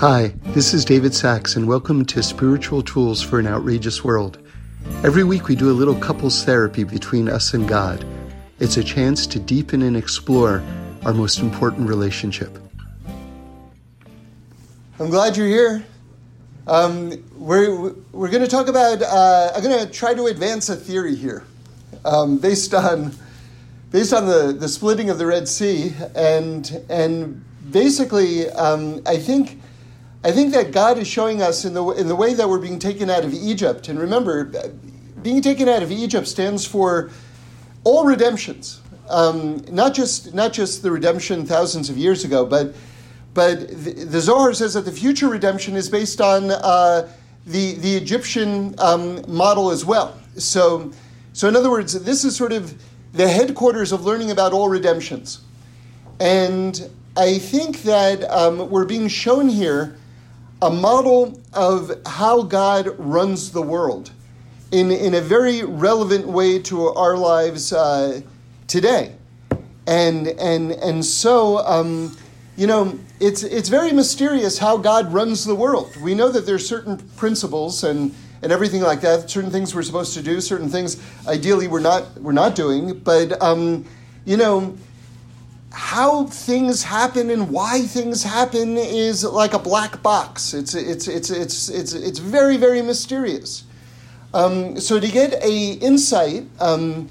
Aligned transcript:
Hi, 0.00 0.32
this 0.54 0.72
is 0.72 0.86
David 0.86 1.12
Sacks, 1.12 1.56
and 1.56 1.68
welcome 1.68 2.06
to 2.06 2.22
Spiritual 2.22 2.82
Tools 2.82 3.20
for 3.20 3.38
an 3.38 3.46
Outrageous 3.46 4.02
World. 4.02 4.38
Every 5.04 5.24
week 5.24 5.48
we 5.48 5.54
do 5.54 5.70
a 5.70 5.76
little 5.76 5.94
couples 5.94 6.42
therapy 6.42 6.84
between 6.84 7.28
us 7.28 7.52
and 7.52 7.68
God. 7.68 8.02
It's 8.60 8.78
a 8.78 8.82
chance 8.82 9.26
to 9.26 9.38
deepen 9.38 9.82
and 9.82 9.98
explore 9.98 10.62
our 11.04 11.12
most 11.12 11.40
important 11.40 11.86
relationship. 11.86 12.58
I'm 14.98 15.10
glad 15.10 15.36
you're 15.36 15.46
here. 15.48 15.84
Um, 16.66 17.22
we're 17.36 17.92
we're 18.12 18.30
going 18.30 18.42
to 18.42 18.50
talk 18.50 18.68
about. 18.68 19.02
Uh, 19.02 19.52
I'm 19.54 19.62
going 19.62 19.86
to 19.86 19.92
try 19.92 20.14
to 20.14 20.28
advance 20.28 20.70
a 20.70 20.76
theory 20.76 21.14
here, 21.14 21.44
um, 22.06 22.38
based 22.38 22.72
on 22.72 23.12
based 23.90 24.14
on 24.14 24.24
the, 24.24 24.56
the 24.58 24.68
splitting 24.68 25.10
of 25.10 25.18
the 25.18 25.26
Red 25.26 25.46
Sea, 25.46 25.92
and 26.14 26.86
and 26.88 27.44
basically, 27.70 28.48
um, 28.48 29.02
I 29.04 29.18
think 29.18 29.60
I 30.22 30.32
think 30.32 30.52
that 30.52 30.70
God 30.70 30.98
is 30.98 31.08
showing 31.08 31.40
us 31.40 31.64
in 31.64 31.72
the, 31.72 31.84
in 31.90 32.06
the 32.06 32.14
way 32.14 32.34
that 32.34 32.48
we're 32.48 32.58
being 32.58 32.78
taken 32.78 33.08
out 33.08 33.24
of 33.24 33.32
Egypt. 33.32 33.88
And 33.88 33.98
remember, 33.98 34.44
being 35.22 35.40
taken 35.40 35.68
out 35.68 35.82
of 35.82 35.90
Egypt 35.90 36.28
stands 36.28 36.66
for 36.66 37.10
all 37.84 38.04
redemptions, 38.04 38.82
um, 39.08 39.64
not, 39.70 39.94
just, 39.94 40.34
not 40.34 40.52
just 40.52 40.82
the 40.82 40.90
redemption 40.90 41.46
thousands 41.46 41.88
of 41.88 41.96
years 41.96 42.24
ago, 42.24 42.44
but, 42.44 42.74
but 43.32 43.68
the, 43.68 43.92
the 44.04 44.20
Zohar 44.20 44.52
says 44.52 44.74
that 44.74 44.84
the 44.84 44.92
future 44.92 45.28
redemption 45.28 45.74
is 45.74 45.88
based 45.88 46.20
on 46.20 46.50
uh, 46.50 47.10
the, 47.46 47.74
the 47.76 47.96
Egyptian 47.96 48.74
um, 48.78 49.24
model 49.26 49.70
as 49.70 49.86
well. 49.86 50.18
So, 50.36 50.92
so, 51.32 51.48
in 51.48 51.56
other 51.56 51.70
words, 51.70 51.98
this 52.04 52.24
is 52.24 52.36
sort 52.36 52.52
of 52.52 52.74
the 53.14 53.26
headquarters 53.26 53.92
of 53.92 54.04
learning 54.04 54.30
about 54.30 54.52
all 54.52 54.68
redemptions. 54.68 55.40
And 56.20 56.90
I 57.16 57.38
think 57.38 57.82
that 57.82 58.24
um, 58.30 58.68
we're 58.68 58.84
being 58.84 59.08
shown 59.08 59.48
here 59.48 59.96
a 60.62 60.70
model 60.70 61.40
of 61.52 61.90
how 62.06 62.42
God 62.42 62.88
runs 62.98 63.52
the 63.52 63.62
world 63.62 64.10
in, 64.72 64.90
in 64.90 65.14
a 65.14 65.20
very 65.20 65.62
relevant 65.62 66.26
way 66.26 66.58
to 66.60 66.88
our 66.88 67.16
lives 67.16 67.72
uh, 67.72 68.20
today. 68.66 69.14
And, 69.86 70.28
and, 70.28 70.72
and 70.72 71.04
so, 71.04 71.58
um, 71.58 72.16
you 72.56 72.66
know, 72.66 72.98
it's, 73.20 73.42
it's 73.42 73.68
very 73.68 73.92
mysterious 73.92 74.58
how 74.58 74.76
God 74.76 75.12
runs 75.12 75.44
the 75.44 75.54
world. 75.54 75.96
We 75.96 76.14
know 76.14 76.30
that 76.30 76.44
there's 76.44 76.68
certain 76.68 76.98
principles 77.16 77.82
and, 77.82 78.14
and 78.42 78.52
everything 78.52 78.82
like 78.82 79.00
that, 79.00 79.30
certain 79.30 79.50
things 79.50 79.74
we're 79.74 79.82
supposed 79.82 80.14
to 80.14 80.22
do, 80.22 80.40
certain 80.40 80.68
things 80.68 81.02
ideally 81.26 81.68
we're 81.68 81.80
not, 81.80 82.20
we're 82.20 82.32
not 82.32 82.54
doing. 82.54 82.98
But, 82.98 83.40
um, 83.42 83.86
you 84.26 84.36
know, 84.36 84.76
how 85.72 86.24
things 86.26 86.82
happen 86.82 87.30
and 87.30 87.50
why 87.50 87.82
things 87.82 88.24
happen 88.24 88.76
is 88.76 89.24
like 89.24 89.54
a 89.54 89.58
black 89.58 90.02
box. 90.02 90.52
It's 90.52 90.74
it's 90.74 91.06
it's 91.06 91.30
it's 91.30 91.68
it's 91.68 91.92
it's 91.92 92.18
very 92.18 92.56
very 92.56 92.82
mysterious. 92.82 93.64
Um, 94.34 94.78
so 94.78 95.00
to 95.00 95.08
get 95.08 95.32
a 95.42 95.72
insight 95.74 96.46
um, 96.60 97.08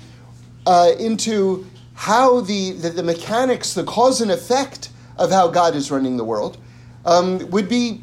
uh, 0.65 0.91
into 0.99 1.65
how 1.93 2.39
the, 2.41 2.71
the, 2.71 2.89
the 2.89 3.03
mechanics, 3.03 3.73
the 3.73 3.83
cause 3.83 4.21
and 4.21 4.31
effect 4.31 4.89
of 5.17 5.31
how 5.31 5.49
God 5.49 5.75
is 5.75 5.91
running 5.91 6.15
the 6.15 6.23
world, 6.23 6.57
um, 7.05 7.49
would 7.49 7.67
be 7.67 8.01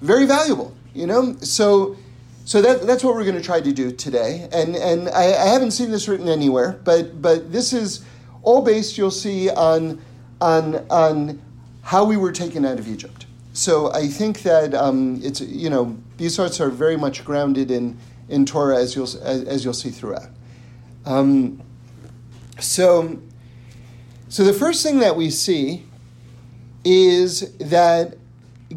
very 0.00 0.26
valuable. 0.26 0.76
You 0.94 1.06
know, 1.06 1.34
so 1.40 1.96
so 2.44 2.60
that, 2.60 2.86
that's 2.86 3.04
what 3.04 3.14
we're 3.14 3.24
going 3.24 3.36
to 3.36 3.42
try 3.42 3.60
to 3.60 3.72
do 3.72 3.92
today. 3.92 4.48
And 4.52 4.74
and 4.76 5.08
I, 5.08 5.24
I 5.24 5.46
haven't 5.46 5.70
seen 5.70 5.90
this 5.90 6.08
written 6.08 6.28
anywhere, 6.28 6.78
but 6.84 7.22
but 7.22 7.52
this 7.52 7.72
is 7.72 8.04
all 8.42 8.62
based, 8.62 8.98
you'll 8.98 9.10
see, 9.10 9.50
on, 9.50 10.00
on, 10.40 10.86
on 10.90 11.40
how 11.82 12.04
we 12.04 12.16
were 12.16 12.32
taken 12.32 12.64
out 12.64 12.78
of 12.78 12.88
Egypt. 12.88 13.26
So 13.52 13.92
I 13.92 14.08
think 14.08 14.42
that 14.42 14.74
um, 14.74 15.20
it's, 15.22 15.40
you 15.40 15.68
know, 15.68 15.96
these 16.16 16.34
sorts 16.34 16.60
are 16.60 16.70
very 16.70 16.96
much 16.96 17.24
grounded 17.24 17.70
in, 17.70 17.98
in 18.28 18.46
Torah, 18.46 18.78
as 18.78 18.96
you'll, 18.96 19.04
as, 19.04 19.44
as 19.44 19.64
you'll 19.64 19.74
see 19.74 19.90
throughout. 19.90 20.28
Um, 21.04 21.62
so, 22.58 23.20
so 24.28 24.44
the 24.44 24.52
first 24.52 24.82
thing 24.82 25.00
that 25.00 25.16
we 25.16 25.30
see 25.30 25.84
is 26.84 27.52
that 27.58 28.16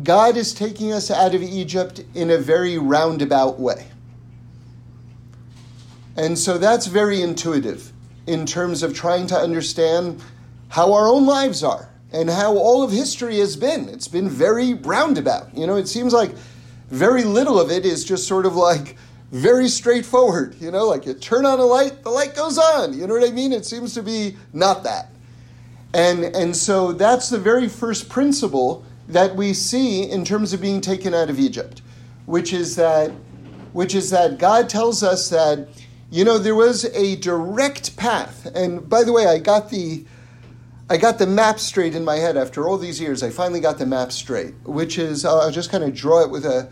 God 0.03 0.35
is 0.35 0.53
taking 0.53 0.91
us 0.91 1.09
out 1.09 1.33
of 1.33 1.41
Egypt 1.41 2.03
in 2.13 2.29
a 2.29 2.37
very 2.37 2.77
roundabout 2.77 3.59
way. 3.59 3.87
And 6.17 6.37
so 6.37 6.57
that's 6.57 6.87
very 6.87 7.21
intuitive 7.21 7.91
in 8.27 8.45
terms 8.45 8.83
of 8.83 8.93
trying 8.93 9.27
to 9.27 9.35
understand 9.35 10.21
how 10.69 10.93
our 10.93 11.07
own 11.07 11.25
lives 11.25 11.63
are 11.63 11.89
and 12.11 12.29
how 12.29 12.55
all 12.57 12.81
of 12.83 12.91
history 12.91 13.39
has 13.39 13.55
been. 13.55 13.89
It's 13.89 14.07
been 14.07 14.29
very 14.29 14.73
roundabout. 14.73 15.55
You 15.55 15.67
know, 15.67 15.75
it 15.75 15.87
seems 15.87 16.13
like 16.13 16.31
very 16.89 17.23
little 17.23 17.59
of 17.59 17.71
it 17.71 17.85
is 17.85 18.03
just 18.03 18.27
sort 18.27 18.45
of 18.45 18.55
like 18.55 18.95
very 19.31 19.67
straightforward. 19.67 20.55
You 20.59 20.71
know, 20.71 20.85
like 20.87 21.05
you 21.05 21.13
turn 21.13 21.45
on 21.45 21.59
a 21.59 21.65
light, 21.65 22.03
the 22.03 22.09
light 22.09 22.35
goes 22.35 22.57
on. 22.57 22.97
You 22.97 23.07
know 23.07 23.13
what 23.13 23.27
I 23.27 23.31
mean? 23.31 23.51
It 23.51 23.65
seems 23.65 23.93
to 23.95 24.03
be 24.03 24.37
not 24.53 24.83
that. 24.83 25.09
And, 25.93 26.23
and 26.23 26.55
so 26.55 26.91
that's 26.91 27.29
the 27.29 27.39
very 27.39 27.69
first 27.69 28.09
principle 28.09 28.83
that 29.07 29.35
we 29.35 29.53
see 29.53 30.09
in 30.09 30.25
terms 30.25 30.51
of 30.51 30.61
being 30.61 30.81
taken 30.81 31.13
out 31.13 31.29
of 31.29 31.39
Egypt, 31.39 31.81
which 32.25 32.53
is 32.53 32.75
that, 32.75 33.11
which 33.73 33.95
is 33.95 34.09
that 34.09 34.37
God 34.37 34.67
tells 34.67 35.03
us 35.03 35.29
that 35.29 35.69
you 36.15 36.23
know, 36.23 36.37
there 36.37 36.55
was 36.55 36.85
a 36.85 37.17
direct 37.17 37.97
path. 37.97 38.45
And 38.55 38.87
by 38.87 39.03
the 39.03 39.11
way, 39.11 39.27
I 39.27 39.37
got 39.37 39.69
the 39.69 40.05
I 40.89 40.95
got 40.97 41.17
the 41.17 41.27
map 41.27 41.59
straight 41.59 41.93
in 41.93 42.05
my 42.05 42.15
head 42.15 42.37
after 42.37 42.67
all 42.67 42.77
these 42.77 43.01
years. 43.01 43.21
I 43.21 43.31
finally 43.31 43.59
got 43.59 43.79
the 43.79 43.85
map 43.85 44.13
straight, 44.13 44.53
which 44.63 44.97
is 44.97 45.25
I'll 45.25 45.51
just 45.51 45.71
kind 45.71 45.83
of 45.83 45.93
draw 45.93 46.21
it 46.21 46.29
with 46.29 46.45
a 46.45 46.69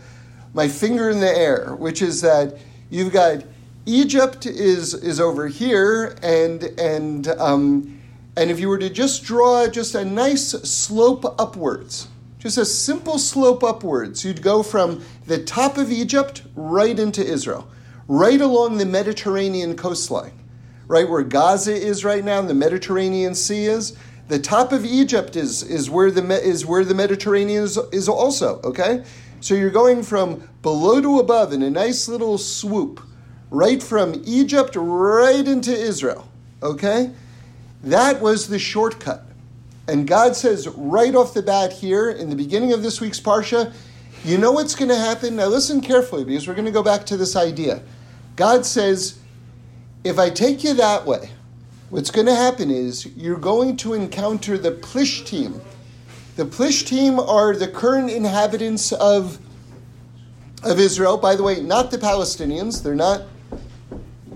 my 0.54 0.66
finger 0.66 1.10
in 1.10 1.20
the 1.20 1.28
air, 1.28 1.74
which 1.74 2.00
is 2.00 2.22
that 2.22 2.56
you've 2.88 3.12
got 3.12 3.44
Egypt 3.84 4.46
is 4.46 4.94
is 4.94 5.20
over 5.20 5.46
here, 5.48 6.16
and 6.22 6.62
and 6.78 7.28
um, 7.28 8.00
and 8.38 8.50
if 8.50 8.58
you 8.58 8.68
were 8.68 8.78
to 8.78 8.88
just 8.88 9.24
draw 9.24 9.66
just 9.66 9.94
a 9.94 10.06
nice 10.06 10.52
slope 10.52 11.38
upwards, 11.38 12.08
just 12.38 12.56
a 12.56 12.64
simple 12.64 13.18
slope 13.18 13.62
upwards, 13.62 14.24
you'd 14.24 14.40
go 14.40 14.62
from 14.62 15.04
the 15.26 15.44
top 15.44 15.76
of 15.76 15.92
Egypt 15.92 16.44
right 16.54 16.98
into 16.98 17.22
Israel 17.22 17.68
right 18.08 18.40
along 18.40 18.78
the 18.78 18.86
Mediterranean 18.86 19.76
coastline, 19.76 20.38
right 20.86 21.08
where 21.08 21.22
Gaza 21.22 21.74
is 21.74 22.04
right 22.04 22.24
now, 22.24 22.38
and 22.38 22.48
the 22.48 22.54
Mediterranean 22.54 23.34
Sea 23.34 23.66
is. 23.66 23.96
The 24.28 24.38
top 24.38 24.72
of 24.72 24.84
Egypt 24.84 25.36
is, 25.36 25.62
is, 25.62 25.90
where, 25.90 26.10
the, 26.10 26.22
is 26.42 26.64
where 26.64 26.84
the 26.84 26.94
Mediterranean 26.94 27.64
is, 27.64 27.76
is 27.92 28.08
also, 28.08 28.60
okay? 28.62 29.04
So 29.40 29.54
you're 29.54 29.70
going 29.70 30.02
from 30.02 30.48
below 30.62 31.00
to 31.00 31.20
above 31.20 31.52
in 31.52 31.62
a 31.62 31.70
nice 31.70 32.08
little 32.08 32.38
swoop, 32.38 33.02
right 33.50 33.82
from 33.82 34.22
Egypt 34.24 34.74
right 34.76 35.46
into 35.46 35.72
Israel, 35.72 36.26
okay? 36.62 37.10
That 37.82 38.22
was 38.22 38.48
the 38.48 38.58
shortcut. 38.58 39.26
And 39.86 40.06
God 40.06 40.34
says 40.34 40.66
right 40.68 41.14
off 41.14 41.34
the 41.34 41.42
bat 41.42 41.72
here 41.72 42.10
in 42.10 42.30
the 42.30 42.36
beginning 42.36 42.72
of 42.72 42.82
this 42.82 43.02
week's 43.02 43.20
Parsha, 43.20 43.74
you 44.24 44.38
know 44.38 44.52
what's 44.52 44.74
going 44.74 44.88
to 44.88 44.96
happen? 44.96 45.36
Now 45.36 45.48
listen 45.48 45.82
carefully 45.82 46.24
because 46.24 46.48
we're 46.48 46.54
going 46.54 46.64
to 46.64 46.70
go 46.70 46.82
back 46.82 47.04
to 47.06 47.18
this 47.18 47.36
idea. 47.36 47.82
God 48.36 48.66
says, 48.66 49.18
if 50.02 50.18
I 50.18 50.30
take 50.30 50.64
you 50.64 50.74
that 50.74 51.06
way, 51.06 51.30
what's 51.90 52.10
going 52.10 52.26
to 52.26 52.34
happen 52.34 52.70
is 52.70 53.06
you're 53.16 53.38
going 53.38 53.76
to 53.78 53.94
encounter 53.94 54.58
the 54.58 54.72
Plishtim. 54.72 55.60
The 56.36 56.44
Plishtim 56.44 57.26
are 57.26 57.54
the 57.54 57.68
current 57.68 58.10
inhabitants 58.10 58.92
of, 58.92 59.38
of 60.64 60.80
Israel. 60.80 61.16
By 61.16 61.36
the 61.36 61.44
way, 61.44 61.60
not 61.60 61.90
the 61.90 61.98
Palestinians. 61.98 62.82
They're 62.82 62.96
not, 62.96 63.22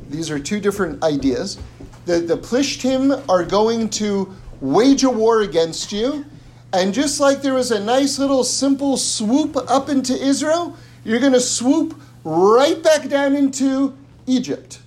these 0.09 0.31
are 0.31 0.39
two 0.39 0.61
different 0.61 1.03
ideas. 1.03 1.59
The, 2.07 2.21
the 2.21 2.37
Plishtim 2.37 3.25
are 3.29 3.45
going 3.45 3.91
to 3.91 4.33
wage 4.61 5.03
a 5.03 5.11
war 5.11 5.43
against 5.43 5.91
you. 5.93 6.25
And 6.73 6.95
just 6.95 7.19
like 7.19 7.43
there 7.43 7.55
was 7.55 7.73
a 7.73 7.81
nice 7.81 8.19
little 8.19 8.45
simple 8.45 8.97
swoop 8.97 9.57
up 9.57 9.89
into 9.89 10.15
Israel, 10.15 10.77
you're 11.05 11.21
going 11.21 11.33
to 11.33 11.41
swoop 11.41 12.01
right 12.29 12.83
back 12.83 13.09
down 13.09 13.35
into 13.35 13.97
Egypt 14.27 14.81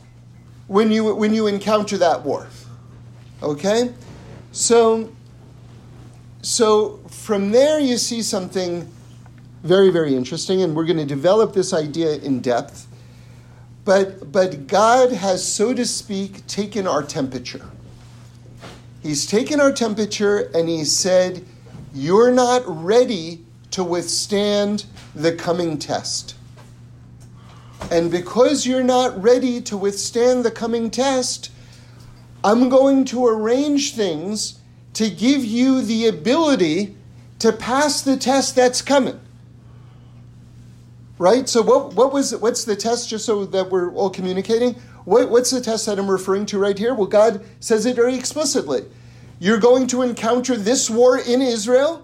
when 0.68 0.92
you, 0.92 1.16
when 1.16 1.34
you 1.34 1.48
encounter 1.48 1.98
that 1.98 2.22
war. 2.24 2.48
Okay? 3.42 3.94
So, 4.52 5.12
so 6.42 7.00
from 7.10 7.52
there 7.52 7.80
you 7.80 7.98
see 7.98 8.22
something 8.22 8.88
very, 9.64 9.90
very 9.90 10.16
interesting, 10.16 10.62
and 10.62 10.76
we're 10.76 10.86
going 10.86 10.98
to 10.98 11.06
develop 11.06 11.54
this 11.54 11.74
idea 11.74 12.16
in 12.18 12.42
depth. 12.42 12.88
But, 13.86 14.32
but 14.32 14.68
God 14.68 15.12
has, 15.12 15.46
so 15.46 15.74
to 15.74 15.86
speak, 15.86 16.46
taken 16.48 16.86
our 16.86 17.02
temperature. 17.02 17.66
He's 19.02 19.26
taken 19.26 19.60
our 19.60 19.72
temperature 19.72 20.52
and 20.54 20.70
he 20.70 20.86
said, 20.86 21.44
You're 21.92 22.32
not 22.32 22.62
ready 22.68 23.44
to 23.72 23.84
withstand 23.84 24.86
the 25.16 25.34
coming 25.34 25.80
test. 25.80 26.36
And 27.90 28.12
because 28.12 28.66
you're 28.66 28.84
not 28.84 29.22
ready 29.22 29.62
to 29.62 29.78
withstand 29.78 30.46
the 30.46 30.52
coming 30.52 30.92
test, 30.92 31.52
I'm 32.44 32.70
going 32.70 33.06
to 33.06 33.26
arrange 33.28 33.96
things 33.96 34.60
to 34.94 35.10
give 35.10 35.44
you 35.46 35.82
the 35.82 36.08
ability 36.08 36.96
to 37.40 37.52
pass 37.52 38.02
the 38.02 38.18
test 38.18 38.56
that's 38.56 38.82
coming. 38.82 39.20
right? 41.18 41.48
So 41.48 41.62
what, 41.62 41.94
what 41.94 42.12
was 42.12 42.36
what's 42.38 42.66
the 42.66 42.76
test? 42.76 43.10
Just 43.10 43.26
so 43.26 43.46
that 43.46 43.70
we're 43.70 43.94
all 43.94 44.10
communicating, 44.10 44.74
what, 45.06 45.30
what's 45.30 45.52
the 45.52 45.62
test 45.62 45.86
that 45.86 46.00
I'm 46.00 46.10
referring 46.10 46.48
to 46.48 46.60
right 46.60 46.78
here? 46.78 46.96
Well, 46.96 47.08
God 47.08 47.46
says 47.60 47.86
it 47.86 47.96
very 47.96 48.16
explicitly. 48.16 48.86
You're 49.40 49.60
going 49.60 49.88
to 49.88 50.02
encounter 50.02 50.56
this 50.58 50.90
war 50.90 51.20
in 51.20 51.42
Israel, 51.42 52.04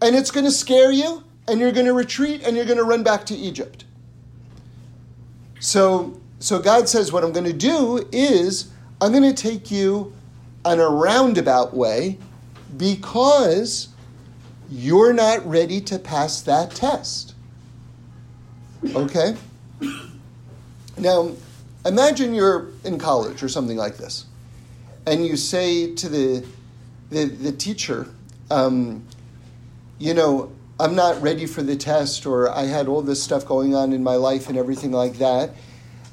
and 0.00 0.16
it's 0.16 0.30
going 0.30 0.46
to 0.46 0.52
scare 0.52 0.90
you, 0.90 1.24
and 1.46 1.60
you're 1.60 1.72
going 1.72 1.86
to 1.86 1.92
retreat, 1.92 2.42
and 2.42 2.56
you're 2.56 2.64
going 2.64 2.78
to 2.78 2.84
run 2.84 3.02
back 3.02 3.26
to 3.26 3.34
Egypt. 3.34 3.84
So, 5.60 6.20
so 6.38 6.58
God 6.60 6.88
says, 6.88 7.12
what 7.12 7.24
I'm 7.24 7.32
going 7.32 7.46
to 7.46 7.52
do 7.52 8.06
is 8.12 8.70
I'm 9.00 9.12
going 9.12 9.34
to 9.34 9.34
take 9.34 9.70
you 9.70 10.14
on 10.64 10.80
a 10.80 10.88
roundabout 10.88 11.74
way 11.74 12.18
because 12.76 13.88
you're 14.70 15.12
not 15.12 15.44
ready 15.48 15.80
to 15.80 15.98
pass 15.98 16.42
that 16.42 16.72
test. 16.72 17.34
Okay? 18.94 19.36
Now, 20.96 21.32
imagine 21.86 22.34
you're 22.34 22.68
in 22.84 22.98
college 22.98 23.42
or 23.42 23.48
something 23.48 23.76
like 23.76 23.96
this, 23.96 24.26
and 25.06 25.26
you 25.26 25.36
say 25.36 25.94
to 25.94 26.08
the, 26.08 26.46
the, 27.10 27.24
the 27.24 27.52
teacher, 27.52 28.08
um, 28.50 29.04
you 29.98 30.14
know, 30.14 30.52
I'm 30.80 30.94
not 30.94 31.20
ready 31.20 31.46
for 31.46 31.62
the 31.62 31.74
test, 31.74 32.24
or 32.24 32.48
I 32.50 32.66
had 32.66 32.86
all 32.86 33.02
this 33.02 33.20
stuff 33.20 33.44
going 33.44 33.74
on 33.74 33.92
in 33.92 34.04
my 34.04 34.14
life 34.14 34.48
and 34.48 34.56
everything 34.56 34.92
like 34.92 35.14
that. 35.14 35.50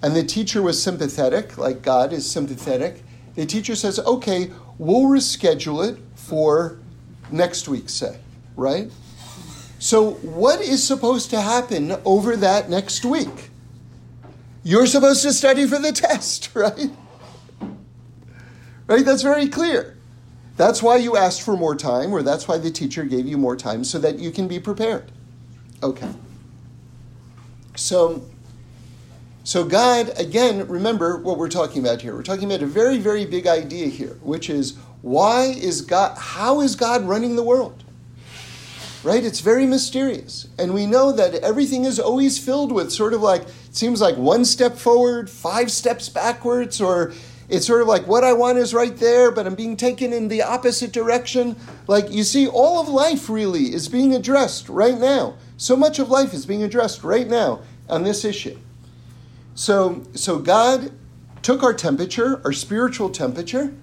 And 0.02 0.16
the 0.16 0.24
teacher 0.24 0.62
was 0.64 0.82
sympathetic, 0.82 1.58
like 1.58 1.84
God 1.84 2.12
is 2.12 2.30
sympathetic. 2.30 3.04
The 3.36 3.46
teacher 3.46 3.76
says, 3.76 4.00
okay, 4.00 4.52
we'll 4.80 5.04
reschedule 5.04 5.88
it 5.88 6.00
for 6.16 6.80
next 7.32 7.68
week, 7.68 7.90
say, 7.90 8.18
right? 8.56 8.92
So, 9.78 10.12
what 10.14 10.62
is 10.62 10.84
supposed 10.84 11.30
to 11.30 11.42
happen 11.42 11.96
over 12.04 12.36
that 12.36 12.68
next 12.68 13.06
week? 13.06 13.52
You're 14.64 14.88
supposed 14.88 15.22
to 15.24 15.34
study 15.34 15.68
for 15.68 15.78
the 15.78 15.92
test, 15.94 16.50
right? 16.56 16.90
Right? 18.88 19.06
That's 19.06 19.22
very 19.22 19.48
clear. 19.48 19.95
That's 20.58 20.82
why 20.82 20.98
you 20.98 21.18
asked 21.18 21.42
for 21.42 21.58
more 21.58 21.76
time, 21.76 22.14
or 22.14 22.22
that's 22.22 22.48
why 22.48 22.58
the 22.58 22.72
teacher 22.72 23.04
gave 23.04 23.26
you 23.26 23.38
more 23.38 23.56
time 23.56 23.84
so 23.84 24.00
that 24.00 24.20
you 24.20 24.32
can 24.32 24.48
be 24.48 24.60
prepared. 24.60 25.12
Okay. 25.84 26.10
So, 27.76 28.24
so 29.44 29.66
God, 29.66 30.14
again, 30.18 30.66
remember 30.68 31.18
what 31.18 31.38
we're 31.38 31.50
talking 31.50 31.82
about 31.86 32.02
here. 32.02 32.16
We're 32.16 32.24
talking 32.24 32.46
about 32.46 32.62
a 32.62 32.68
very, 32.68 32.98
very 32.98 33.26
big 33.26 33.48
idea 33.48 33.88
here, 33.88 34.18
which 34.22 34.50
is 34.50 34.78
why 35.02 35.44
is 35.44 35.82
God, 35.82 36.18
how 36.18 36.62
is 36.62 36.76
God 36.76 37.04
running 37.04 37.36
the 37.36 37.44
world? 37.44 37.84
Right? 39.04 39.24
It's 39.24 39.42
very 39.42 39.68
mysterious. 39.68 40.48
And 40.58 40.74
we 40.74 40.88
know 40.88 41.12
that 41.12 41.36
everything 41.36 41.86
is 41.86 42.00
always 42.00 42.40
filled 42.40 42.72
with 42.72 42.92
sort 42.92 43.14
of 43.14 43.22
like, 43.22 43.44
it 43.44 43.76
seems 43.76 44.02
like 44.02 44.16
one 44.16 44.46
step 44.46 44.78
forward, 44.78 45.30
five 45.30 45.70
steps 45.70 46.10
backwards, 46.10 46.82
or 46.82 47.14
it's 47.48 47.68
sort 47.68 47.82
of 47.82 47.88
like 47.88 48.08
what 48.08 48.24
I 48.24 48.34
want 48.34 48.58
is 48.58 48.74
right 48.74 48.96
there, 48.96 49.32
but 49.32 49.46
I'm 49.46 49.56
being 49.56 49.78
taken 49.78 50.14
in 50.14 50.28
the 50.28 50.42
opposite 50.42 50.92
direction. 50.92 51.56
Like 51.88 52.10
you 52.12 52.24
see, 52.24 52.48
all 52.48 52.82
of 52.82 52.88
life 52.88 53.30
really 53.30 53.74
is 53.74 53.88
being 53.88 54.16
addressed 54.16 54.68
right 54.70 54.98
now. 54.98 55.36
So 55.58 55.76
much 55.76 56.00
of 56.00 56.10
life 56.10 56.34
is 56.34 56.46
being 56.46 56.64
addressed 56.64 57.04
right 57.04 57.28
now 57.28 57.62
on 57.90 58.04
this 58.04 58.26
issue. 58.26 58.58
So, 59.54 60.04
so 60.14 60.40
God 60.40 60.92
took 61.42 61.64
our 61.64 61.74
temperature, 61.74 62.42
our 62.44 62.52
spiritual 62.52 63.10
temperature, 63.10 63.74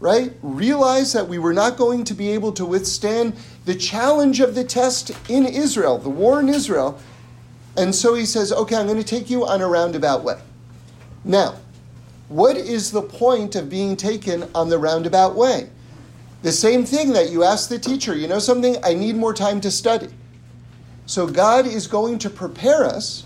right? 0.00 0.32
Realized 0.42 1.14
that 1.14 1.28
we 1.28 1.38
were 1.38 1.52
not 1.52 1.76
going 1.76 2.04
to 2.04 2.14
be 2.14 2.30
able 2.30 2.52
to 2.52 2.64
withstand 2.64 3.34
the 3.64 3.74
challenge 3.74 4.40
of 4.40 4.54
the 4.54 4.64
test 4.64 5.10
in 5.28 5.44
Israel, 5.44 5.98
the 5.98 6.08
war 6.08 6.40
in 6.40 6.48
Israel. 6.48 6.98
And 7.76 7.94
so 7.94 8.14
he 8.14 8.24
says, 8.24 8.52
okay, 8.52 8.76
I'm 8.76 8.86
going 8.86 8.98
to 8.98 9.04
take 9.04 9.28
you 9.28 9.44
on 9.44 9.60
a 9.60 9.68
roundabout 9.68 10.22
way. 10.22 10.40
Now, 11.24 11.56
what 12.28 12.56
is 12.56 12.90
the 12.90 13.02
point 13.02 13.56
of 13.56 13.70
being 13.70 13.96
taken 13.96 14.48
on 14.54 14.68
the 14.68 14.78
roundabout 14.78 15.34
way? 15.34 15.70
The 16.42 16.52
same 16.52 16.84
thing 16.84 17.12
that 17.12 17.30
you 17.30 17.42
ask 17.42 17.68
the 17.68 17.78
teacher, 17.78 18.14
you 18.14 18.28
know 18.28 18.38
something? 18.38 18.76
I 18.84 18.94
need 18.94 19.16
more 19.16 19.34
time 19.34 19.60
to 19.62 19.70
study. 19.70 20.08
So 21.06 21.26
God 21.26 21.66
is 21.66 21.86
going 21.86 22.18
to 22.20 22.30
prepare 22.30 22.84
us 22.84 23.24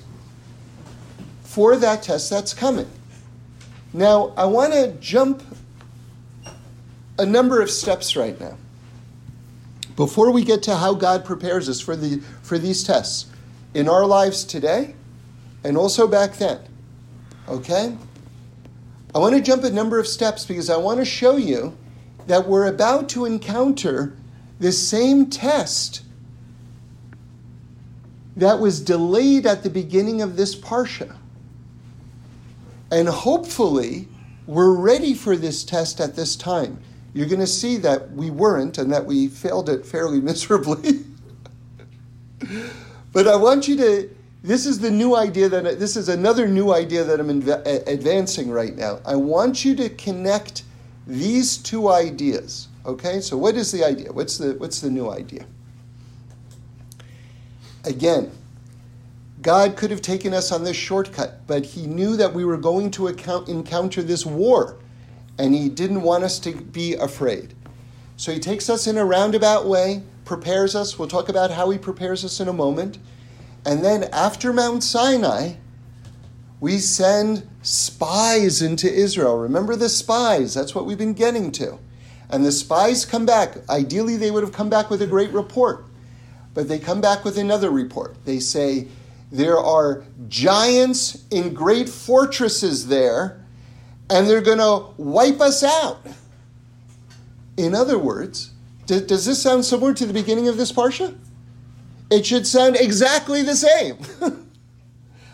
for 1.43 1.77
that 1.77 2.03
test 2.03 2.31
that's 2.31 2.55
coming. 2.55 2.89
Now, 3.93 4.33
I 4.37 4.47
want 4.47 4.73
to 4.73 4.93
jump 5.01 5.43
a 7.19 7.27
number 7.27 7.61
of 7.61 7.71
steps 7.71 8.17
right 8.17 8.41
now. 8.41 8.57
Before 9.97 10.31
we 10.31 10.45
get 10.45 10.63
to 10.63 10.77
how 10.77 10.95
God 10.95 11.25
prepares 11.25 11.69
us 11.69 11.81
for, 11.81 11.95
the, 11.97 12.23
for 12.43 12.57
these 12.57 12.83
tests 12.83 13.27
in 13.75 13.89
our 13.89 14.07
lives 14.07 14.45
today 14.45 14.95
and 15.65 15.77
also 15.77 16.07
back 16.07 16.35
then. 16.35 16.61
Okay? 17.49 17.97
I 19.15 19.19
want 19.19 19.35
to 19.35 19.43
jump 19.43 19.65
a 19.65 19.71
number 19.71 19.99
of 19.99 20.07
steps 20.07 20.47
because 20.47 20.71
I 20.71 20.77
want 20.79 20.99
to 20.99 21.05
show 21.05 21.37
you 21.37 21.77
that 22.27 22.47
we're 22.47 22.67
about 22.67 23.09
to 23.11 23.27
encounter 23.27 24.17
the 24.59 24.73
same 24.73 25.29
test 25.29 26.03
that 28.37 28.59
was 28.59 28.81
delayed 28.81 29.45
at 29.45 29.63
the 29.63 29.71
beginning 29.71 30.23
of 30.23 30.37
this 30.37 30.57
Parsha. 30.57 31.17
And 32.91 33.09
hopefully, 33.09 34.09
we're 34.47 34.75
ready 34.75 35.15
for 35.15 35.37
this 35.37 35.65
test 35.65 36.01
at 36.01 36.17
this 36.17 36.37
time. 36.37 36.79
You're 37.13 37.29
going 37.29 37.41
to 37.41 37.47
see 37.47 37.77
that 37.79 38.13
we 38.13 38.31
weren't 38.31 38.79
and 38.79 38.91
that 38.93 39.05
we 39.05 39.29
failed 39.29 39.69
it 39.69 39.85
fairly 39.85 40.21
miserably. 40.23 41.05
but 43.13 43.29
I 43.29 43.37
want 43.37 43.69
you 43.69 43.77
to 43.77 44.11
this 44.43 44.67
is 44.67 44.81
the 44.81 44.91
new 44.91 45.15
idea 45.15 45.49
that 45.49 45.79
this 45.79 45.97
is 45.97 46.09
another 46.09 46.49
new 46.49 46.73
idea 46.73 47.05
that 47.05 47.21
I'm 47.21 47.43
inv- 47.43 47.67
uh, 47.67 47.85
advancing 47.87 48.51
right 48.51 48.75
now. 48.75 49.01
I 49.07 49.15
want 49.15 49.65
you 49.65 49.77
to 49.77 49.89
connect 49.89 50.65
these 51.07 51.57
two 51.57 51.89
ideas. 51.89 52.69
Okay, 52.85 53.21
so 53.21 53.37
what 53.37 53.55
is 53.55 53.71
the 53.71 53.85
idea? 53.85 54.13
What's 54.13 54.39
the 54.39 54.55
what's 54.55 54.81
the 54.81 54.91
new 54.91 55.11
idea? 55.11 55.47
Again, 57.85 58.33
God 59.41 59.77
could 59.77 59.91
have 59.91 60.03
taken 60.03 60.35
us 60.35 60.51
on 60.51 60.65
this 60.65 60.77
shortcut, 60.77 61.47
but 61.47 61.65
He 61.65 61.87
knew 61.87 62.17
that 62.17 62.33
we 62.33 62.45
were 62.45 62.57
going 62.57 62.91
to 62.93 63.09
account, 63.09 63.49
encounter 63.49 64.03
this 64.03 64.27
war, 64.27 64.77
and 65.39 65.55
He 65.55 65.69
didn't 65.69 66.03
want 66.03 66.25
us 66.25 66.41
to 66.41 66.53
be 66.53 66.95
afraid. 66.95 67.55
So 68.17 68.33
He 68.33 68.41
takes 68.41 68.69
us 68.69 68.89
in 68.89 68.99
a 68.99 69.05
roundabout 69.05 69.67
way, 69.67 70.03
prepares 70.25 70.75
us. 70.75 70.99
We'll 70.99 71.09
talk 71.09 71.29
about 71.29 71.53
how 71.53 71.71
He 71.71 71.79
prepares 71.79 72.25
us 72.25 72.41
in 72.41 72.49
a 72.49 72.53
moment. 72.53 72.99
And 73.65 73.85
then 73.85 74.05
after 74.13 74.53
Mount 74.53 74.83
Sinai, 74.83 75.55
we 76.61 76.79
send 76.79 77.49
spies 77.63 78.63
into 78.63 78.93
Israel. 78.93 79.39
Remember 79.39 79.77
the 79.77 79.89
spies? 79.89 80.55
That's 80.55 80.75
what 80.75 80.87
we've 80.87 80.99
been 80.99 81.15
getting 81.15 81.53
to. 81.53 81.79
And 82.31 82.45
the 82.45 82.53
spies 82.53 83.05
come 83.05 83.27
back. 83.27 83.57
Ideally, 83.69 84.17
they 84.17 84.31
would 84.31 84.43
have 84.43 84.53
come 84.53 84.71
back 84.71 84.91
with 84.91 85.03
a 85.03 85.07
great 85.07 85.31
report. 85.31 85.85
But 86.55 86.69
they 86.69 86.79
come 86.79 87.01
back 87.01 87.25
with 87.25 87.39
another 87.39 87.71
report. 87.71 88.17
They 88.25 88.41
say, 88.41 88.89
There 89.31 89.59
are 89.59 90.05
giants 90.29 91.25
in 91.31 91.55
great 91.55 91.89
fortresses 91.89 92.89
there, 92.89 93.45
and 94.11 94.29
they're 94.29 94.41
going 94.41 94.59
to 94.59 94.93
wipe 94.97 95.41
us 95.41 95.63
out. 95.63 96.05
In 97.57 97.75
other 97.75 97.99
words, 97.99 98.51
does 98.87 99.27
this 99.27 99.43
sound 99.43 99.65
similar 99.65 99.95
to 99.95 100.07
the 100.07 100.13
beginning 100.13 100.49
of 100.49 100.57
this 100.57 100.73
Parsha? 100.73 101.17
It 102.13 102.27
should 102.27 102.47
sound 102.47 102.77
exactly 102.77 103.43
the 103.43 103.57
same. 103.57 103.99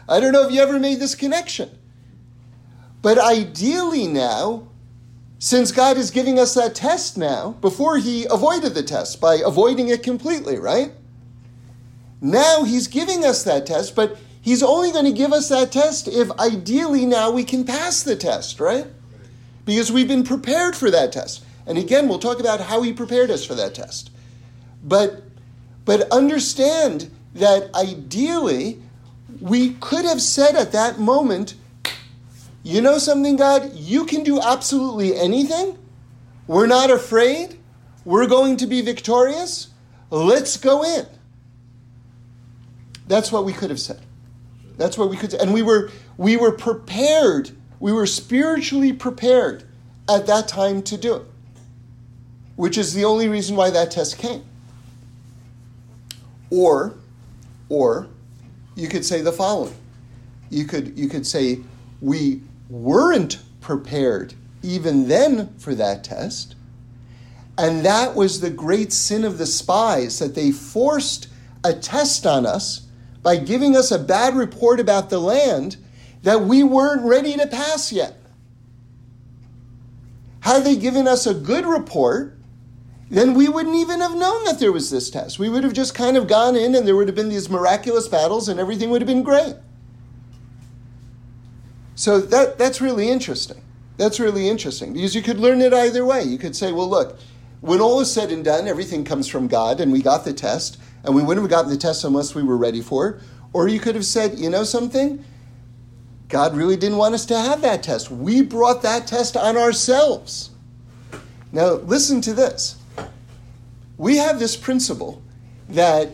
I 0.09 0.21
don't 0.21 0.33
know 0.33 0.47
if 0.47 0.53
you 0.53 0.61
ever 0.61 0.79
made 0.79 1.01
this 1.01 1.15
connection. 1.15 1.71
But 3.03 3.19
ideally, 3.19 4.07
now, 4.07 4.69
since 5.39 5.73
God 5.73 5.97
is 5.97 6.11
giving 6.11 6.39
us 6.39 6.55
that 6.55 6.75
test 6.75 7.19
now, 7.19 7.51
before 7.61 7.99
He 7.99 8.27
avoided 8.31 8.75
the 8.75 8.83
test 8.83 9.21
by 9.21 9.41
avoiding 9.45 9.89
it 9.89 10.03
completely, 10.03 10.59
right? 10.59 10.93
Now 12.21 12.65
He's 12.65 12.87
giving 12.87 13.25
us 13.25 13.43
that 13.43 13.67
test, 13.67 13.95
but 13.95 14.17
He's 14.41 14.63
only 14.63 14.93
going 14.93 15.05
to 15.05 15.13
give 15.13 15.33
us 15.33 15.49
that 15.49 15.73
test 15.73 16.09
if 16.09 16.31
ideally 16.39 17.05
now 17.07 17.31
we 17.31 17.45
can 17.45 17.65
pass 17.65 18.03
the 18.03 18.17
test, 18.17 18.61
right? 18.61 18.87
Because 19.65 19.93
we've 19.93 20.09
been 20.09 20.25
prepared 20.25 20.75
for 20.75 20.91
that 20.91 21.13
test. 21.13 21.45
And 21.67 21.77
again, 21.77 22.09
we'll 22.09 22.19
talk 22.19 22.41
about 22.41 22.61
how 22.61 22.83
He 22.83 22.93
prepared 22.93 23.31
us 23.31 23.45
for 23.45 23.55
that 23.57 23.75
test. 23.75 24.11
But 24.83 25.28
but 25.89 26.13
understand 26.13 27.11
that 27.33 27.75
ideally, 27.75 28.83
we 29.41 29.71
could 29.71 30.05
have 30.05 30.21
said 30.21 30.55
at 30.55 30.73
that 30.73 30.99
moment, 30.99 31.55
you 32.63 32.83
know 32.83 32.99
something, 32.99 33.37
God? 33.37 33.73
You 33.73 34.05
can 34.05 34.23
do 34.23 34.39
absolutely 34.39 35.17
anything. 35.17 35.79
We're 36.47 36.67
not 36.67 36.91
afraid. 36.91 37.59
We're 38.05 38.27
going 38.27 38.59
to 38.59 38.67
be 38.67 38.83
victorious. 38.83 39.69
Let's 40.11 40.59
go 40.59 40.85
in. 40.85 41.07
That's 43.07 43.33
what 43.33 43.47
we 43.47 43.55
could 43.55 43.71
have 43.71 43.81
said. 43.81 44.03
That's 44.77 44.99
what 44.99 45.09
we 45.09 45.17
could 45.17 45.33
and 45.33 45.55
we 45.55 45.63
were 45.63 45.91
we 46.19 46.37
were 46.37 46.53
prepared. 46.53 47.53
We 47.81 47.95
were 47.95 48.05
spiritually 48.05 48.93
prepared 48.93 49.65
at 50.07 50.27
that 50.27 50.49
time 50.49 50.83
to 50.83 50.99
do 50.99 51.15
it. 51.15 51.23
Which 52.57 52.77
is 52.77 52.93
the 52.93 53.07
only 53.07 53.31
reason 53.31 53.57
why 53.57 53.71
that 53.71 53.91
test 53.91 54.19
came. 54.19 54.45
Or, 56.51 56.95
or 57.69 58.09
you 58.75 58.89
could 58.89 59.05
say 59.05 59.23
the 59.23 59.33
following. 59.33 59.75
You 60.51 60.65
could, 60.65 60.99
you 60.99 61.09
could 61.09 61.27
say, 61.27 61.61
we 62.01 62.43
weren't 62.69 63.41
prepared 63.61 64.35
even 64.63 65.09
then 65.09 65.55
for 65.59 65.75
that 65.75 66.05
test. 66.05 66.55
And 67.57 67.85
that 67.85 68.15
was 68.15 68.41
the 68.41 68.51
great 68.51 68.93
sin 68.93 69.25
of 69.25 69.37
the 69.37 69.47
spies, 69.47 70.21
that 70.21 70.35
they 70.35 70.53
forced 70.53 71.29
a 71.65 71.75
test 71.75 72.25
on 72.25 72.47
us 72.47 72.87
by 73.23 73.37
giving 73.37 73.77
us 73.77 73.91
a 73.91 73.99
bad 73.99 74.37
report 74.37 74.79
about 74.79 75.11
the 75.11 75.19
land 75.19 75.77
that 76.23 76.43
we 76.43 76.63
weren't 76.63 77.03
ready 77.03 77.37
to 77.37 77.47
pass 77.47 77.93
yet. 77.93 78.17
Had 80.41 80.65
they 80.65 80.77
given 80.77 81.09
us 81.09 81.27
a 81.27 81.35
good 81.35 81.67
report, 81.67 82.38
then 83.11 83.35
we 83.35 83.49
wouldn't 83.49 83.77
even 83.77 84.01
have 84.01 84.15
known 84.15 84.45
that 84.45 84.59
there 84.59 84.73
was 84.73 84.91
this 84.91 85.09
test. 85.09 85.39
We 85.39 85.49
would 85.49 85.65
have 85.65 85.73
just 85.73 85.95
kind 85.95 86.17
of 86.17 86.29
gone 86.29 86.57
in 86.57 86.75
and 86.75 86.87
there 86.87 86.95
would 86.95 87.09
have 87.09 87.15
been 87.15 87.31
these 87.31 87.49
miraculous 87.49 88.07
battles 88.07 88.49
and 88.49 88.61
everything 88.61 88.91
would 88.91 89.01
have 89.01 89.09
been 89.09 89.23
great. 89.23 89.55
So 91.95 92.21
that, 92.21 92.59
that's 92.59 92.81
really 92.81 93.09
interesting. 93.09 93.63
That's 93.97 94.21
really 94.21 94.49
interesting 94.49 94.93
because 94.93 95.15
you 95.15 95.23
could 95.23 95.41
learn 95.41 95.61
it 95.61 95.73
either 95.73 96.05
way. 96.05 96.23
You 96.23 96.39
could 96.39 96.55
say, 96.55 96.71
well, 96.71 96.89
look, 96.89 97.19
when 97.61 97.81
all 97.81 97.99
is 98.01 98.13
said 98.13 98.31
and 98.31 98.45
done, 98.45 98.69
everything 98.69 99.05
comes 99.05 99.27
from 99.27 99.49
God 99.49 99.81
and 99.81 99.91
we 99.91 100.03
got 100.03 100.25
the 100.25 100.33
test 100.33 100.79
and 101.03 101.15
we 101.15 101.23
wouldn't 101.23 101.45
have 101.45 101.51
gotten 101.51 101.71
the 101.71 101.77
test 101.77 102.05
unless 102.05 102.35
we 102.35 102.43
were 102.43 102.57
ready 102.57 102.83
for 102.83 103.09
it. 103.09 103.23
Or 103.53 103.67
you 103.67 103.81
could 103.81 103.95
have 103.95 104.05
said, 104.05 104.39
you 104.39 104.51
know 104.51 104.65
something? 104.65 105.25
God 106.29 106.55
really 106.55 106.77
didn't 106.77 106.99
want 106.99 107.15
us 107.15 107.25
to 107.27 107.39
have 107.39 107.63
that 107.63 107.83
test. 107.83 108.11
We 108.11 108.43
brought 108.43 108.83
that 108.83 109.07
test 109.07 109.37
on 109.37 109.57
ourselves. 109.57 110.51
Now, 111.51 111.73
listen 111.73 112.21
to 112.21 112.35
this. 112.35 112.78
We 113.99 114.17
have 114.19 114.39
this 114.39 114.57
principle 114.57 115.21
that, 115.69 116.11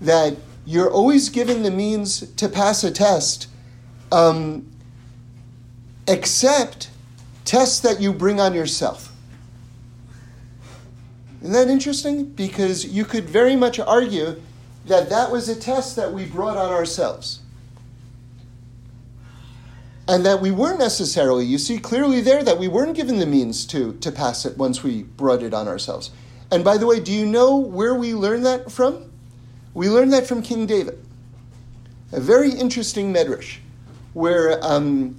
that 0.00 0.36
you're 0.66 0.90
always 0.90 1.30
given 1.30 1.62
the 1.62 1.70
means 1.70 2.30
to 2.34 2.48
pass 2.48 2.84
a 2.84 2.90
test, 2.90 3.48
um, 4.12 4.70
except 6.06 6.90
tests 7.44 7.80
that 7.80 8.00
you 8.00 8.12
bring 8.12 8.38
on 8.40 8.54
yourself. 8.54 9.12
Isn't 11.40 11.54
that 11.54 11.68
interesting? 11.68 12.26
Because 12.26 12.84
you 12.84 13.04
could 13.04 13.24
very 13.24 13.56
much 13.56 13.80
argue 13.80 14.40
that 14.86 15.10
that 15.10 15.32
was 15.32 15.48
a 15.48 15.56
test 15.56 15.96
that 15.96 16.12
we 16.12 16.26
brought 16.26 16.56
on 16.56 16.70
ourselves 16.70 17.40
and 20.08 20.26
that 20.26 20.40
we 20.40 20.50
weren't 20.50 20.78
necessarily, 20.78 21.44
you 21.44 21.58
see 21.58 21.78
clearly 21.78 22.20
there 22.20 22.42
that 22.42 22.58
we 22.58 22.68
weren't 22.68 22.94
given 22.94 23.18
the 23.18 23.26
means 23.26 23.64
to, 23.66 23.94
to 23.94 24.10
pass 24.10 24.44
it 24.44 24.58
once 24.58 24.82
we 24.82 25.04
brought 25.04 25.42
it 25.42 25.54
on 25.54 25.68
ourselves. 25.68 26.10
And 26.52 26.62
by 26.62 26.76
the 26.76 26.86
way, 26.86 27.00
do 27.00 27.10
you 27.10 27.24
know 27.24 27.56
where 27.56 27.94
we 27.94 28.14
learned 28.14 28.44
that 28.44 28.70
from? 28.70 29.10
We 29.72 29.88
learned 29.88 30.12
that 30.12 30.26
from 30.26 30.42
King 30.42 30.66
David. 30.66 30.98
A 32.12 32.20
very 32.20 32.50
interesting 32.50 33.12
medrash, 33.12 33.56
where 34.12 34.62
um, 34.62 35.18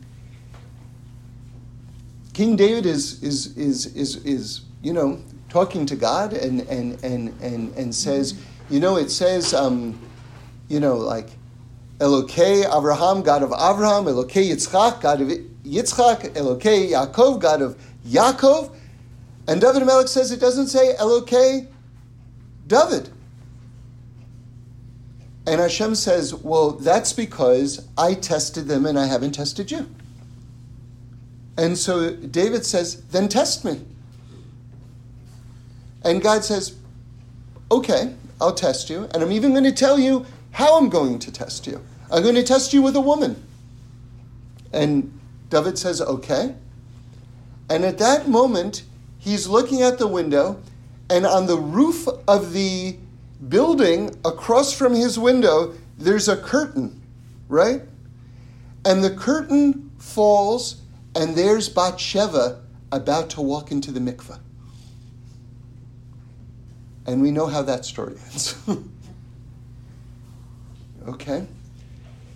King 2.33 2.55
David 2.55 2.85
is, 2.85 3.21
is, 3.23 3.57
is, 3.57 3.87
is, 3.95 4.17
is, 4.17 4.61
you 4.83 4.93
know, 4.93 5.19
talking 5.49 5.87
to 5.87 5.95
God 5.95 6.33
and, 6.33 6.61
and, 6.61 7.03
and, 7.03 7.29
and, 7.41 7.75
and 7.75 7.95
says, 7.95 8.39
you 8.69 8.79
know, 8.79 8.97
it 8.97 9.09
says, 9.09 9.55
um, 9.55 9.99
you 10.69 10.79
know, 10.79 10.97
like, 10.97 11.29
Elokei 11.97 12.65
Abraham, 12.75 13.23
God 13.23 13.41
of 13.41 13.51
Abraham, 13.53 14.05
Elokei 14.05 14.51
Yitzchak, 14.51 15.01
God 15.01 15.21
of 15.21 15.29
Yitzchak, 15.29 16.29
Elokei 16.33 16.91
Yaakov, 16.91 17.39
God 17.39 17.61
of 17.63 17.75
Yaakov. 18.05 18.75
And 19.47 19.59
David 19.59 19.85
Melech 19.85 20.07
says 20.07 20.31
it 20.31 20.39
doesn't 20.39 20.67
say 20.67 20.95
Elokei 20.95 21.67
David. 22.67 23.09
And 25.45 25.59
Hashem 25.59 25.95
says, 25.95 26.33
Well, 26.33 26.71
that's 26.71 27.12
because 27.13 27.88
I 27.97 28.13
tested 28.13 28.67
them 28.67 28.85
and 28.85 28.97
I 28.97 29.05
haven't 29.05 29.33
tested 29.33 29.71
you. 29.71 29.89
And 31.57 31.77
so 31.77 32.15
David 32.15 32.65
says, 32.65 33.01
Then 33.05 33.27
test 33.27 33.65
me. 33.65 33.81
And 36.03 36.21
God 36.21 36.43
says, 36.43 36.75
Okay, 37.71 38.13
I'll 38.39 38.53
test 38.53 38.89
you. 38.89 39.09
And 39.13 39.21
I'm 39.21 39.31
even 39.31 39.51
going 39.51 39.65
to 39.65 39.73
tell 39.73 40.00
you 40.00 40.25
how 40.51 40.77
I'm 40.77 40.89
going 40.89 41.19
to 41.19 41.31
test 41.31 41.67
you. 41.67 41.81
I'm 42.12 42.23
going 42.23 42.35
to 42.35 42.43
test 42.43 42.73
you 42.73 42.81
with 42.81 42.95
a 42.95 43.01
woman. 43.01 43.43
And 44.71 45.19
David 45.50 45.77
says, 45.77 46.01
Okay. 46.01 46.55
And 47.69 47.83
at 47.83 47.97
that 47.97 48.29
moment, 48.29 48.83
he's 49.24 49.48
looking 49.48 49.82
at 49.82 49.98
the 49.98 50.08
window, 50.08 50.62
and 51.10 51.25
on 51.25 51.48
the 51.48 51.58
roof 51.58 52.08
of 52.27 52.51
the 52.51 52.98
building 53.48 54.10
across 54.25 54.74
from 54.74 54.94
his 54.94 55.18
window, 55.18 55.74
there's 55.98 56.27
a 56.27 56.36
curtain, 56.36 57.01
right? 57.48 57.82
And 58.84 59.01
the 59.01 59.15
curtain 59.15 59.92
falls, 59.98 60.82
and 61.15 61.36
there's 61.36 61.70
Bathsheba 61.70 62.62
about 62.92 63.30
to 63.32 63.42
walk 63.42 63.72
into 63.72 63.92
the 63.92 64.01
mikveh. 64.01 64.39
And 67.06 67.22
we 67.22 67.32
know 67.32 67.48
how 67.48 67.62
that 67.62 67.86
story 67.86 68.15
ends. 68.32 68.56
okay? 71.08 71.48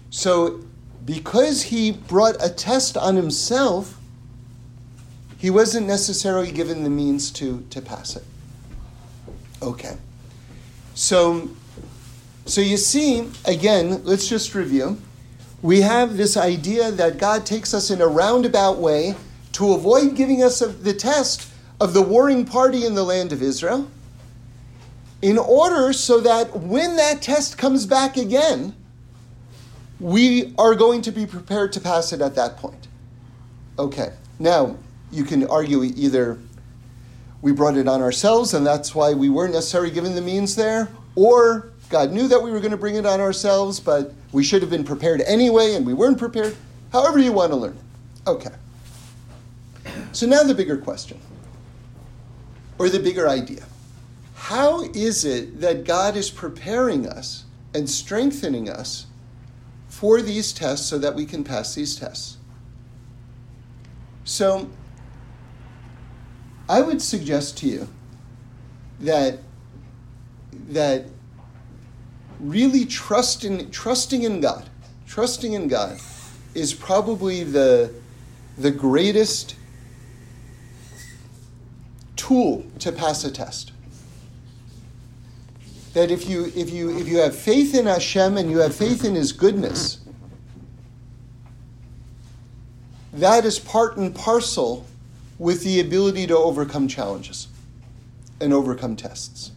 So, 0.09 0.61
because 1.05 1.63
he 1.63 1.91
brought 1.91 2.35
a 2.43 2.49
test 2.49 2.95
on 2.95 3.15
himself, 3.15 3.96
he 5.37 5.49
wasn't 5.49 5.87
necessarily 5.87 6.51
given 6.51 6.83
the 6.83 6.89
means 6.89 7.31
to, 7.31 7.65
to 7.69 7.81
pass 7.81 8.15
it. 8.15 8.23
Okay. 9.61 9.95
So, 10.95 11.49
so 12.45 12.61
you 12.61 12.77
see, 12.77 13.29
again, 13.45 14.03
let's 14.03 14.27
just 14.27 14.55
review. 14.55 14.99
We 15.61 15.81
have 15.81 16.17
this 16.17 16.37
idea 16.37 16.91
that 16.91 17.17
God 17.17 17.45
takes 17.45 17.73
us 17.73 17.89
in 17.91 18.01
a 18.01 18.07
roundabout 18.07 18.77
way 18.77 19.15
to 19.53 19.73
avoid 19.73 20.15
giving 20.15 20.43
us 20.43 20.59
the 20.59 20.93
test 20.93 21.51
of 21.79 21.93
the 21.93 22.01
warring 22.01 22.45
party 22.45 22.85
in 22.85 22.95
the 22.95 23.03
land 23.03 23.31
of 23.31 23.41
Israel, 23.41 23.89
in 25.21 25.37
order 25.37 25.93
so 25.93 26.19
that 26.19 26.55
when 26.59 26.95
that 26.95 27.21
test 27.21 27.57
comes 27.57 27.85
back 27.85 28.17
again, 28.17 28.75
we 29.99 30.53
are 30.57 30.75
going 30.75 31.01
to 31.01 31.11
be 31.11 31.25
prepared 31.25 31.73
to 31.73 31.81
pass 31.81 32.13
it 32.13 32.21
at 32.21 32.35
that 32.35 32.57
point. 32.57 32.87
Okay, 33.79 34.13
now 34.39 34.77
you 35.11 35.23
can 35.23 35.47
argue 35.47 35.83
either 35.83 36.39
we 37.41 37.51
brought 37.51 37.77
it 37.77 37.87
on 37.87 38.01
ourselves 38.01 38.53
and 38.53 38.65
that's 38.65 38.95
why 38.95 39.13
we 39.13 39.29
weren't 39.29 39.53
necessarily 39.53 39.91
given 39.91 40.15
the 40.15 40.21
means 40.21 40.55
there, 40.55 40.89
or 41.15 41.71
God 41.89 42.11
knew 42.11 42.27
that 42.27 42.41
we 42.41 42.51
were 42.51 42.59
going 42.59 42.71
to 42.71 42.77
bring 42.77 42.95
it 42.95 43.05
on 43.05 43.21
ourselves, 43.21 43.79
but 43.79 44.13
we 44.31 44.43
should 44.43 44.61
have 44.61 44.71
been 44.71 44.83
prepared 44.83 45.21
anyway 45.21 45.75
and 45.75 45.85
we 45.85 45.93
weren't 45.93 46.17
prepared. 46.17 46.55
However, 46.91 47.19
you 47.19 47.31
want 47.31 47.51
to 47.51 47.55
learn. 47.55 47.77
Okay. 48.25 48.51
So 50.11 50.25
now 50.25 50.43
the 50.43 50.55
bigger 50.55 50.77
question, 50.77 51.19
or 52.77 52.89
the 52.89 52.99
bigger 52.99 53.29
idea. 53.29 53.63
How 54.35 54.81
is 54.81 55.25
it 55.25 55.61
that 55.61 55.85
God 55.85 56.15
is 56.15 56.29
preparing 56.29 57.07
us 57.07 57.45
and 57.73 57.89
strengthening 57.89 58.69
us 58.69 59.07
for 59.97 60.21
these 60.21 60.53
tests 60.53 60.85
so 60.85 60.99
that 60.99 61.15
we 61.15 61.25
can 61.25 61.43
pass 61.43 61.73
these 61.73 61.95
tests. 61.95 62.37
So, 64.25 64.69
I 66.69 66.81
would 66.81 67.01
suggest 67.01 67.57
to 67.59 67.67
you 67.67 67.87
that 68.99 69.39
that 70.69 71.05
really 72.39 72.85
trust 72.85 73.43
in, 73.43 73.71
trusting 73.71 74.23
in 74.23 74.41
God, 74.41 74.69
trusting 75.07 75.53
in 75.53 75.67
God 75.67 75.99
is 76.53 76.73
probably 76.73 77.43
the, 77.43 77.93
the 78.57 78.71
greatest 78.71 79.55
tool 82.15 82.65
to 82.79 82.91
pass 82.91 83.23
a 83.23 83.31
test. 83.31 83.71
That 85.93 86.11
if 86.11 86.29
you 86.29 86.51
if 86.55 86.69
you 86.69 86.95
if 86.95 87.07
you 87.07 87.17
have 87.17 87.35
faith 87.35 87.73
in 87.73 87.87
Hashem 87.87 88.37
and 88.37 88.51
you 88.51 88.59
have 88.59 88.75
faith 88.75 89.03
in 89.03 89.15
His 89.15 89.31
goodness, 89.31 89.99
that 93.13 93.45
is 93.45 93.57
part 93.57 93.97
and 93.97 94.13
parcel 94.13 94.85
with 95.39 95.63
the 95.63 95.79
ability 95.79 96.27
to 96.27 96.37
overcome 96.37 96.87
challenges 96.87 97.47
and 98.39 98.53
overcome 98.53 98.95
tests. 98.95 99.51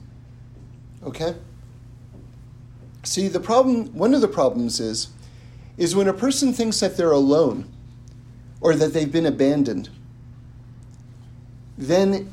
Okay? 1.02 1.34
See, 3.02 3.28
the 3.28 3.40
problem, 3.40 3.86
one 3.94 4.14
of 4.14 4.20
the 4.20 4.28
problems 4.28 4.80
is, 4.80 5.08
is 5.78 5.96
when 5.96 6.08
a 6.08 6.12
person 6.12 6.52
thinks 6.52 6.80
that 6.80 6.96
they're 6.96 7.12
alone 7.12 7.70
or 8.60 8.74
that 8.74 8.92
they've 8.92 9.10
been 9.10 9.26
abandoned, 9.26 9.88
then 11.78 12.32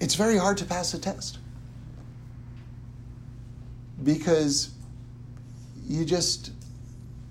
it's 0.00 0.14
very 0.14 0.36
hard 0.36 0.56
to 0.58 0.64
pass 0.64 0.94
a 0.94 0.98
test 0.98 1.38
because 4.02 4.70
you 5.88 6.04
just 6.04 6.50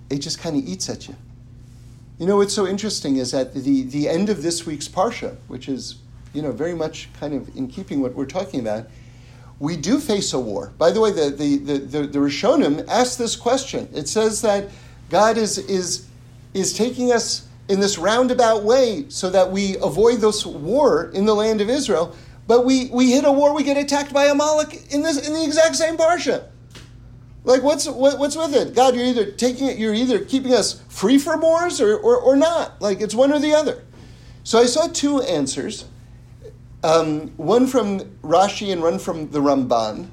it 0.10 0.18
just 0.20 0.40
kind 0.40 0.56
of 0.58 0.68
eats 0.68 0.90
at 0.90 1.08
you. 1.08 1.16
You 2.24 2.30
know 2.30 2.38
what's 2.38 2.54
so 2.54 2.66
interesting 2.66 3.18
is 3.18 3.32
that 3.32 3.54
the 3.54 3.84
the 3.84 4.08
end 4.08 4.30
of 4.30 4.44
this 4.44 4.66
week's 4.66 4.88
parsha, 4.88 5.36
which 5.50 5.68
is 5.68 5.96
you 6.32 6.42
know 6.42 6.54
very 6.54 6.74
much 6.74 7.10
kind 7.20 7.34
of 7.34 7.54
in 7.54 7.68
keeping 7.68 8.00
what 8.00 8.14
we're 8.14 8.26
talking 8.26 8.62
about, 8.62 8.88
we 9.60 9.76
do 9.76 10.00
face 10.00 10.32
a 10.32 10.40
war. 10.40 10.72
By 10.78 10.92
the 10.92 11.02
way, 11.02 11.12
the, 11.12 11.32
the, 11.32 11.58
the, 11.58 11.78
the, 11.80 12.08
the 12.08 12.20
Rishonim 12.20 12.88
asked 12.88 13.18
this 13.18 13.36
question. 13.36 13.90
It 13.94 14.08
says 14.08 14.42
that 14.42 14.70
God 15.10 15.38
is, 15.38 15.58
is, 15.58 16.08
is 16.54 16.72
taking 16.72 17.12
us 17.12 17.46
in 17.68 17.82
this 17.82 17.98
roundabout 17.98 18.64
way 18.64 19.04
so 19.10 19.30
that 19.30 19.52
we 19.52 19.76
avoid 19.82 20.22
this 20.22 20.46
war 20.46 21.12
in 21.14 21.26
the 21.26 21.36
land 21.36 21.60
of 21.60 21.70
Israel. 21.70 22.16
But 22.48 22.64
we, 22.64 22.86
we 22.86 23.12
hit 23.12 23.26
a 23.26 23.32
war, 23.34 23.54
we 23.54 23.64
get 23.64 23.76
attacked 23.76 24.14
by 24.14 24.28
Amalek 24.28 24.94
in, 24.94 25.02
this, 25.02 25.28
in 25.28 25.34
the 25.34 25.44
exact 25.44 25.76
same 25.76 25.98
parsha. 25.98 26.46
Like, 27.46 27.62
what's, 27.62 27.88
what, 27.88 28.20
what's 28.20 28.38
with 28.38 28.56
it? 28.56 28.74
God, 28.74 28.96
you're 28.96 29.06
either 29.06 29.32
taking 29.32 29.68
it, 29.68 29.78
you're 29.78 29.94
either 29.94 30.24
keeping 30.24 30.54
us 30.54 30.82
free 30.88 31.18
from 31.18 31.42
wars 31.42 31.82
or, 31.82 31.98
or, 31.98 32.18
or 32.18 32.36
not. 32.36 32.82
Like, 32.82 33.02
it's 33.02 33.14
one 33.14 33.34
or 33.34 33.40
the 33.40 33.54
other. 33.54 33.84
So 34.44 34.60
I 34.60 34.66
saw 34.66 34.88
two 34.88 35.22
answers 35.22 35.86
um, 36.84 37.30
one 37.38 37.66
from 37.66 38.02
Rashi 38.22 38.72
and 38.72 38.82
one 38.82 39.00
from 39.00 39.30
the 39.32 39.40
Ramban. 39.40 40.10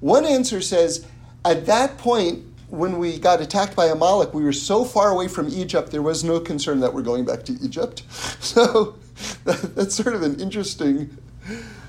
One 0.00 0.24
answer 0.24 0.60
says, 0.60 1.06
at 1.44 1.66
that 1.66 1.98
point, 1.98 2.42
when 2.68 2.98
we 2.98 3.18
got 3.18 3.40
attacked 3.40 3.76
by 3.76 3.86
Amalek, 3.86 4.34
we 4.34 4.42
were 4.42 4.52
so 4.52 4.84
far 4.84 5.10
away 5.10 5.28
from 5.28 5.48
Egypt, 5.48 5.90
there 5.90 6.02
was 6.02 6.24
no 6.24 6.40
concern 6.40 6.80
that 6.80 6.92
we're 6.92 7.02
going 7.02 7.24
back 7.24 7.44
to 7.44 7.52
Egypt. 7.62 8.02
So 8.40 8.96
that, 9.44 9.74
that's 9.74 9.94
sort 9.94 10.14
of 10.14 10.22
an 10.22 10.40
interesting, 10.40 11.16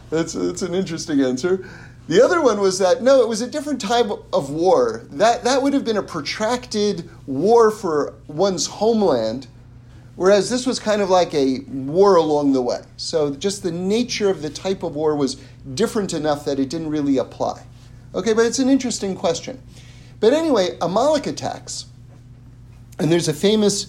that's, 0.10 0.34
that's 0.34 0.62
an 0.62 0.74
interesting 0.74 1.22
answer. 1.22 1.68
The 2.08 2.24
other 2.24 2.42
one 2.42 2.62
was 2.62 2.80
that 2.80 3.04
no, 3.04 3.22
it 3.22 3.28
was 3.28 3.42
a 3.42 3.48
different 3.48 3.82
type 3.82 4.10
of 4.32 4.50
war. 4.50 5.04
That 5.10 5.44
that 5.44 5.62
would 5.62 5.74
have 5.74 5.84
been 5.84 5.98
a 5.98 6.04
protracted 6.04 7.10
war 7.26 7.70
for 7.70 8.14
one's 8.28 8.66
homeland, 8.68 9.48
whereas 10.16 10.50
this 10.50 10.66
was 10.66 10.80
kind 10.80 11.02
of 11.02 11.10
like 11.10 11.34
a 11.34 11.60
war 11.68 12.16
along 12.16 12.54
the 12.54 12.62
way. 12.62 12.82
So 12.96 13.36
just 13.36 13.62
the 13.62 13.72
nature 13.72 14.30
of 14.30 14.42
the 14.42 14.50
type 14.50 14.84
of 14.84 14.96
war 14.96 15.16
was 15.16 15.36
different 15.74 16.14
enough 16.14 16.46
that 16.46 16.60
it 16.60 16.70
didn't 16.70 16.90
really 16.90 17.18
apply. 17.18 17.66
Okay, 18.16 18.34
but 18.34 18.46
it's 18.46 18.60
an 18.60 18.70
interesting 18.70 19.14
question. 19.14 19.62
But 20.22 20.34
anyway, 20.34 20.78
Amalek 20.82 21.28
attacks, 21.28 21.86
and 22.98 23.12
there's 23.12 23.28
a 23.28 23.34
famous 23.34 23.88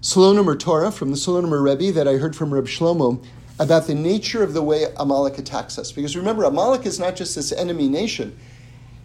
Slonim 0.00 0.58
Torah 0.60 0.92
from 0.92 1.10
the 1.10 1.16
Slonim 1.16 1.50
Rebbe 1.50 1.92
that 1.92 2.06
I 2.06 2.14
heard 2.14 2.36
from 2.36 2.54
Reb 2.54 2.66
Shlomo 2.66 3.22
about 3.58 3.86
the 3.86 3.94
nature 3.94 4.42
of 4.42 4.54
the 4.54 4.62
way 4.62 4.86
Amalek 4.96 5.38
attacks 5.38 5.78
us. 5.78 5.90
Because 5.92 6.16
remember, 6.16 6.44
Amalek 6.44 6.86
is 6.86 6.98
not 6.98 7.16
just 7.16 7.34
this 7.34 7.52
enemy 7.52 7.88
nation 7.88 8.38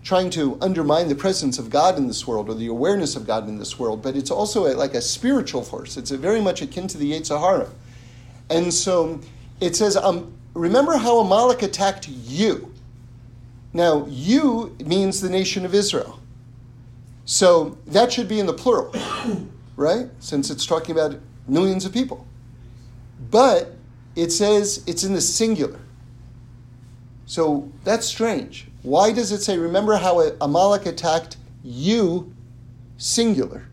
trying 0.04 0.30
to 0.30 0.58
undermine 0.62 1.08
the 1.08 1.16
presence 1.16 1.58
of 1.58 1.70
God 1.70 1.98
in 1.98 2.08
this 2.08 2.28
world 2.28 2.50
or 2.50 2.54
the 2.54 2.68
awareness 2.68 3.16
of 3.16 3.26
God 3.26 3.48
in 3.48 3.58
this 3.58 3.80
world, 3.80 4.02
but 4.02 4.16
it's 4.16 4.30
also 4.30 4.66
a, 4.66 4.76
like 4.76 4.94
a 4.94 5.02
spiritual 5.02 5.64
force. 5.64 5.96
It's 5.96 6.12
very 6.12 6.42
much 6.42 6.62
akin 6.62 6.88
to 6.90 6.98
the 6.98 7.14
Yetzer 7.14 7.40
Hara. 7.40 7.70
And 8.50 8.74
so 8.74 9.22
it 9.62 9.76
says, 9.76 9.96
um, 9.96 10.34
remember 10.54 10.98
how 10.98 11.20
Amalek 11.20 11.62
attacked 11.62 12.10
you. 12.10 12.72
Now, 13.72 14.06
you 14.08 14.76
means 14.86 15.22
the 15.22 15.30
nation 15.30 15.66
of 15.66 15.74
Israel. 15.74 16.20
So 17.26 17.78
that 17.88 18.12
should 18.12 18.28
be 18.28 18.40
in 18.40 18.46
the 18.46 18.54
plural, 18.54 18.94
right? 19.78 20.08
Since 20.20 20.50
it's 20.50 20.66
talking 20.66 20.92
about 20.92 21.18
millions 21.48 21.86
of 21.86 21.94
people. 21.94 22.28
But 23.32 23.73
it 24.16 24.32
says 24.32 24.84
it's 24.88 25.04
in 25.04 25.14
the 25.14 25.22
singular. 25.22 25.80
So 27.26 27.72
that's 27.84 28.06
strange. 28.06 28.68
Why 28.84 29.12
does 29.12 29.32
it 29.32 29.42
say, 29.42 29.58
remember 29.58 29.96
how 29.96 30.20
Amalek 30.42 30.86
attacked 30.86 31.38
you, 31.64 32.34
singular? 32.98 33.66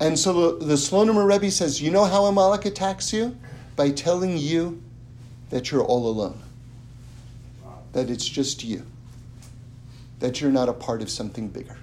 And 0.00 0.18
so 0.18 0.58
the, 0.58 0.66
the 0.66 0.74
Slonim 0.74 1.24
Rebbe 1.24 1.50
says, 1.50 1.80
you 1.80 1.90
know 1.90 2.04
how 2.04 2.26
Amalek 2.26 2.66
attacks 2.66 3.12
you? 3.12 3.36
By 3.76 3.90
telling 3.90 4.36
you 4.36 4.82
that 5.50 5.70
you're 5.70 5.84
all 5.84 6.08
alone, 6.08 6.40
that 7.92 8.10
it's 8.10 8.26
just 8.26 8.64
you 8.64 8.84
that 10.20 10.40
you're 10.40 10.50
not 10.50 10.68
a 10.68 10.72
part 10.72 11.02
of 11.02 11.10
something 11.10 11.48
bigger. 11.48 11.76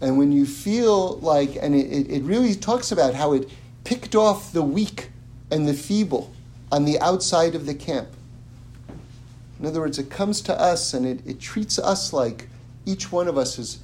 And 0.00 0.16
when 0.18 0.30
you 0.30 0.46
feel 0.46 1.18
like, 1.18 1.56
and 1.60 1.74
it, 1.74 2.10
it 2.10 2.22
really 2.22 2.54
talks 2.54 2.92
about 2.92 3.14
how 3.14 3.32
it 3.32 3.48
picked 3.88 4.14
off 4.14 4.52
the 4.52 4.62
weak 4.62 5.08
and 5.50 5.66
the 5.66 5.72
feeble 5.72 6.30
on 6.70 6.84
the 6.84 7.00
outside 7.00 7.54
of 7.54 7.64
the 7.64 7.74
camp. 7.74 8.06
In 9.58 9.64
other 9.64 9.80
words, 9.80 9.98
it 9.98 10.10
comes 10.10 10.42
to 10.42 10.60
us 10.60 10.92
and 10.92 11.06
it, 11.06 11.26
it 11.26 11.40
treats 11.40 11.78
us 11.78 12.12
like 12.12 12.50
each 12.84 13.10
one 13.10 13.28
of 13.28 13.38
us 13.38 13.58
is 13.58 13.78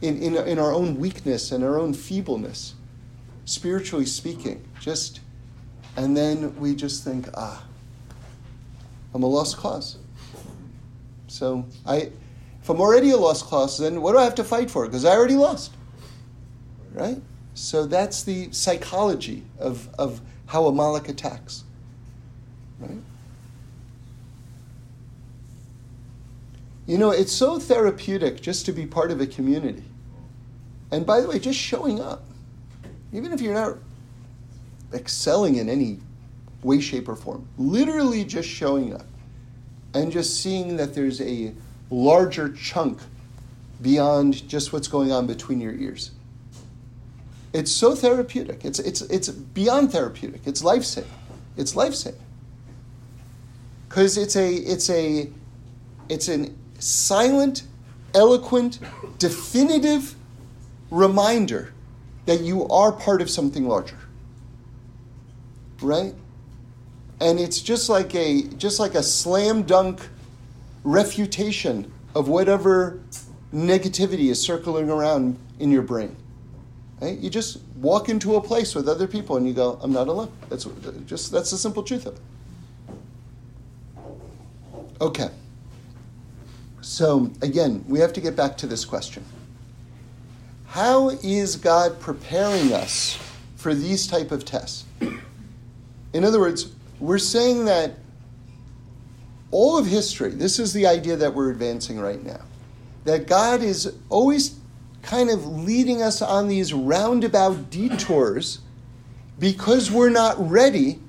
in, 0.00 0.22
in, 0.22 0.36
in 0.36 0.58
our 0.58 0.72
own 0.72 0.98
weakness 0.98 1.52
and 1.52 1.62
our 1.62 1.78
own 1.78 1.92
feebleness, 1.92 2.72
spiritually 3.44 4.06
speaking. 4.06 4.64
Just, 4.80 5.20
and 5.98 6.16
then 6.16 6.58
we 6.58 6.74
just 6.74 7.04
think, 7.04 7.28
ah, 7.34 7.62
I'm 9.12 9.22
a 9.22 9.26
lost 9.26 9.58
cause. 9.58 9.98
So 11.28 11.66
I, 11.84 12.10
if 12.62 12.70
I'm 12.70 12.80
already 12.80 13.10
a 13.10 13.18
lost 13.18 13.44
cause, 13.44 13.76
then 13.76 14.00
what 14.00 14.12
do 14.12 14.18
I 14.18 14.24
have 14.24 14.36
to 14.36 14.44
fight 14.44 14.70
for? 14.70 14.86
Because 14.86 15.04
I 15.04 15.10
already 15.10 15.36
lost. 15.36 15.74
Right? 16.94 17.20
So 17.54 17.86
that's 17.86 18.22
the 18.22 18.50
psychology 18.52 19.44
of, 19.58 19.88
of 19.98 20.20
how 20.46 20.64
a 20.64 20.68
Amalek 20.68 21.08
attacks. 21.08 21.64
Right? 22.78 22.98
You 26.86 26.98
know, 26.98 27.10
it's 27.10 27.32
so 27.32 27.58
therapeutic 27.58 28.40
just 28.40 28.66
to 28.66 28.72
be 28.72 28.86
part 28.86 29.10
of 29.10 29.20
a 29.20 29.26
community. 29.26 29.84
And 30.90 31.06
by 31.06 31.20
the 31.20 31.28
way, 31.28 31.38
just 31.38 31.58
showing 31.58 32.00
up, 32.00 32.24
even 33.12 33.32
if 33.32 33.40
you're 33.40 33.54
not 33.54 33.78
excelling 34.92 35.56
in 35.56 35.68
any 35.68 35.98
way, 36.62 36.80
shape, 36.80 37.08
or 37.08 37.16
form, 37.16 37.46
literally 37.56 38.24
just 38.24 38.48
showing 38.48 38.94
up 38.94 39.06
and 39.94 40.10
just 40.10 40.42
seeing 40.42 40.76
that 40.76 40.94
there's 40.94 41.20
a 41.20 41.52
larger 41.90 42.52
chunk 42.52 42.98
beyond 43.80 44.48
just 44.48 44.72
what's 44.72 44.88
going 44.88 45.12
on 45.12 45.26
between 45.26 45.60
your 45.60 45.74
ears. 45.74 46.10
It's 47.52 47.70
so 47.70 47.94
therapeutic. 47.94 48.64
It's, 48.64 48.78
it's, 48.78 49.02
it's 49.02 49.28
beyond 49.28 49.92
therapeutic. 49.92 50.46
It's 50.46 50.64
life 50.64 50.84
saving. 50.84 51.10
It's 51.56 51.76
life 51.76 51.94
saving. 51.94 52.20
Because 53.88 54.16
it's 54.16 54.36
a 54.36 54.50
it's 54.54 54.88
a 54.88 55.30
it's 56.08 56.28
an 56.28 56.56
silent, 56.78 57.64
eloquent, 58.14 58.78
definitive 59.18 60.14
reminder 60.90 61.74
that 62.24 62.40
you 62.40 62.66
are 62.68 62.90
part 62.90 63.20
of 63.20 63.28
something 63.28 63.68
larger. 63.68 63.98
Right? 65.82 66.14
and 67.22 67.38
it's 67.38 67.60
just 67.60 67.88
like 67.88 68.14
a 68.16 68.42
just 68.56 68.80
like 68.80 68.96
a 68.96 69.02
slam 69.02 69.62
dunk 69.62 70.08
refutation 70.82 71.90
of 72.16 72.26
whatever 72.28 73.00
negativity 73.54 74.28
is 74.28 74.42
circling 74.42 74.90
around 74.90 75.38
in 75.60 75.70
your 75.70 75.82
brain. 75.82 76.16
Right? 77.02 77.18
You 77.18 77.30
just 77.30 77.58
walk 77.74 78.08
into 78.08 78.36
a 78.36 78.40
place 78.40 78.76
with 78.76 78.88
other 78.88 79.08
people 79.08 79.36
and 79.36 79.44
you 79.44 79.52
go, 79.52 79.76
"I'm 79.82 79.92
not 79.92 80.06
alone." 80.06 80.30
That's 80.48 80.68
just 81.04 81.32
that's 81.32 81.50
the 81.50 81.58
simple 81.58 81.82
truth 81.82 82.06
of 82.06 82.14
it. 82.14 82.20
Okay. 85.00 85.28
So 86.80 87.32
again, 87.42 87.84
we 87.88 87.98
have 87.98 88.12
to 88.12 88.20
get 88.20 88.36
back 88.36 88.56
to 88.58 88.68
this 88.68 88.84
question. 88.84 89.24
How 90.66 91.08
is 91.08 91.56
God 91.56 91.98
preparing 91.98 92.72
us 92.72 93.18
for 93.56 93.74
these 93.74 94.06
type 94.06 94.30
of 94.30 94.44
tests? 94.44 94.84
In 96.12 96.24
other 96.24 96.38
words, 96.38 96.68
we're 97.00 97.18
saying 97.18 97.64
that 97.64 97.94
all 99.50 99.76
of 99.76 99.86
history, 99.86 100.30
this 100.30 100.60
is 100.60 100.72
the 100.72 100.86
idea 100.86 101.16
that 101.16 101.34
we're 101.34 101.50
advancing 101.50 101.98
right 101.98 102.24
now, 102.24 102.42
that 103.04 103.26
God 103.26 103.60
is 103.60 103.92
always 104.08 104.54
kind 105.02 105.30
of 105.30 105.44
leading 105.46 106.00
us 106.02 106.22
on 106.22 106.48
these 106.48 106.72
roundabout 106.72 107.70
detours 107.70 108.60
because 109.38 109.90
we're 109.90 110.10
not 110.10 110.36
ready 110.38 111.00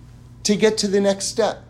to 0.44 0.56
get 0.56 0.78
to 0.80 0.88
the 0.88 1.00
next 1.00 1.26
step. 1.26 1.64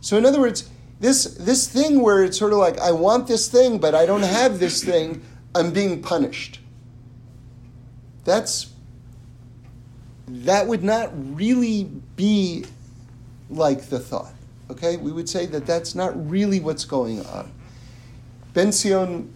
So, 0.00 0.16
in 0.16 0.26
other 0.26 0.40
words, 0.40 0.70
this, 1.00 1.24
this 1.24 1.68
thing 1.68 2.02
where 2.02 2.22
it's 2.22 2.38
sort 2.38 2.52
of 2.52 2.58
like, 2.58 2.78
I 2.78 2.92
want 2.92 3.26
this 3.26 3.48
thing, 3.48 3.78
but 3.78 3.94
I 3.94 4.06
don't 4.06 4.22
have 4.22 4.58
this 4.58 4.84
thing, 4.84 5.22
I'm 5.54 5.72
being 5.72 6.02
punished. 6.02 6.60
That's 8.24 8.72
that 10.28 10.66
would 10.66 10.84
not 10.84 11.10
really 11.34 11.84
be 12.16 12.66
like 13.48 13.88
the 13.88 13.98
thought. 13.98 14.34
Okay, 14.70 14.96
we 14.96 15.10
would 15.10 15.28
say 15.28 15.46
that 15.46 15.64
that's 15.64 15.94
not 15.94 16.30
really 16.30 16.60
what's 16.60 16.84
going 16.84 17.24
on. 17.26 17.50
Ben 18.52 18.70
Zion 18.70 19.32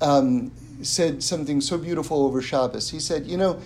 um, 0.00 0.52
said 0.82 1.22
something 1.22 1.60
so 1.60 1.78
beautiful 1.78 2.24
over 2.24 2.40
Shabbos. 2.40 2.90
He 2.90 3.00
said, 3.00 3.26
you 3.26 3.36
know, 3.36 3.60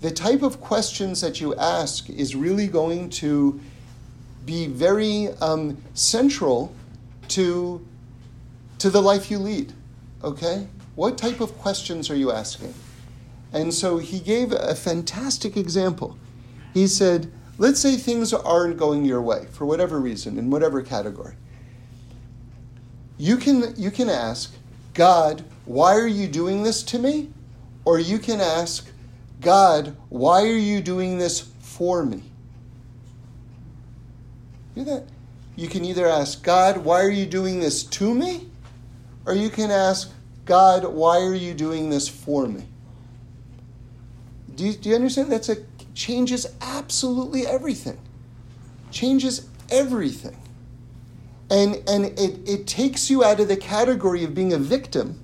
the 0.00 0.10
type 0.10 0.42
of 0.42 0.60
questions 0.60 1.20
that 1.20 1.40
you 1.40 1.54
ask 1.56 2.10
is 2.10 2.36
really 2.36 2.66
going 2.66 3.10
to 3.10 3.60
be 4.44 4.66
very 4.66 5.28
um, 5.40 5.78
central 5.94 6.74
to, 7.28 7.84
to 8.78 8.90
the 8.90 9.02
life 9.02 9.30
you 9.30 9.38
lead. 9.38 9.72
Okay? 10.22 10.68
What 10.94 11.18
type 11.18 11.40
of 11.40 11.56
questions 11.58 12.10
are 12.10 12.16
you 12.16 12.30
asking? 12.30 12.74
And 13.52 13.72
so 13.72 13.98
he 13.98 14.20
gave 14.20 14.52
a 14.52 14.74
fantastic 14.74 15.56
example. 15.56 16.16
He 16.74 16.86
said, 16.86 17.30
Let's 17.58 17.80
say 17.80 17.96
things 17.96 18.34
aren't 18.34 18.76
going 18.76 19.06
your 19.06 19.22
way 19.22 19.46
for 19.50 19.64
whatever 19.64 19.98
reason, 19.98 20.38
in 20.38 20.50
whatever 20.50 20.82
category. 20.82 21.34
you 23.16 23.38
can 23.38 23.72
you 23.76 23.90
can 23.90 24.10
ask 24.10 24.52
God, 24.92 25.44
why 25.66 25.94
are 25.94 26.06
you 26.06 26.26
doing 26.26 26.62
this 26.62 26.82
to 26.84 26.98
me? 26.98 27.30
Or 27.84 27.98
you 27.98 28.18
can 28.18 28.40
ask 28.40 28.88
God, 29.40 29.94
why 30.08 30.42
are 30.42 30.46
you 30.56 30.80
doing 30.80 31.18
this 31.18 31.40
for 31.60 32.04
me? 32.04 32.22
Do 34.74 34.84
that. 34.84 35.04
You 35.56 35.68
can 35.68 35.84
either 35.84 36.06
ask 36.06 36.42
God, 36.42 36.78
why 36.78 37.00
are 37.02 37.10
you 37.10 37.26
doing 37.26 37.60
this 37.60 37.84
to 37.84 38.14
me? 38.14 38.48
Or 39.24 39.34
you 39.34 39.50
can 39.50 39.70
ask 39.70 40.10
God, 40.44 40.84
why 40.84 41.20
are 41.20 41.34
you 41.34 41.54
doing 41.54 41.90
this 41.90 42.08
for 42.08 42.46
me? 42.46 42.64
Do 44.54 44.64
you, 44.64 44.72
do 44.72 44.88
you 44.88 44.94
understand? 44.94 45.30
That's 45.30 45.48
a 45.48 45.56
changes 45.94 46.46
absolutely 46.60 47.46
everything. 47.46 47.98
Changes 48.90 49.48
everything. 49.70 50.36
And, 51.50 51.82
and 51.88 52.06
it, 52.18 52.48
it 52.48 52.66
takes 52.66 53.10
you 53.10 53.24
out 53.24 53.40
of 53.40 53.48
the 53.48 53.56
category 53.56 54.24
of 54.24 54.34
being 54.34 54.52
a 54.52 54.58
victim, 54.58 55.18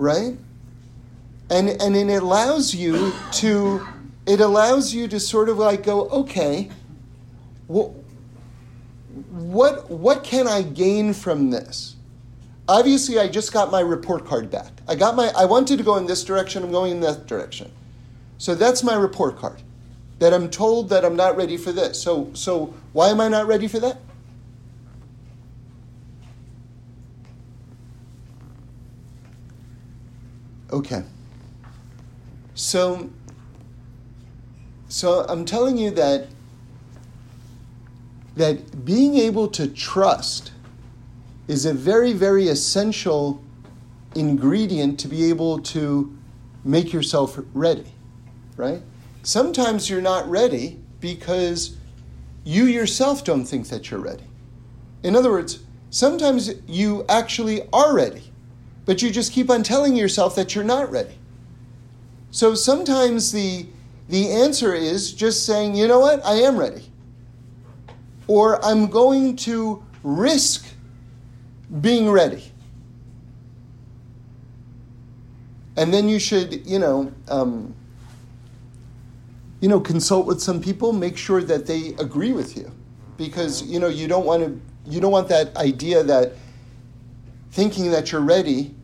right? 0.00 0.36
And, 1.50 1.68
and 1.68 1.94
it 1.94 2.08
allows 2.08 2.74
you 2.74 3.12
to 3.32 3.86
it 4.26 4.40
allows 4.40 4.94
you 4.94 5.08
to 5.08 5.18
sort 5.18 5.48
of 5.48 5.58
like 5.58 5.82
go, 5.82 6.08
okay, 6.08 6.70
what, 7.66 7.90
what, 9.30 9.90
what 9.90 10.22
can 10.22 10.46
I 10.46 10.62
gain 10.62 11.14
from 11.14 11.50
this? 11.50 11.96
Obviously, 12.68 13.18
I 13.18 13.26
just 13.26 13.52
got 13.52 13.72
my 13.72 13.80
report 13.80 14.24
card 14.24 14.50
back. 14.50 14.70
I 14.86 14.94
got 14.94 15.16
my 15.16 15.32
I 15.36 15.44
wanted 15.46 15.78
to 15.78 15.84
go 15.84 15.96
in 15.96 16.06
this 16.06 16.22
direction, 16.22 16.62
I'm 16.62 16.70
going 16.70 16.92
in 16.92 17.00
that 17.00 17.26
direction. 17.26 17.72
So 18.38 18.54
that's 18.54 18.84
my 18.84 18.94
report 18.94 19.36
card. 19.36 19.62
That 20.20 20.32
I'm 20.32 20.50
told 20.50 20.90
that 20.90 21.04
I'm 21.04 21.16
not 21.16 21.36
ready 21.36 21.56
for 21.56 21.72
this. 21.72 22.00
So 22.00 22.30
so 22.34 22.74
why 22.92 23.08
am 23.08 23.20
I 23.20 23.28
not 23.28 23.48
ready 23.48 23.66
for 23.66 23.80
that? 23.80 23.98
Okay. 30.72 31.02
So 32.54 33.10
so 34.88 35.24
I'm 35.28 35.44
telling 35.44 35.76
you 35.76 35.90
that 35.92 36.28
that 38.36 38.84
being 38.84 39.16
able 39.16 39.48
to 39.48 39.66
trust 39.68 40.52
is 41.48 41.66
a 41.66 41.74
very 41.74 42.12
very 42.12 42.48
essential 42.48 43.42
ingredient 44.14 44.98
to 45.00 45.08
be 45.08 45.28
able 45.30 45.60
to 45.60 46.16
make 46.64 46.92
yourself 46.92 47.38
ready 47.54 47.92
right? 48.60 48.82
Sometimes 49.22 49.88
you're 49.88 50.02
not 50.02 50.28
ready 50.28 50.78
because 51.00 51.76
you 52.44 52.64
yourself 52.64 53.24
don't 53.24 53.46
think 53.46 53.68
that 53.68 53.90
you're 53.90 54.00
ready. 54.00 54.24
In 55.02 55.16
other 55.16 55.30
words, 55.30 55.60
sometimes 55.88 56.50
you 56.68 57.04
actually 57.08 57.66
are 57.72 57.94
ready, 57.94 58.29
but 58.90 59.02
you 59.02 59.08
just 59.08 59.32
keep 59.32 59.48
on 59.50 59.62
telling 59.62 59.94
yourself 59.94 60.34
that 60.34 60.52
you're 60.52 60.64
not 60.64 60.90
ready. 60.90 61.14
So 62.32 62.56
sometimes 62.56 63.30
the, 63.30 63.66
the 64.08 64.32
answer 64.32 64.74
is 64.74 65.12
just 65.12 65.46
saying, 65.46 65.76
you 65.76 65.86
know 65.86 66.00
what, 66.00 66.26
I 66.26 66.40
am 66.40 66.56
ready. 66.56 66.82
Or 68.26 68.58
I'm 68.64 68.88
going 68.88 69.36
to 69.46 69.84
risk 70.02 70.66
being 71.80 72.10
ready. 72.10 72.50
And 75.76 75.94
then 75.94 76.08
you 76.08 76.18
should, 76.18 76.66
you 76.66 76.80
know, 76.80 77.12
um, 77.28 77.72
you 79.60 79.68
know, 79.68 79.78
consult 79.78 80.26
with 80.26 80.42
some 80.42 80.60
people, 80.60 80.92
make 80.92 81.16
sure 81.16 81.44
that 81.44 81.64
they 81.64 81.94
agree 82.00 82.32
with 82.32 82.56
you. 82.56 82.72
Because, 83.16 83.62
you 83.62 83.78
know, 83.78 83.86
you 83.86 84.08
don't 84.08 84.26
want 84.26 84.42
to 84.42 84.60
you 84.90 85.00
don't 85.00 85.12
want 85.12 85.28
that 85.28 85.56
idea 85.56 86.02
that 86.02 86.32
thinking 87.52 87.92
that 87.92 88.10
you're 88.10 88.20
ready 88.20 88.74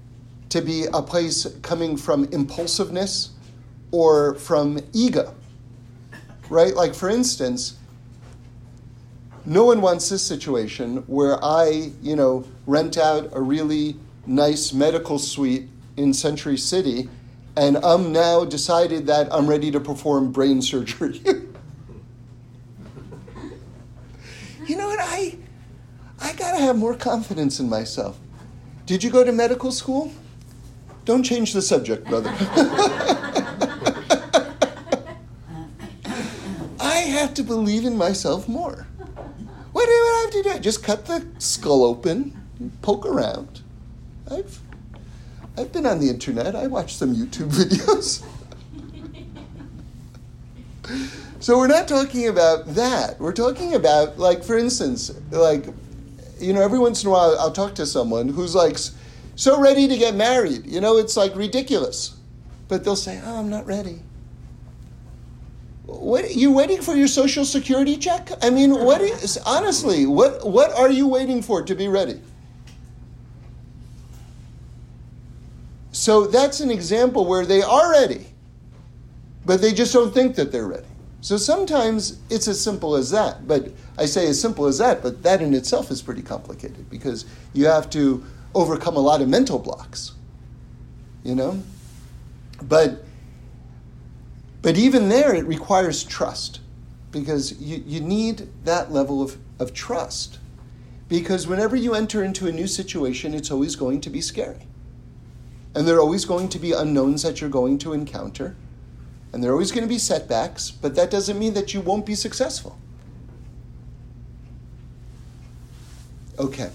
to 0.57 0.62
be 0.62 0.87
a 0.92 1.03
place 1.03 1.47
coming 1.62 1.97
from 1.97 2.25
impulsiveness 2.33 3.31
or 3.90 4.35
from 4.37 4.81
ego. 4.92 5.35
Right? 6.49 6.75
Like 6.75 6.95
for 6.95 7.11
instance, 7.11 7.77
no 9.45 9.64
one 9.64 9.81
wants 9.81 10.09
this 10.09 10.23
situation 10.23 11.05
where 11.07 11.38
I, 11.45 11.92
you 12.03 12.16
know, 12.16 12.45
rent 12.66 12.99
out 12.99 13.29
a 13.33 13.40
really 13.40 13.97
nice 14.27 14.73
medical 14.73 15.19
suite 15.19 15.69
in 15.97 16.12
Century 16.12 16.57
City 16.57 17.09
and 17.57 17.77
I'm 17.79 18.12
now 18.12 18.45
decided 18.45 19.07
that 19.07 19.33
I'm 19.33 19.47
ready 19.47 19.71
to 19.71 19.81
perform 19.81 20.31
brain 20.33 20.61
surgery. 20.61 21.21
you 24.66 24.77
know 24.77 24.88
what? 24.88 25.01
I, 25.01 25.38
I 26.21 26.33
gotta 26.35 26.59
have 26.59 26.77
more 26.77 26.95
confidence 26.95 27.61
in 27.61 27.69
myself. 27.69 28.19
Did 28.85 29.03
you 29.03 29.11
go 29.11 29.25
to 29.25 29.33
medical 29.33 29.73
school? 29.73 30.12
Don't 31.07 31.23
change 31.23 31.53
the 31.53 31.62
subject, 31.62 32.07
brother. 32.09 32.31
I 36.81 36.97
have 37.09 37.33
to 37.35 37.45
believe 37.45 37.85
in 37.85 37.97
myself 37.97 38.49
more. 38.49 38.88
What 39.73 39.87
do 39.87 39.92
I 39.92 40.23
have 40.25 40.33
to 40.33 40.42
do? 40.42 40.51
I 40.51 40.59
Just 40.59 40.83
cut 40.83 41.07
the 41.07 41.25
skull 41.38 41.85
open, 41.85 42.37
poke 42.83 43.07
around. 43.07 43.61
I've 44.29 44.59
I've 45.57 45.73
been 45.73 45.87
on 45.87 46.01
the 46.01 46.11
internet. 46.11 46.57
I 46.57 46.66
watched 46.66 46.97
some 46.99 47.14
YouTube 47.14 47.51
videos. 47.53 48.25
so 51.38 51.57
we're 51.57 51.69
not 51.69 51.87
talking 51.87 52.27
about 52.27 52.75
that. 52.75 53.21
We're 53.21 53.33
talking 53.33 53.75
about, 53.75 54.19
like, 54.19 54.42
for 54.42 54.59
instance, 54.59 55.12
like, 55.31 55.66
you 56.40 56.53
know, 56.53 56.62
every 56.62 56.81
once 56.81 57.05
in 57.05 57.09
a 57.09 57.12
while 57.12 57.37
I'll 57.38 57.53
talk 57.53 57.77
to 57.77 57.87
someone 57.87 58.29
who's 58.29 58.57
like 58.57 58.77
so 59.37 59.61
ready 59.61 59.87
to 59.87 59.96
get 59.96 60.14
married. 60.14 60.66
You 60.66 60.81
know, 60.81 60.96
it's 60.96 61.16
like 61.16 61.37
ridiculous. 61.37 62.16
But 62.68 62.83
they'll 62.83 62.96
say, 62.96 63.20
oh, 63.25 63.38
I'm 63.38 63.49
not 63.49 63.66
ready. 63.66 64.01
What 65.85 66.35
you 66.35 66.51
waiting 66.51 66.83
for 66.83 66.96
your 66.96 67.07
social 67.07 67.44
security 67.44 67.96
check? 67.96 68.31
I 68.42 68.51
mean, 68.51 68.72
what 68.72 69.01
is 69.01 69.38
honestly, 69.46 70.05
what 70.05 70.44
what 70.44 70.72
are 70.72 70.90
you 70.90 71.07
waiting 71.07 71.42
for 71.42 71.62
to 71.62 71.75
be 71.77 71.87
ready? 71.87 72.20
So 75.92 76.27
that's 76.27 76.61
an 76.61 76.70
example 76.70 77.25
where 77.25 77.46
they 77.46 77.62
are 77.62 77.92
ready, 77.92 78.27
but 79.44 79.62
they 79.62 79.72
just 79.72 79.92
don't 79.92 80.12
think 80.12 80.35
that 80.37 80.51
they're 80.51 80.66
ready. 80.66 80.87
So 81.20 81.37
sometimes 81.37 82.18
it's 82.31 82.49
as 82.49 82.61
simple 82.61 82.96
as 82.96 83.11
that. 83.11 83.46
But 83.46 83.72
I 83.96 84.07
say 84.07 84.27
as 84.29 84.40
simple 84.40 84.66
as 84.66 84.79
that, 84.79 85.03
but 85.03 85.22
that 85.22 85.40
in 85.40 85.55
itself 85.55 85.90
is 85.90 86.03
pretty 86.03 86.22
complicated 86.22 86.90
because 86.90 87.27
you 87.53 87.66
have 87.66 87.88
to 87.90 88.25
overcome 88.57 88.97
a 88.97 89.01
lot 89.01 89.21
of 89.21 89.29
mental 89.29 89.59
blocks. 89.59 90.12
You 91.23 91.35
know? 91.35 91.62
But 92.62 93.05
but 94.62 94.77
even 94.77 95.09
there 95.09 95.35
it 95.35 95.47
requires 95.47 96.03
trust 96.03 96.61
because 97.12 97.61
you, 97.61 97.83
you 97.87 98.01
need 98.01 98.49
that 98.64 98.90
level 98.90 99.23
of, 99.23 99.38
of 99.61 99.73
trust. 99.73 100.38
Because 101.09 101.47
whenever 101.47 101.77
you 101.77 101.95
enter 101.95 102.25
into 102.25 102.49
a 102.49 102.53
new 102.53 102.66
situation, 102.66 103.33
it's 103.33 103.51
always 103.51 103.77
going 103.77 104.01
to 104.01 104.11
be 104.11 104.21
scary. 104.21 104.66
And 105.75 105.87
there 105.87 105.97
are 105.97 106.01
always 106.01 106.25
going 106.25 106.49
to 106.49 106.59
be 106.59 106.73
unknowns 106.73 107.23
that 107.23 107.40
you're 107.40 107.51
going 107.51 107.79
to 107.79 107.92
encounter. 107.92 108.57
And 109.33 109.42
there 109.42 109.51
are 109.51 109.55
always 109.55 109.71
going 109.71 109.85
to 109.85 109.88
be 109.88 109.99
setbacks, 109.99 110.71
but 110.73 110.97
that 110.97 111.11
doesn't 111.11 111.38
mean 111.38 111.55
that 111.55 111.73
you 111.73 111.81
won't 111.81 112.07
be 112.07 112.14
successful. 112.16 112.77
Okay, 116.38 116.71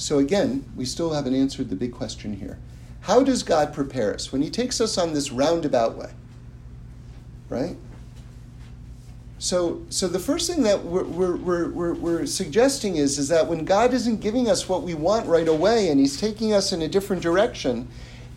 so 0.00 0.18
again, 0.18 0.64
we 0.76 0.86
still 0.86 1.12
haven't 1.12 1.34
answered 1.34 1.68
the 1.68 1.76
big 1.76 1.92
question 1.92 2.34
here. 2.34 2.58
How 3.02 3.22
does 3.22 3.42
God 3.42 3.74
prepare 3.74 4.14
us 4.14 4.32
when 4.32 4.40
He 4.40 4.48
takes 4.50 4.80
us 4.80 4.96
on 4.96 5.12
this 5.12 5.30
roundabout 5.30 5.96
way? 5.96 6.10
Right? 7.50 7.76
So, 9.38 9.82
so 9.90 10.08
the 10.08 10.18
first 10.18 10.50
thing 10.50 10.62
that 10.62 10.84
we're, 10.84 11.04
we're, 11.04 11.36
we're, 11.68 11.94
we're, 11.94 12.26
suggesting 12.26 12.96
is, 12.96 13.18
is 13.18 13.28
that 13.28 13.46
when 13.46 13.64
God 13.64 13.92
isn't 13.94 14.20
giving 14.20 14.48
us 14.48 14.68
what 14.68 14.82
we 14.82 14.94
want 14.94 15.26
right 15.26 15.48
away 15.48 15.88
and 15.88 16.00
He's 16.00 16.18
taking 16.18 16.52
us 16.52 16.72
in 16.72 16.82
a 16.82 16.88
different 16.88 17.22
direction, 17.22 17.88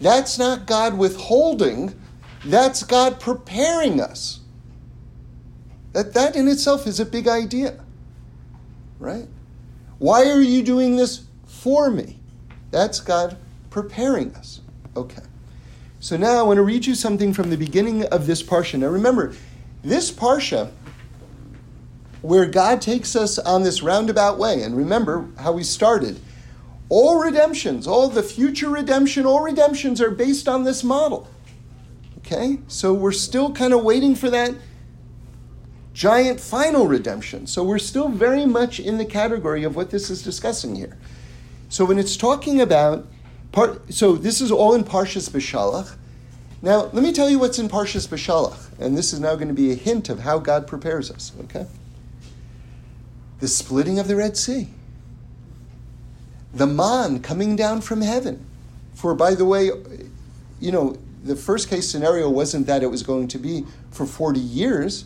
that's 0.02 0.38
not 0.38 0.65
God 0.65 0.97
withholding, 0.97 1.93
that's 2.45 2.84
God 2.84 3.19
preparing 3.19 4.02
us. 4.02 4.41
That, 5.93 6.13
that 6.13 6.36
in 6.36 6.47
itself 6.47 6.88
is 6.88 6.99
a 6.99 7.06
big 7.06 7.28
idea, 7.28 7.80
right? 8.99 9.28
Why 9.99 10.30
are 10.30 10.41
you 10.41 10.63
doing 10.63 10.95
this 10.95 11.26
for 11.63 11.89
me? 11.89 12.19
That's 12.71 12.99
God 12.99 13.38
preparing 13.69 14.36
us. 14.36 14.60
Okay. 14.97 15.21
So 16.02 16.17
now 16.17 16.38
I 16.38 16.41
want 16.41 16.58
to 16.58 16.62
read 16.62 16.86
you 16.86 16.93
something 16.93 17.34
from 17.34 17.49
the 17.49 17.56
beginning 17.56 18.04
of 18.08 18.28
this 18.28 18.43
parsha. 18.43 18.78
Now 18.80 18.88
remember, 18.88 19.34
this 19.82 20.12
parsha, 20.12 20.71
where 22.21 22.45
God 22.45 22.82
takes 22.82 23.15
us 23.15 23.39
on 23.39 23.63
this 23.63 23.82
roundabout 23.82 24.38
way, 24.38 24.62
and 24.62 24.76
remember 24.76 25.30
how 25.39 25.54
we 25.54 25.63
started 25.63 26.19
all 26.89 27.17
redemptions, 27.17 27.88
all 27.88 28.10
the 28.10 28.23
future 28.23 28.69
redemption, 28.69 29.26
all 29.26 29.39
redemptions 29.39 30.02
are 30.02 30.12
based 30.12 30.49
on 30.49 30.65
this 30.65 30.84
model. 30.84 31.30
Okay? 32.17 32.60
So 32.67 32.93
we're 32.93 33.13
still 33.13 33.54
kind 33.54 33.71
of 33.71 33.86
waiting 33.86 34.15
for 34.15 34.30
that 34.30 34.54
giant 35.93 36.41
final 36.41 36.88
redemption. 36.88 37.47
So 37.47 37.63
we're 37.63 37.80
still 37.80 38.10
very 38.10 38.45
much 38.45 38.82
in 38.82 38.97
the 38.97 39.06
category 39.06 39.63
of 39.63 39.78
what 39.78 39.91
this 39.91 40.10
is 40.10 40.21
discussing 40.21 40.76
here. 40.76 40.97
So 41.74 41.86
when 41.86 41.98
it's 41.98 42.16
talking 42.16 42.62
about, 42.62 43.08
so 43.90 44.16
this 44.16 44.42
is 44.42 44.52
all 44.52 44.76
in 44.76 44.84
Parshas 44.84 45.28
Beshalach. 45.28 45.96
Now, 46.62 46.84
let 46.94 47.02
me 47.02 47.12
tell 47.12 47.32
you 47.32 47.40
what's 47.40 47.58
in 47.58 47.68
Parshas 47.68 48.08
Beshalach, 48.08 48.78
and 48.80 48.96
this 48.96 49.12
is 49.12 49.20
now 49.20 49.34
going 49.34 49.48
to 49.48 49.56
be 49.56 49.72
a 49.72 49.76
hint 49.76 50.08
of 50.08 50.20
how 50.20 50.38
God 50.38 50.68
prepares 50.68 51.10
us, 51.10 51.32
okay? 51.46 51.66
The 53.40 53.48
splitting 53.48 53.98
of 53.98 54.08
the 54.08 54.16
Red 54.16 54.38
Sea, 54.38 54.68
the 56.54 56.68
man 56.68 57.24
coming 57.24 57.56
down 57.56 57.82
from 57.82 58.02
heaven. 58.02 58.46
For, 58.94 59.16
by 59.16 59.34
the 59.34 59.46
way, 59.46 59.72
you 60.60 60.72
know, 60.72 60.96
the 61.24 61.36
first 61.36 61.72
case 61.72 61.90
scenario 61.90 62.30
wasn't 62.30 62.68
that 62.68 62.84
it 62.84 62.92
was 62.92 63.02
going 63.02 63.30
to 63.30 63.40
be 63.40 63.66
for 63.90 64.06
40 64.06 64.40
years, 64.40 65.06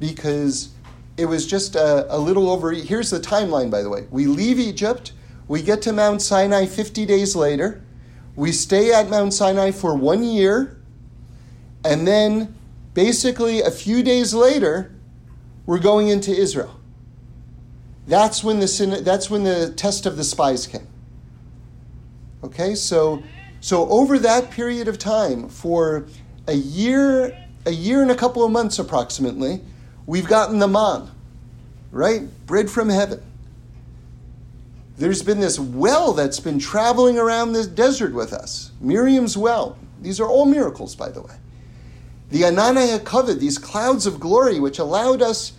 because 0.00 0.70
it 1.16 1.26
was 1.26 1.46
just 1.46 1.76
a, 1.76 2.12
a 2.12 2.18
little 2.18 2.50
over. 2.50 2.72
Here's 2.72 3.10
the 3.10 3.20
timeline, 3.20 3.70
by 3.70 3.82
the 3.82 3.88
way. 3.88 4.08
We 4.10 4.26
leave 4.26 4.58
Egypt, 4.58 5.12
we 5.48 5.62
get 5.62 5.82
to 5.82 5.92
Mount 5.92 6.22
Sinai 6.22 6.66
50 6.66 7.06
days 7.06 7.34
later, 7.34 7.82
we 8.36 8.52
stay 8.52 8.92
at 8.92 9.08
Mount 9.08 9.34
Sinai 9.34 9.72
for 9.72 9.96
one 9.96 10.22
year, 10.22 10.78
and 11.84 12.06
then 12.06 12.54
basically 12.94 13.62
a 13.62 13.70
few 13.70 14.02
days 14.02 14.34
later, 14.34 14.94
we're 15.66 15.78
going 15.80 16.08
into 16.08 16.30
Israel. 16.30 16.78
That's 18.06 18.44
when 18.44 18.60
the 18.60 19.02
that's 19.04 19.28
when 19.28 19.44
the 19.44 19.72
test 19.76 20.06
of 20.06 20.16
the 20.16 20.24
spies 20.24 20.66
came. 20.66 20.86
Okay, 22.42 22.74
so 22.74 23.22
so 23.60 23.88
over 23.88 24.18
that 24.20 24.50
period 24.50 24.88
of 24.88 24.98
time, 24.98 25.48
for 25.48 26.06
a 26.46 26.54
year, 26.54 27.36
a 27.66 27.70
year 27.70 28.02
and 28.02 28.10
a 28.10 28.14
couple 28.14 28.44
of 28.44 28.52
months 28.52 28.78
approximately, 28.78 29.60
we've 30.06 30.28
gotten 30.28 30.58
the 30.58 30.68
man, 30.68 31.10
right? 31.90 32.22
Bread 32.46 32.70
from 32.70 32.88
heaven. 32.88 33.22
There's 34.98 35.22
been 35.22 35.40
this 35.40 35.58
well 35.58 36.12
that's 36.12 36.40
been 36.40 36.58
traveling 36.58 37.18
around 37.18 37.52
the 37.52 37.66
desert 37.66 38.12
with 38.12 38.32
us. 38.32 38.72
Miriam's 38.80 39.36
well. 39.36 39.78
These 40.02 40.20
are 40.20 40.28
all 40.28 40.44
miracles, 40.44 40.94
by 40.94 41.08
the 41.08 41.22
way. 41.22 41.34
The 42.30 42.42
Ananei 42.42 42.98
HaKavod, 42.98 43.38
these 43.38 43.58
clouds 43.58 44.06
of 44.06 44.20
glory, 44.20 44.60
which 44.60 44.78
allowed 44.78 45.22
us 45.22 45.52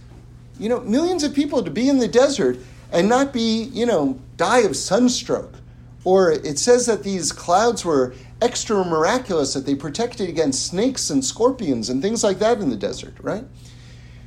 you 0.59 0.67
know, 0.67 0.81
millions 0.81 1.23
of 1.23 1.33
people 1.33 1.63
to 1.63 1.71
be 1.71 1.89
in 1.89 1.97
the 1.97 2.07
desert 2.07 2.59
and 2.91 3.07
not 3.07 3.31
be, 3.31 3.63
you 3.73 3.85
know, 3.85 4.19
die 4.35 4.59
of 4.59 4.75
sunstroke. 4.75 5.55
Or 6.03 6.31
it 6.31 6.59
says 6.59 6.85
that 6.85 7.03
these 7.03 7.31
clouds 7.31 7.85
were 7.85 8.13
extra 8.41 8.83
miraculous, 8.83 9.53
that 9.53 9.65
they 9.65 9.75
protected 9.75 10.29
against 10.29 10.65
snakes 10.65 11.09
and 11.09 11.23
scorpions 11.23 11.89
and 11.89 12.01
things 12.01 12.23
like 12.23 12.39
that 12.39 12.59
in 12.59 12.69
the 12.69 12.75
desert, 12.75 13.13
right? 13.21 13.45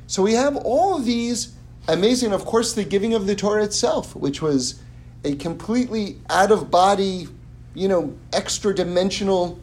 So 0.07 0.23
we 0.23 0.33
have 0.33 0.57
all 0.57 0.97
of 0.97 1.05
these 1.05 1.55
amazing, 1.87 2.33
of 2.33 2.45
course, 2.45 2.73
the 2.73 2.83
giving 2.83 3.13
of 3.13 3.27
the 3.27 3.35
Torah 3.35 3.63
itself, 3.63 4.15
which 4.15 4.41
was 4.41 4.81
a 5.23 5.35
completely 5.35 6.17
out 6.29 6.51
of 6.51 6.69
body, 6.69 7.27
you 7.73 7.87
know, 7.87 8.15
extra 8.31 8.73
dimensional 8.73 9.59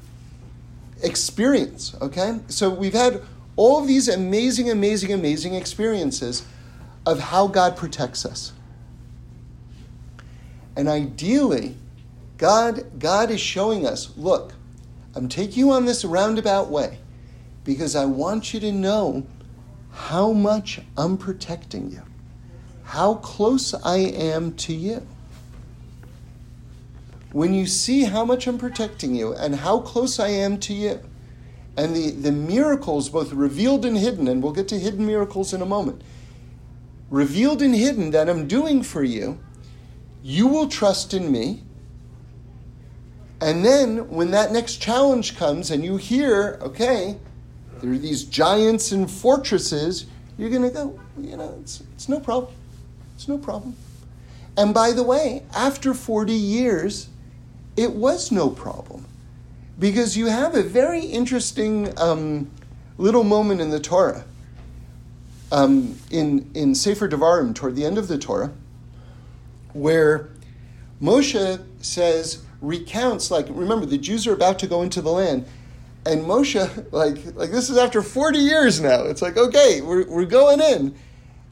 experience, 1.03 1.94
okay? 2.01 2.38
So 2.49 2.70
we've 2.70 2.94
had 2.94 3.23
all 3.57 3.81
of 3.81 3.87
these 3.87 4.09
amazing, 4.09 4.70
amazing, 4.70 5.12
amazing 5.12 5.55
experiences 5.55 6.46
of 7.07 7.18
how 7.18 7.46
God 7.46 7.77
protects 7.77 8.25
us. 8.25 8.53
And 10.77 10.88
ideally, 10.88 11.77
God, 12.38 12.99
God 12.99 13.31
is 13.31 13.40
showing 13.40 13.87
us 13.87 14.16
look, 14.16 14.55
I'm 15.14 15.29
taking 15.29 15.59
you 15.59 15.73
on 15.73 15.85
this 15.85 16.05
roundabout 16.05 16.70
way 16.70 16.99
because 17.64 17.96
I 17.96 18.05
want 18.05 18.55
you 18.55 18.61
to 18.61 18.73
know 18.73 19.27
how 19.92 20.33
much 20.33 20.81
I'm 20.96 21.18
protecting 21.18 21.90
you, 21.90 22.03
how 22.85 23.16
close 23.16 23.75
I 23.75 23.99
am 23.99 24.55
to 24.55 24.73
you. 24.73 25.07
When 27.33 27.55
you 27.55 27.66
see 27.66 28.05
how 28.05 28.25
much 28.25 28.47
I'm 28.47 28.59
protecting 28.59 29.14
you 29.14 29.35
and 29.35 29.55
how 29.55 29.81
close 29.81 30.19
I 30.19 30.29
am 30.29 30.59
to 30.61 30.75
you, 30.75 31.01
and 31.77 31.95
the, 31.95 32.11
the 32.11 32.33
miracles, 32.33 33.09
both 33.09 33.33
revealed 33.33 33.85
and 33.85 33.97
hidden, 33.97 34.27
and 34.29 34.43
we'll 34.43 34.53
get 34.53 34.69
to 34.69 34.79
hidden 34.79 35.07
miracles 35.07 35.55
in 35.55 35.62
a 35.62 35.66
moment, 35.66 36.03
revealed 37.09 37.62
and 37.62 37.75
hidden 37.75 38.11
that 38.11 38.29
I'm 38.29 38.49
doing 38.49 38.83
for 38.83 39.03
you, 39.03 39.38
you 40.23 40.47
will 40.47 40.69
trust 40.69 41.14
in 41.14 41.31
me. 41.31 41.62
And 43.40 43.64
then 43.64 44.11
when 44.11 44.33
that 44.33 44.53
next 44.53 44.77
challenge 44.77 45.37
comes 45.37 45.71
and 45.71 45.85
you 45.85 45.97
hear, 45.97 46.59
okay, 46.61 47.16
there 47.81 47.93
are 47.93 47.99
these 47.99 48.25
giants 48.25 48.93
and 48.93 49.11
fortresses, 49.11 50.07
you're 50.37 50.51
going 50.51 50.62
to 50.62 50.71
go, 50.71 51.01
you 51.19 51.37
know, 51.37 51.57
it's, 51.62 51.83
it's 51.95 52.09
no 52.09 52.21
problem. 52.21 52.53
It's 53.14 53.29
no 53.29 53.38
problem. 53.38 53.77
And 54.57 54.75
by 54.75 54.93
the 54.93 55.03
way, 55.03 55.45
after 55.55 55.95
40 55.95 56.33
years, 56.33 57.09
it 57.76 57.92
was 57.92 58.30
no 58.30 58.50
problem. 58.50 59.06
Because 59.78 60.16
you 60.16 60.26
have 60.26 60.54
a 60.54 60.62
very 60.62 61.00
interesting 61.00 61.98
um, 61.98 62.50
little 62.98 63.24
moment 63.24 63.61
in 63.61 63.70
the 63.70 63.80
Torah 63.80 64.24
um, 65.52 65.96
in, 66.11 66.50
in 66.54 66.74
Sefer 66.74 67.09
Devarim, 67.09 67.54
toward 67.54 67.76
the 67.76 67.85
end 67.85 67.98
of 67.98 68.09
the 68.09 68.18
Torah, 68.18 68.52
where 69.72 70.28
Moshe 71.02 71.62
says, 71.80 72.44
recounts, 72.61 73.30
like, 73.30 73.46
remember, 73.48 73.87
the 73.87 73.98
Jews 73.98 74.26
are 74.26 74.35
about 74.35 74.59
to 74.61 74.66
go 74.66 74.83
into 74.83 75.00
the 75.00 75.11
land, 75.11 75.46
and 76.06 76.22
Moshe, 76.22 76.87
like, 76.92 77.35
like 77.35 77.50
this 77.50 77.70
is 77.70 77.76
after 77.76 78.02
40 78.02 78.38
years 78.38 78.80
now. 78.80 79.04
It's 79.04 79.22
like, 79.22 79.37
okay, 79.37 79.80
we're, 79.80 80.06
we're 80.06 80.24
going 80.24 80.61
in. 80.61 80.94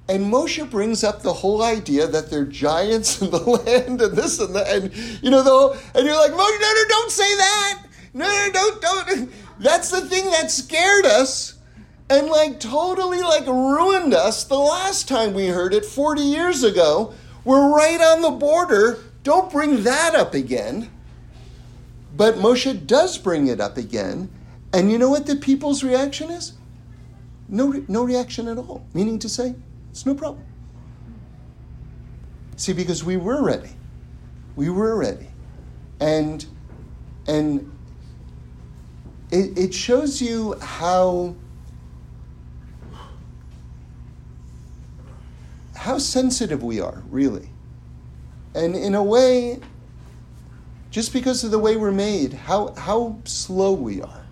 And 0.09 0.33
Moshe 0.33 0.69
brings 0.71 1.05
up 1.05 1.23
the 1.23 1.35
whole 1.35 1.63
idea 1.63 2.07
that 2.07 2.31
they're 2.31 2.47
giants 2.47 3.21
in 3.21 3.31
the 3.31 3.39
land 3.67 4.01
and 4.01 4.17
this 4.17 4.39
and 4.41 4.55
that. 4.55 4.69
And, 4.69 4.95
you 5.23 5.31
know, 5.31 5.77
and 5.95 6.07
you're 6.07 6.17
like, 6.17 6.33
Moshe, 6.33 6.61
no, 6.61 6.73
no, 6.73 6.85
don't 6.89 7.11
say 7.11 7.37
that. 7.37 7.83
No, 8.15 8.27
no, 8.27 8.53
don't, 8.53 8.81
don't. 8.81 9.33
That's 9.59 9.91
the 9.91 10.01
thing 10.01 10.25
that 10.31 10.51
scared 10.51 11.05
us 11.05 11.59
and 12.11 12.29
like 12.29 12.59
totally 12.59 13.21
like 13.21 13.47
ruined 13.47 14.15
us 14.15 14.45
the 14.45 14.57
last 14.57 15.09
time 15.09 15.35
we 15.35 15.49
heard 15.49 15.75
it 15.75 15.85
40 15.85 16.23
years 16.23 16.63
ago. 16.63 17.13
We're 17.45 17.75
right 17.75 18.01
on 18.01 18.23
the 18.23 18.31
border. 18.31 18.99
Don't 19.23 19.53
bring 19.53 19.83
that 19.83 20.15
up 20.15 20.35
again. 20.35 20.91
But 22.17 22.37
Moshe 22.37 22.87
does 22.87 23.19
bring 23.19 23.47
it 23.47 23.61
up 23.61 23.77
again. 23.77 24.31
And 24.73 24.91
you 24.91 24.99
know 24.99 25.11
what 25.11 25.27
the 25.27 25.37
people's 25.37 25.85
reaction 25.85 26.31
is? 26.31 26.55
No, 27.49 27.85
no 27.89 28.05
reaction 28.05 28.49
at 28.49 28.59
all. 28.59 28.87
Meaning 28.93 29.19
to 29.21 29.29
say, 29.29 29.55
it's 29.99 30.07
no 30.07 30.15
problem. 30.15 30.45
See, 32.55 32.73
because 32.73 33.03
we 33.03 33.17
were 33.17 33.43
ready. 33.43 33.71
We 34.55 34.71
were 34.71 34.97
ready. 34.97 35.27
And 35.99 36.47
and 37.27 37.77
it, 39.33 39.59
it 39.59 39.75
shows 39.75 40.23
you 40.23 40.55
how 40.61 41.35
how 45.75 45.99
sensitive 45.99 46.63
we 46.63 46.81
are, 46.81 47.03
really. 47.11 47.49
And 48.55 48.77
in 48.77 48.95
a 48.95 49.03
way, 49.03 49.59
just 50.93 51.13
because 51.13 51.43
of 51.43 51.51
the 51.51 51.59
way 51.59 51.77
we're 51.77 51.91
made, 51.91 52.35
how, 52.35 52.73
how 52.77 53.19
slow 53.25 53.73
we 53.73 54.01
are. 54.01 54.27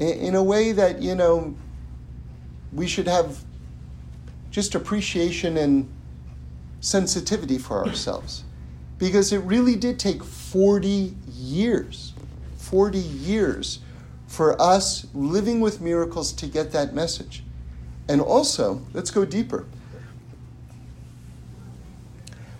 In, 0.00 0.08
in 0.08 0.34
a 0.34 0.42
way 0.42 0.72
that, 0.72 1.00
you 1.00 1.14
know, 1.14 1.54
we 2.72 2.88
should 2.88 3.06
have 3.06 3.44
just 4.50 4.74
appreciation 4.74 5.56
and 5.56 5.88
sensitivity 6.80 7.58
for 7.58 7.86
ourselves. 7.86 8.44
Because 8.98 9.32
it 9.32 9.38
really 9.38 9.76
did 9.76 9.98
take 9.98 10.22
40 10.22 11.14
years, 11.28 12.12
40 12.56 12.98
years 12.98 13.80
for 14.26 14.60
us 14.60 15.06
living 15.14 15.60
with 15.60 15.80
miracles 15.80 16.32
to 16.32 16.46
get 16.46 16.72
that 16.72 16.94
message. 16.94 17.42
And 18.08 18.20
also, 18.20 18.82
let's 18.92 19.10
go 19.10 19.24
deeper. 19.24 19.66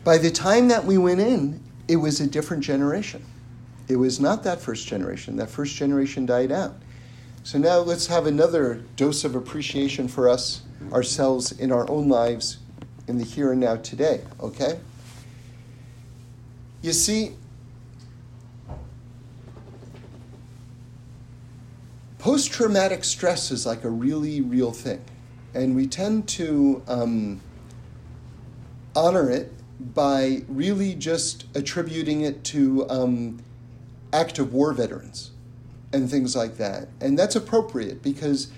By 0.03 0.19
the 0.19 0.31
time 0.31 0.69
that 0.69 0.85
we 0.85 0.97
went 0.97 1.21
in, 1.21 1.61
it 1.89 1.97
was 1.97 2.21
a 2.21 2.27
different 2.27 2.63
generation. 2.63 3.25
It 3.89 3.97
was 3.97 4.21
not 4.21 4.45
that 4.45 4.61
first 4.61 4.87
generation. 4.87 5.37
That 5.37 5.51
first 5.51 5.77
generation 5.77 6.25
died 6.25 6.53
out. 6.53 6.77
So 7.43 7.59
now 7.59 7.79
let's 7.79 8.07
have 8.07 8.27
another 8.27 8.83
dose 8.97 9.25
of 9.25 9.35
appreciation 9.35 10.09
for 10.09 10.29
us, 10.29 10.63
ourselves, 10.93 11.53
in 11.53 11.73
our 11.73 11.89
own 11.91 12.09
lives, 12.09 12.59
in 13.07 13.19
the 13.19 13.25
here 13.25 13.53
and 13.53 13.61
now 13.61 13.77
today, 13.77 14.23
okay? 14.41 14.79
You 16.83 16.93
see, 16.93 17.33
post 22.19 22.53
traumatic 22.53 23.05
stress 23.05 23.51
is 23.51 23.67
like 23.67 23.85
a 23.85 23.91
really 23.91 24.41
real 24.41 24.73
thing. 24.73 25.03
And 25.53 25.75
we 25.75 25.87
tend 25.87 26.29
to 26.29 26.83
um, 26.87 27.41
honor 28.95 29.29
it 29.29 29.53
by 29.95 30.43
really 30.49 30.95
just 30.95 31.47
attributing 31.55 32.21
it 32.21 32.45
to 32.45 32.89
um, 32.89 33.43
active 34.13 34.53
war 34.53 34.73
veterans 34.73 35.33
and 35.93 36.11
things 36.11 36.37
like 36.37 36.57
that. 36.59 36.89
And 37.01 37.19
that's 37.19 37.35
appropriate 37.35 38.03
because 38.03 38.53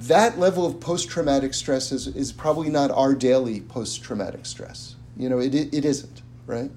that 0.00 0.38
level 0.38 0.64
of 0.64 0.80
post 0.80 1.08
traumatic 1.10 1.52
stress 1.52 1.92
is, 1.92 2.06
is 2.08 2.32
probably 2.32 2.70
not 2.70 2.90
our 2.90 3.14
daily 3.14 3.60
post 3.60 4.02
traumatic 4.02 4.46
stress. 4.46 4.96
You 5.16 5.28
know, 5.28 5.38
it, 5.38 5.54
it 5.54 5.84
isn't. 5.84 6.22
right? 6.46 6.70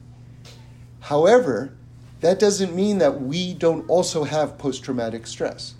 However, 0.99 1.73
that 2.19 2.39
doesn't 2.39 2.75
mean 2.75 2.97
that 2.97 3.21
we 3.21 3.53
don't 3.53 3.89
also 3.89 4.25
have 4.25 4.57
post 4.57 4.83
traumatic 4.83 5.25
stress. 5.25 5.73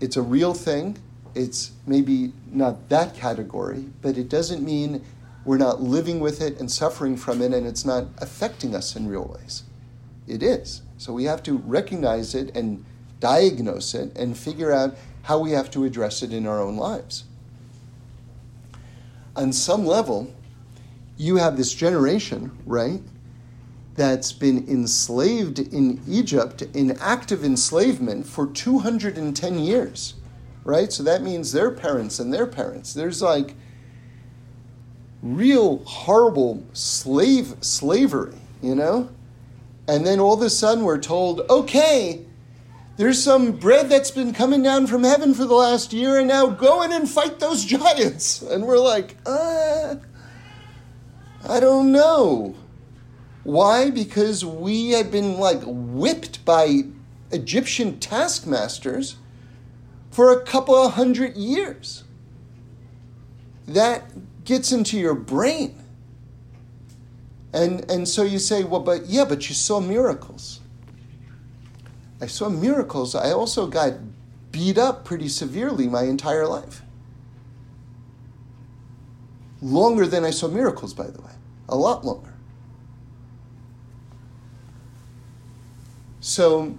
It's 0.00 0.16
a 0.16 0.22
real 0.22 0.54
thing. 0.54 0.98
It's 1.34 1.72
maybe 1.86 2.32
not 2.50 2.88
that 2.88 3.14
category, 3.14 3.84
but 4.00 4.16
it 4.16 4.30
doesn't 4.30 4.62
mean 4.62 5.04
we're 5.44 5.58
not 5.58 5.82
living 5.82 6.20
with 6.20 6.40
it 6.40 6.58
and 6.58 6.70
suffering 6.70 7.16
from 7.16 7.42
it 7.42 7.52
and 7.52 7.66
it's 7.66 7.84
not 7.84 8.06
affecting 8.18 8.74
us 8.74 8.96
in 8.96 9.06
real 9.06 9.36
ways. 9.38 9.64
It 10.26 10.42
is. 10.42 10.82
So 10.98 11.12
we 11.12 11.24
have 11.24 11.42
to 11.44 11.58
recognize 11.58 12.34
it 12.34 12.56
and 12.56 12.84
diagnose 13.20 13.94
it 13.94 14.16
and 14.16 14.36
figure 14.36 14.72
out 14.72 14.96
how 15.26 15.40
we 15.40 15.50
have 15.50 15.68
to 15.68 15.82
address 15.82 16.22
it 16.22 16.32
in 16.32 16.46
our 16.46 16.62
own 16.62 16.76
lives. 16.76 17.24
On 19.34 19.52
some 19.52 19.84
level, 19.84 20.32
you 21.16 21.36
have 21.36 21.56
this 21.56 21.74
generation, 21.74 22.56
right, 22.64 23.00
that's 23.96 24.32
been 24.32 24.68
enslaved 24.68 25.58
in 25.58 26.00
Egypt 26.06 26.62
in 26.74 26.96
active 27.00 27.42
enslavement 27.42 28.24
for 28.24 28.46
210 28.46 29.58
years, 29.58 30.14
right? 30.62 30.92
So 30.92 31.02
that 31.02 31.22
means 31.22 31.50
their 31.50 31.72
parents 31.72 32.20
and 32.20 32.32
their 32.32 32.46
parents. 32.46 32.94
There's 32.94 33.20
like 33.20 33.56
real 35.22 35.78
horrible 35.78 36.64
slave 36.72 37.56
slavery, 37.62 38.36
you 38.62 38.76
know? 38.76 39.10
And 39.88 40.06
then 40.06 40.20
all 40.20 40.34
of 40.34 40.42
a 40.42 40.50
sudden 40.50 40.84
we're 40.84 41.00
told, 41.00 41.40
okay, 41.50 42.25
there's 42.96 43.22
some 43.22 43.52
bread 43.52 43.88
that's 43.88 44.10
been 44.10 44.32
coming 44.32 44.62
down 44.62 44.86
from 44.86 45.04
heaven 45.04 45.34
for 45.34 45.44
the 45.44 45.54
last 45.54 45.92
year, 45.92 46.18
and 46.18 46.28
now 46.28 46.46
go 46.46 46.82
in 46.82 46.92
and 46.92 47.08
fight 47.08 47.38
those 47.38 47.64
giants. 47.76 48.42
And 48.42 48.64
we're 48.66 48.78
like, 48.78 49.16
uh, 49.26 49.96
I 51.48 51.60
don't 51.60 51.92
know. 51.92 52.54
Why? 53.44 53.90
Because 53.90 54.44
we 54.44 54.90
had 54.90 55.10
been 55.10 55.38
like 55.38 55.60
whipped 55.64 56.44
by 56.44 56.84
Egyptian 57.30 58.00
taskmasters 58.00 59.16
for 60.10 60.32
a 60.32 60.44
couple 60.44 60.74
of 60.74 60.94
hundred 60.94 61.36
years. 61.36 62.04
That 63.68 64.04
gets 64.44 64.72
into 64.72 64.98
your 64.98 65.14
brain. 65.14 65.82
And, 67.52 67.88
and 67.90 68.08
so 68.08 68.22
you 68.22 68.38
say, 68.38 68.64
well, 68.64 68.80
but 68.80 69.06
yeah, 69.06 69.24
but 69.24 69.48
you 69.48 69.54
saw 69.54 69.80
miracles. 69.80 70.60
I 72.20 72.26
saw 72.26 72.48
miracles. 72.48 73.14
I 73.14 73.32
also 73.32 73.66
got 73.66 73.94
beat 74.52 74.78
up 74.78 75.04
pretty 75.04 75.28
severely 75.28 75.86
my 75.86 76.04
entire 76.04 76.46
life. 76.46 76.82
Longer 79.60 80.06
than 80.06 80.24
I 80.24 80.30
saw 80.30 80.48
miracles, 80.48 80.94
by 80.94 81.06
the 81.08 81.20
way. 81.20 81.32
A 81.68 81.76
lot 81.76 82.04
longer. 82.04 82.32
So, 86.20 86.76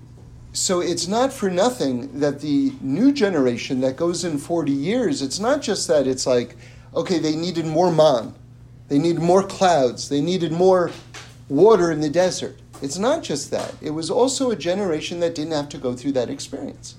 so 0.54 0.82
it's 0.82 1.08
not 1.08 1.32
for 1.32 1.50
nothing 1.50 2.20
that 2.20 2.42
the 2.42 2.74
new 2.82 3.12
generation 3.12 3.80
that 3.82 3.96
goes 3.96 4.26
in 4.26 4.38
40 4.38 4.72
years, 4.72 5.22
it's 5.22 5.40
not 5.40 5.62
just 5.62 5.88
that 5.88 6.08
it's 6.08 6.28
like, 6.28 6.58
okay, 6.96 7.20
they 7.20 7.36
needed 7.36 7.66
more 7.66 7.92
man, 7.92 8.36
they 8.88 9.00
needed 9.00 9.22
more 9.22 9.44
clouds, 9.44 10.10
they 10.10 10.20
needed 10.20 10.52
more 10.52 10.92
water 11.48 11.92
in 11.92 12.02
the 12.02 12.10
desert. 12.10 12.60
It's 12.82 12.98
not 12.98 13.24
just 13.24 13.52
that. 13.52 13.74
It 13.82 13.92
was 13.92 14.10
also 14.10 14.52
a 14.52 14.56
generation 14.56 15.20
that 15.22 15.34
didn't 15.34 15.54
have 15.54 15.70
to 15.70 15.78
go 15.78 15.96
through 15.96 16.12
that 16.14 16.30
experience. 16.30 16.96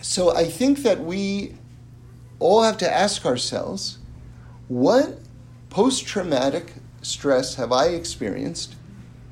So 0.00 0.34
I 0.34 0.44
think 0.44 0.78
that 0.82 1.00
we 1.00 1.56
all 2.38 2.62
have 2.62 2.78
to 2.78 2.90
ask 2.90 3.26
ourselves 3.26 3.98
what 4.68 5.18
post 5.68 6.06
traumatic 6.06 6.74
stress 7.02 7.56
have 7.56 7.72
I 7.72 7.88
experienced 7.88 8.76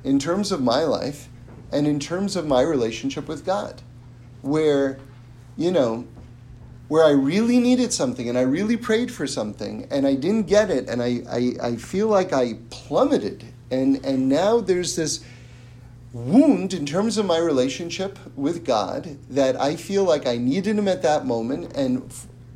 in 0.02 0.18
terms 0.18 0.52
of 0.52 0.62
my 0.62 0.84
life 0.84 1.28
and 1.72 1.86
in 1.86 1.98
terms 1.98 2.36
of 2.36 2.46
my 2.46 2.60
relationship 2.60 3.26
with 3.26 3.46
God? 3.46 3.82
Where, 4.42 4.98
you 5.56 5.70
know, 5.70 6.06
where 6.88 7.04
I 7.04 7.10
really 7.10 7.58
needed 7.58 7.92
something 7.92 8.28
and 8.28 8.36
I 8.36 8.42
really 8.42 8.76
prayed 8.76 9.10
for 9.10 9.26
something 9.26 9.86
and 9.90 10.06
I 10.06 10.14
didn't 10.14 10.46
get 10.46 10.70
it 10.70 10.88
and 10.88 11.02
I, 11.02 11.22
I, 11.28 11.68
I 11.68 11.76
feel 11.76 12.08
like 12.08 12.32
I 12.32 12.54
plummeted. 12.70 13.44
And, 13.70 14.04
and 14.04 14.28
now 14.28 14.60
there's 14.60 14.94
this 14.94 15.24
wound 16.12 16.74
in 16.74 16.84
terms 16.86 17.16
of 17.18 17.26
my 17.26 17.38
relationship 17.38 18.18
with 18.36 18.64
God 18.64 19.16
that 19.30 19.60
I 19.60 19.76
feel 19.76 20.04
like 20.04 20.26
I 20.26 20.36
needed 20.36 20.78
Him 20.78 20.86
at 20.86 21.02
that 21.02 21.26
moment. 21.26 21.74
And 21.74 22.12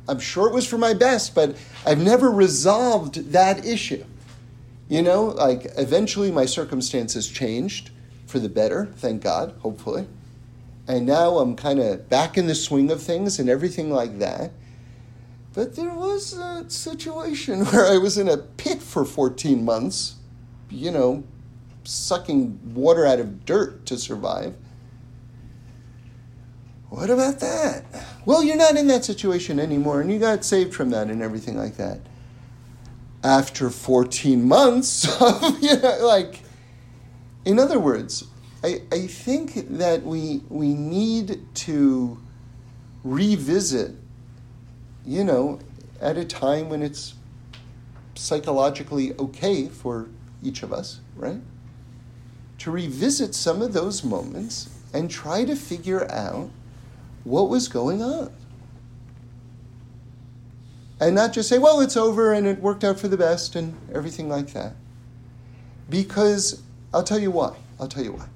I'm 0.07 0.19
sure 0.19 0.47
it 0.47 0.53
was 0.53 0.67
for 0.67 0.77
my 0.77 0.93
best, 0.93 1.33
but 1.33 1.57
I've 1.85 1.99
never 1.99 2.29
resolved 2.29 3.31
that 3.31 3.65
issue. 3.65 4.05
You 4.87 5.01
know, 5.01 5.25
like 5.25 5.67
eventually 5.77 6.31
my 6.31 6.45
circumstances 6.45 7.27
changed 7.27 7.89
for 8.27 8.39
the 8.39 8.49
better, 8.49 8.85
thank 8.97 9.23
God, 9.23 9.55
hopefully 9.61 10.07
and 10.89 11.05
now 11.05 11.37
I'm 11.37 11.55
kind 11.55 11.79
of 11.79 12.09
back 12.09 12.35
in 12.35 12.47
the 12.47 12.55
swing 12.55 12.89
of 12.89 12.99
things 12.99 13.37
and 13.37 13.47
everything 13.47 13.91
like 13.91 14.17
that. 14.17 14.51
But 15.53 15.75
there 15.75 15.93
was 15.93 16.33
a 16.33 16.67
situation 16.67 17.63
where 17.65 17.85
I 17.85 17.99
was 17.99 18.17
in 18.17 18.27
a 18.27 18.37
pit 18.37 18.81
for 18.81 19.05
14 19.05 19.63
months, 19.63 20.15
you 20.67 20.89
know, 20.89 21.23
sucking 21.83 22.73
water 22.73 23.05
out 23.05 23.19
of 23.19 23.45
dirt 23.45 23.85
to 23.85 23.97
survive. 23.97 24.55
What 26.89 27.11
about 27.11 27.39
that? 27.39 27.85
Well, 28.25 28.43
you're 28.43 28.57
not 28.57 28.75
in 28.75 28.87
that 28.87 29.05
situation 29.05 29.59
anymore, 29.59 30.01
and 30.01 30.11
you 30.11 30.17
got 30.17 30.43
saved 30.43 30.73
from 30.73 30.89
that 30.89 31.07
and 31.07 31.21
everything 31.21 31.55
like 31.55 31.77
that. 31.77 31.99
After 33.23 33.69
14 33.69 34.47
months 34.47 35.05
of, 35.21 35.61
you 35.61 35.77
know, 35.77 35.99
like, 36.01 36.41
in 37.45 37.59
other 37.59 37.79
words, 37.79 38.23
I, 38.63 38.81
I 38.91 39.07
think 39.07 39.53
that 39.77 40.03
we, 40.03 40.41
we 40.49 40.73
need 40.73 41.39
to 41.55 42.19
revisit, 43.03 43.95
you 45.05 45.23
know, 45.23 45.59
at 46.01 46.17
a 46.17 46.25
time 46.25 46.69
when 46.69 46.81
it's 46.81 47.13
psychologically 48.15 49.13
okay 49.17 49.69
for 49.69 50.09
each 50.43 50.61
of 50.61 50.73
us, 50.73 50.99
right? 51.15 51.41
To 52.59 52.71
revisit 52.71 53.33
some 53.33 53.61
of 53.61 53.71
those 53.71 54.03
moments 54.03 54.69
and 54.93 55.09
try 55.09 55.45
to 55.45 55.55
figure 55.55 56.09
out 56.11 56.49
what 57.23 57.49
was 57.49 57.69
going 57.69 58.01
on. 58.01 58.33
And 60.99 61.15
not 61.15 61.31
just 61.31 61.47
say, 61.47 61.57
well, 61.57 61.79
it's 61.79 61.95
over 61.95 62.33
and 62.33 62.45
it 62.45 62.59
worked 62.59 62.83
out 62.83 62.99
for 62.99 63.07
the 63.07 63.15
best 63.15 63.55
and 63.55 63.73
everything 63.93 64.27
like 64.27 64.47
that. 64.47 64.73
Because 65.89 66.61
I'll 66.93 67.03
tell 67.03 67.19
you 67.19 67.31
why. 67.31 67.55
I'll 67.79 67.87
tell 67.87 68.03
you 68.03 68.13
why. 68.13 68.27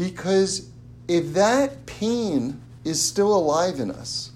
Because 0.00 0.70
if 1.08 1.34
that 1.34 1.84
pain 1.84 2.58
is 2.84 3.02
still 3.02 3.36
alive 3.36 3.80
in 3.80 3.90
us, 3.90 4.30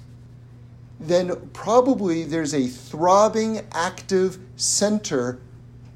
then 1.01 1.49
probably 1.55 2.23
there's 2.25 2.53
a 2.53 2.67
throbbing, 2.67 3.63
active 3.73 4.37
center 4.57 5.39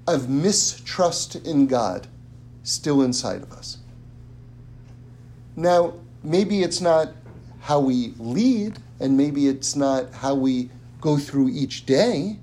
of 0.06 0.30
mistrust 0.30 1.36
in 1.36 1.66
God 1.66 2.06
still 2.62 3.02
inside 3.02 3.42
of 3.42 3.52
us. 3.52 3.76
Now, 5.54 5.92
maybe 6.22 6.62
it's 6.62 6.80
not 6.80 7.12
how 7.60 7.80
we 7.80 8.14
lead, 8.18 8.78
and 9.00 9.18
maybe 9.18 9.48
it's 9.48 9.76
not 9.76 10.14
how 10.14 10.34
we 10.34 10.70
go 11.02 11.18
through 11.18 11.50
each 11.50 11.84
day. 11.84 12.38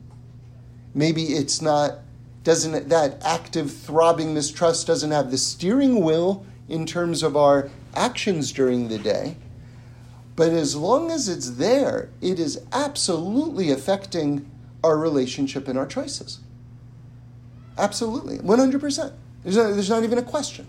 Maybe 0.93 1.23
it's 1.23 1.59
not, 1.59 2.01
doesn't 2.43 2.89
that 2.89 3.19
active, 3.25 3.73
throbbing 3.73 4.36
mistrust 4.36 4.86
doesn't 4.86 5.09
have 5.09 5.32
the 5.32 5.39
steering 5.39 6.03
wheel 6.03 6.45
in 6.68 6.86
terms 6.86 7.24
of 7.24 7.36
our 7.36 7.70
actions 7.95 8.51
during 8.51 8.88
the 8.88 8.97
day. 8.97 9.36
But 10.36 10.49
as 10.49 10.76
long 10.76 11.11
as 11.11 11.30
it's 11.30 11.51
there, 11.51 12.09
it 12.22 12.39
is 12.39 12.61
absolutely 12.72 13.72
affecting 13.72 14.49
our 14.84 14.97
relationship 14.97 15.68
and 15.68 15.78
our 15.78 15.88
choices. 15.88 16.39
Absolutely, 17.78 18.38
100%. 18.39 19.13
There's 19.43 19.57
not, 19.57 19.74
there's 19.74 19.89
not 19.89 20.03
even 20.03 20.18
a 20.18 20.24
question. 20.24 20.68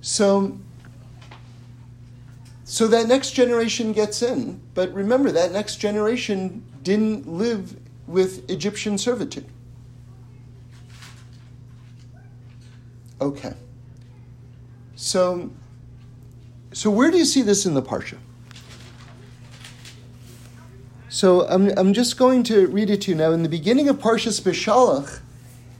So, 0.00 0.58
so 2.64 2.86
that 2.88 3.08
next 3.08 3.30
generation 3.30 3.92
gets 3.92 4.20
in, 4.22 4.60
but 4.74 4.92
remember 4.92 5.32
that 5.32 5.52
next 5.52 5.76
generation 5.76 6.62
didn't 6.82 7.26
live 7.26 7.76
with 8.06 8.48
Egyptian 8.50 8.98
servitude. 8.98 9.46
Okay. 13.20 13.54
So, 14.96 15.50
so 16.72 16.90
where 16.90 17.10
do 17.10 17.18
you 17.18 17.24
see 17.24 17.42
this 17.42 17.66
in 17.66 17.74
the 17.74 17.82
Parsha? 17.82 18.18
So 21.08 21.46
I'm, 21.46 21.70
I'm 21.76 21.92
just 21.92 22.16
going 22.16 22.42
to 22.44 22.66
read 22.66 22.90
it 22.90 23.02
to 23.02 23.12
you 23.12 23.16
now. 23.16 23.30
In 23.30 23.44
the 23.44 23.48
beginning 23.48 23.88
of 23.88 23.98
Parshas 23.98 24.40
Beshalach, 24.40 25.20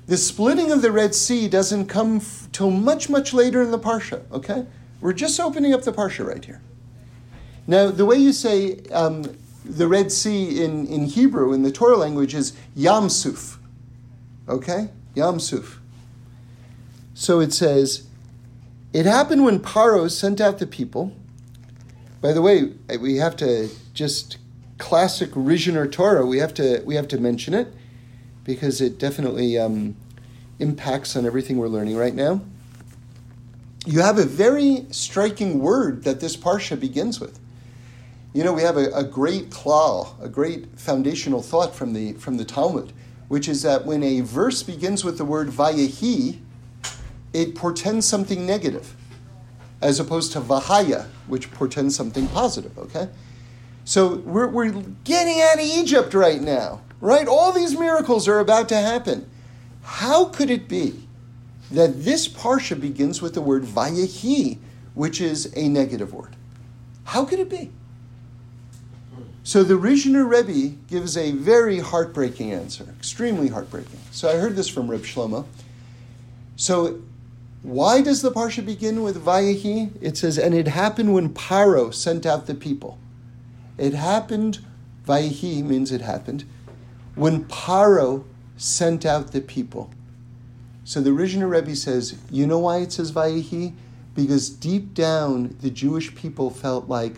the 0.06 0.16
splitting 0.16 0.70
of 0.70 0.80
the 0.80 0.92
Red 0.92 1.14
Sea 1.14 1.48
doesn't 1.48 1.86
come 1.86 2.18
f- 2.18 2.48
till 2.52 2.70
much, 2.70 3.08
much 3.08 3.32
later 3.32 3.60
in 3.62 3.70
the 3.70 3.78
Parsha, 3.78 4.22
okay? 4.30 4.64
We're 5.00 5.12
just 5.12 5.40
opening 5.40 5.74
up 5.74 5.82
the 5.82 5.92
Parsha 5.92 6.24
right 6.24 6.44
here. 6.44 6.62
Now, 7.66 7.90
the 7.90 8.04
way 8.04 8.16
you 8.16 8.32
say 8.32 8.80
um, 8.92 9.24
the 9.64 9.88
Red 9.88 10.12
Sea 10.12 10.62
in, 10.62 10.86
in 10.86 11.06
Hebrew, 11.06 11.52
in 11.52 11.62
the 11.62 11.72
Torah 11.72 11.96
language, 11.96 12.34
is 12.34 12.52
Yam 12.76 13.08
Suf. 13.08 13.58
Okay? 14.48 14.90
Yam 15.14 15.40
Suf. 15.40 15.80
So 17.14 17.40
it 17.40 17.52
says, 17.52 18.06
It 18.92 19.06
happened 19.06 19.44
when 19.44 19.60
Paro 19.60 20.10
sent 20.10 20.40
out 20.40 20.58
the 20.58 20.66
people. 20.66 21.16
By 22.20 22.32
the 22.32 22.42
way, 22.42 22.72
we 22.98 23.16
have 23.16 23.36
to 23.36 23.68
just 23.92 24.38
classic 24.78 25.30
Rishon 25.30 25.90
Torah, 25.90 26.26
we 26.26 26.38
have 26.38 26.54
to 26.54 26.82
we 26.84 26.96
have 26.96 27.08
to 27.08 27.18
mention 27.18 27.54
it 27.54 27.72
because 28.44 28.80
it 28.80 28.98
definitely 28.98 29.58
um, 29.58 29.96
impacts 30.58 31.16
on 31.16 31.24
everything 31.24 31.56
we're 31.56 31.68
learning 31.68 31.96
right 31.96 32.14
now. 32.14 32.42
You 33.86 34.00
have 34.00 34.18
a 34.18 34.24
very 34.24 34.86
striking 34.90 35.60
word 35.60 36.04
that 36.04 36.20
this 36.20 36.36
parsha 36.36 36.78
begins 36.78 37.20
with. 37.20 37.38
You 38.32 38.42
know, 38.42 38.52
we 38.52 38.62
have 38.62 38.76
a, 38.76 38.90
a 38.90 39.04
great 39.04 39.50
klal, 39.50 40.20
a 40.22 40.28
great 40.28 40.78
foundational 40.78 41.42
thought 41.42 41.74
from 41.74 41.92
the 41.92 42.14
from 42.14 42.36
the 42.36 42.44
Talmud, 42.44 42.92
which 43.28 43.48
is 43.48 43.62
that 43.62 43.86
when 43.86 44.02
a 44.02 44.20
verse 44.20 44.62
begins 44.62 45.04
with 45.04 45.18
the 45.18 45.24
word 45.24 45.48
vayehi, 45.48 46.40
it 47.34 47.54
portends 47.54 48.06
something 48.06 48.46
negative, 48.46 48.96
as 49.82 50.00
opposed 50.00 50.32
to 50.32 50.40
vahaya, 50.40 51.06
which 51.26 51.50
portends 51.50 51.94
something 51.94 52.28
positive. 52.28 52.78
Okay, 52.78 53.08
so 53.84 54.16
we're 54.18 54.48
we're 54.48 54.70
getting 55.04 55.42
out 55.42 55.56
of 55.56 55.64
Egypt 55.64 56.14
right 56.14 56.40
now, 56.40 56.80
right? 57.00 57.28
All 57.28 57.52
these 57.52 57.78
miracles 57.78 58.26
are 58.28 58.38
about 58.38 58.70
to 58.70 58.76
happen. 58.76 59.28
How 59.82 60.26
could 60.26 60.48
it 60.48 60.68
be 60.68 61.06
that 61.70 62.04
this 62.04 62.28
parsha 62.28 62.80
begins 62.80 63.20
with 63.20 63.34
the 63.34 63.42
word 63.42 63.64
vayehi, 63.64 64.58
which 64.94 65.20
is 65.20 65.52
a 65.56 65.68
negative 65.68 66.14
word? 66.14 66.36
How 67.04 67.24
could 67.24 67.40
it 67.40 67.50
be? 67.50 67.70
So 69.42 69.62
the 69.62 69.74
Rizhiner 69.74 70.26
Rebbe 70.26 70.74
gives 70.88 71.18
a 71.18 71.32
very 71.32 71.80
heartbreaking 71.80 72.52
answer, 72.52 72.86
extremely 72.98 73.48
heartbreaking. 73.48 74.00
So 74.10 74.30
I 74.30 74.36
heard 74.36 74.56
this 74.56 74.68
from 74.68 74.90
Reb 74.90 75.02
Shlomo. 75.02 75.44
So 76.56 77.02
why 77.64 78.02
does 78.02 78.20
the 78.20 78.30
parsha 78.30 78.64
begin 78.64 79.02
with 79.02 79.24
Vayehi? 79.24 79.90
It 80.02 80.18
says, 80.18 80.38
and 80.38 80.54
it 80.54 80.68
happened 80.68 81.14
when 81.14 81.32
Paro 81.32 81.94
sent 81.94 82.26
out 82.26 82.46
the 82.46 82.54
people. 82.54 82.98
It 83.78 83.94
happened, 83.94 84.58
Vayehi 85.06 85.64
means 85.64 85.90
it 85.90 86.02
happened, 86.02 86.44
when 87.14 87.46
Paro 87.46 88.24
sent 88.58 89.06
out 89.06 89.32
the 89.32 89.40
people. 89.40 89.90
So 90.84 91.00
the 91.00 91.10
Rizhiner 91.10 91.48
Rebbe 91.48 91.74
says, 91.74 92.18
you 92.30 92.46
know 92.46 92.58
why 92.58 92.78
it 92.78 92.92
says 92.92 93.12
Vayehi? 93.12 93.74
Because 94.14 94.50
deep 94.50 94.92
down, 94.92 95.56
the 95.62 95.70
Jewish 95.70 96.14
people 96.14 96.50
felt 96.50 96.90
like 96.90 97.14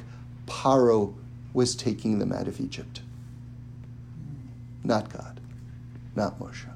Paro 0.47 1.14
was 1.55 1.74
taking 1.74 2.20
them 2.20 2.32
out 2.32 2.47
of 2.47 2.61
Egypt. 2.61 3.01
Not 4.84 5.12
God, 5.12 5.40
not 6.14 6.38
Moshe. 6.38 6.76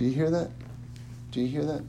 Do 0.00 0.06
you 0.06 0.12
hear 0.12 0.30
that? 0.30 0.50
Do 1.30 1.42
you 1.42 1.46
hear 1.46 1.62
that? 1.66 1.82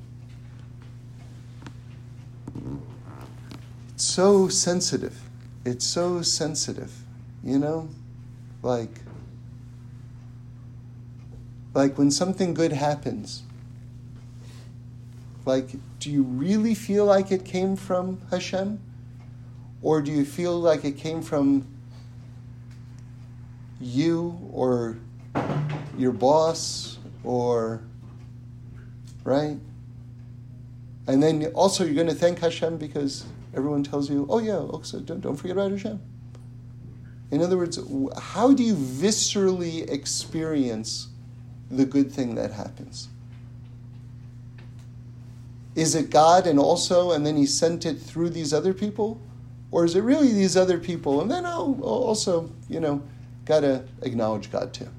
It's 3.93 4.03
so 4.03 4.49
sensitive. 4.49 5.17
It's 5.63 5.85
so 5.87 6.21
sensitive, 6.21 6.91
you 7.41 7.57
know? 7.57 7.87
Like, 8.63 8.99
like 11.73 11.97
when 11.97 12.11
something 12.11 12.53
good 12.53 12.73
happens, 12.73 13.43
like, 15.45 15.69
do 16.01 16.11
you 16.11 16.23
really 16.23 16.75
feel 16.75 17.05
like 17.05 17.31
it 17.31 17.45
came 17.45 17.77
from 17.77 18.19
Hashem? 18.29 18.81
Or 19.81 20.01
do 20.01 20.11
you 20.11 20.25
feel 20.25 20.59
like 20.59 20.83
it 20.83 20.97
came 20.97 21.21
from 21.21 21.65
you 23.79 24.37
or 24.51 24.97
your 25.97 26.11
boss 26.11 26.97
or, 27.23 27.83
right? 29.23 29.57
And 31.07 31.21
then 31.21 31.45
also 31.53 31.83
you're 31.83 31.95
going 31.95 32.07
to 32.07 32.13
thank 32.13 32.39
Hashem 32.39 32.77
because 32.77 33.25
everyone 33.55 33.83
tells 33.83 34.09
you, 34.09 34.27
oh 34.29 34.39
yeah, 34.39 34.57
also 34.57 34.99
don't, 34.99 35.21
don't 35.21 35.35
forget 35.35 35.57
about 35.57 35.71
Hashem. 35.71 35.99
In 37.31 37.41
other 37.41 37.57
words, 37.57 37.79
how 38.19 38.53
do 38.53 38.63
you 38.63 38.75
viscerally 38.75 39.89
experience 39.89 41.07
the 41.69 41.85
good 41.85 42.11
thing 42.11 42.35
that 42.35 42.51
happens? 42.51 43.07
Is 45.75 45.95
it 45.95 46.09
God 46.09 46.45
and 46.45 46.59
also, 46.59 47.11
and 47.11 47.25
then 47.25 47.37
He 47.37 47.45
sent 47.45 47.85
it 47.85 47.99
through 47.99 48.31
these 48.31 48.53
other 48.53 48.73
people? 48.73 49.21
Or 49.71 49.85
is 49.85 49.95
it 49.95 50.01
really 50.01 50.33
these 50.33 50.57
other 50.57 50.77
people? 50.77 51.21
And 51.21 51.31
then 51.31 51.45
I'll 51.45 51.79
also, 51.81 52.51
you 52.67 52.81
know, 52.81 53.01
got 53.45 53.61
to 53.61 53.85
acknowledge 54.01 54.51
God 54.51 54.73
too. 54.73 54.89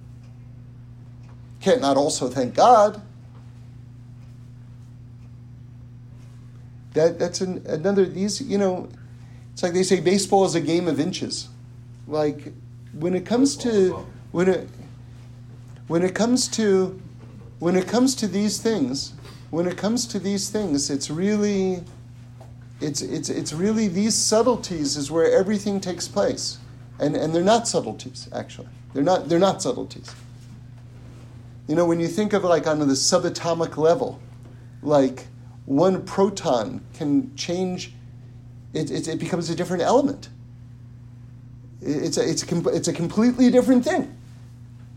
Can't 1.60 1.82
not 1.82 1.98
also 1.98 2.28
thank 2.28 2.54
God. 2.54 3.02
That, 6.94 7.18
that's 7.18 7.40
an, 7.40 7.64
another, 7.66 8.04
these, 8.04 8.40
you 8.42 8.58
know, 8.58 8.88
it's 9.52 9.62
like 9.62 9.72
they 9.72 9.82
say 9.82 10.00
baseball 10.00 10.44
is 10.44 10.54
a 10.54 10.60
game 10.60 10.88
of 10.88 11.00
inches. 11.00 11.48
Like 12.06 12.52
when 12.92 13.14
it 13.14 13.24
comes 13.24 13.56
to, 13.58 14.06
when 14.32 14.48
it, 14.48 14.68
when 15.88 16.02
it 16.02 16.14
comes 16.14 16.48
to, 16.48 17.00
when 17.58 17.76
it 17.76 17.86
comes 17.86 18.14
to 18.16 18.26
these 18.26 18.58
things, 18.58 19.14
when 19.50 19.66
it 19.66 19.76
comes 19.76 20.06
to 20.08 20.18
these 20.18 20.50
things, 20.50 20.90
it's 20.90 21.10
really, 21.10 21.82
it's, 22.80 23.02
it's, 23.02 23.28
it's 23.28 23.52
really 23.52 23.88
these 23.88 24.14
subtleties 24.14 24.96
is 24.96 25.10
where 25.10 25.30
everything 25.30 25.80
takes 25.80 26.08
place. 26.08 26.58
And, 26.98 27.16
and 27.16 27.34
they're 27.34 27.42
not 27.42 27.66
subtleties, 27.68 28.28
actually. 28.32 28.68
They're 28.94 29.02
not, 29.02 29.28
they're 29.28 29.38
not 29.38 29.62
subtleties. 29.62 30.14
You 31.68 31.74
know, 31.74 31.86
when 31.86 32.00
you 32.00 32.08
think 32.08 32.32
of 32.32 32.44
like 32.44 32.66
on 32.66 32.78
the 32.80 32.86
subatomic 32.86 33.76
level, 33.76 34.20
like 34.82 35.26
one 35.66 36.04
proton 36.04 36.84
can 36.94 37.34
change, 37.36 37.92
it, 38.72 38.90
it, 38.90 39.08
it 39.08 39.18
becomes 39.18 39.50
a 39.50 39.54
different 39.54 39.82
element. 39.82 40.28
It's 41.80 42.16
a, 42.16 42.28
it's, 42.28 42.42
a, 42.50 42.68
it's 42.68 42.88
a 42.88 42.92
completely 42.92 43.50
different 43.50 43.84
thing. 43.84 44.16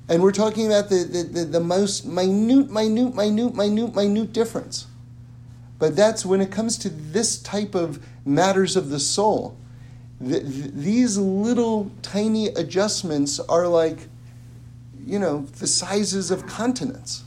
And 0.07 0.21
we're 0.21 0.31
talking 0.31 0.67
about 0.67 0.89
the, 0.89 1.03
the, 1.03 1.23
the, 1.23 1.45
the 1.45 1.59
most 1.59 2.05
minute, 2.05 2.69
minute, 2.69 3.15
minute, 3.15 3.55
minute, 3.55 3.95
minute 3.95 4.33
difference. 4.33 4.87
But 5.79 5.95
that's 5.95 6.25
when 6.25 6.41
it 6.41 6.51
comes 6.51 6.77
to 6.79 6.89
this 6.89 7.41
type 7.41 7.75
of 7.75 8.05
matters 8.23 8.75
of 8.75 8.89
the 8.89 8.99
soul. 8.99 9.57
Th- 10.19 10.43
th- 10.43 10.71
these 10.73 11.17
little 11.17 11.91
tiny 12.01 12.47
adjustments 12.47 13.39
are 13.39 13.67
like, 13.67 14.07
you 15.05 15.19
know, 15.19 15.41
the 15.59 15.67
sizes 15.67 16.31
of 16.31 16.45
continents. 16.45 17.23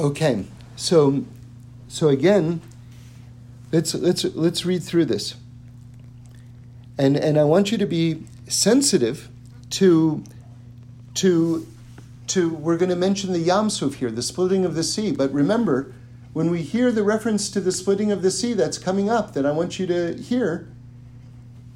Okay, 0.00 0.44
so 0.76 1.24
so 1.88 2.08
again, 2.08 2.60
let's 3.72 3.94
let's 3.94 4.24
let's 4.24 4.64
read 4.64 4.82
through 4.82 5.06
this. 5.06 5.34
And 6.98 7.16
and 7.16 7.38
I 7.38 7.44
want 7.44 7.72
you 7.72 7.78
to 7.78 7.86
be 7.86 8.24
sensitive 8.46 9.28
to 9.70 10.22
to 11.14 11.66
to, 12.28 12.50
we're 12.54 12.76
going 12.76 12.90
to 12.90 12.96
mention 12.96 13.32
the 13.32 13.44
Yamsuf 13.44 13.94
here, 13.94 14.10
the 14.10 14.22
splitting 14.22 14.64
of 14.64 14.74
the 14.74 14.82
sea. 14.82 15.12
But 15.12 15.32
remember, 15.32 15.92
when 16.32 16.50
we 16.50 16.62
hear 16.62 16.90
the 16.90 17.02
reference 17.02 17.50
to 17.50 17.60
the 17.60 17.72
splitting 17.72 18.10
of 18.10 18.22
the 18.22 18.30
sea 18.30 18.54
that's 18.54 18.78
coming 18.78 19.10
up, 19.10 19.34
that 19.34 19.46
I 19.46 19.52
want 19.52 19.78
you 19.78 19.86
to 19.86 20.14
hear, 20.14 20.68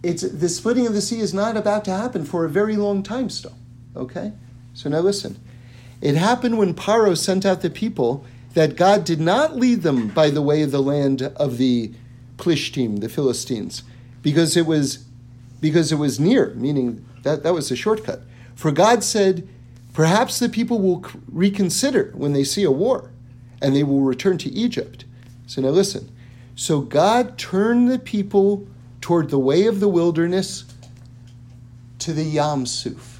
it's 0.02 0.22
the 0.22 0.48
splitting 0.48 0.86
of 0.86 0.94
the 0.94 1.00
sea 1.00 1.20
is 1.20 1.34
not 1.34 1.56
about 1.56 1.84
to 1.86 1.90
happen 1.90 2.24
for 2.24 2.44
a 2.44 2.48
very 2.48 2.76
long 2.76 3.02
time 3.02 3.30
still. 3.30 3.54
Okay? 3.96 4.32
So 4.74 4.88
now 4.88 5.00
listen. 5.00 5.38
It 6.00 6.16
happened 6.16 6.58
when 6.58 6.74
Paro 6.74 7.16
sent 7.16 7.44
out 7.44 7.62
the 7.62 7.70
people 7.70 8.24
that 8.54 8.76
God 8.76 9.04
did 9.04 9.20
not 9.20 9.56
lead 9.56 9.82
them 9.82 10.08
by 10.08 10.30
the 10.30 10.42
way 10.42 10.62
of 10.62 10.70
the 10.70 10.82
land 10.82 11.22
of 11.22 11.58
the 11.58 11.92
Plishtim, 12.36 13.00
the 13.00 13.08
Philistines, 13.08 13.82
because 14.22 14.56
it 14.56 14.66
was 14.66 15.04
because 15.60 15.90
it 15.90 15.96
was 15.96 16.20
near, 16.20 16.54
meaning 16.54 17.04
that, 17.24 17.42
that 17.42 17.52
was 17.52 17.70
a 17.70 17.76
shortcut. 17.76 18.22
For 18.54 18.70
God 18.70 19.02
said, 19.02 19.48
Perhaps 19.92 20.38
the 20.38 20.48
people 20.48 20.80
will 20.80 21.04
reconsider 21.26 22.12
when 22.14 22.32
they 22.32 22.44
see 22.44 22.62
a 22.62 22.70
war 22.70 23.10
and 23.60 23.74
they 23.74 23.82
will 23.82 24.02
return 24.02 24.38
to 24.38 24.50
Egypt. 24.50 25.04
So 25.48 25.60
now 25.60 25.70
listen. 25.70 26.08
So 26.54 26.80
God 26.80 27.36
turned 27.36 27.90
the 27.90 27.98
people 27.98 28.68
toward 29.00 29.30
the 29.30 29.38
way 29.38 29.66
of 29.66 29.80
the 29.80 29.88
wilderness 29.88 30.64
to 31.98 32.12
the 32.12 32.22
Yam 32.22 32.66
Suf. 32.66 33.17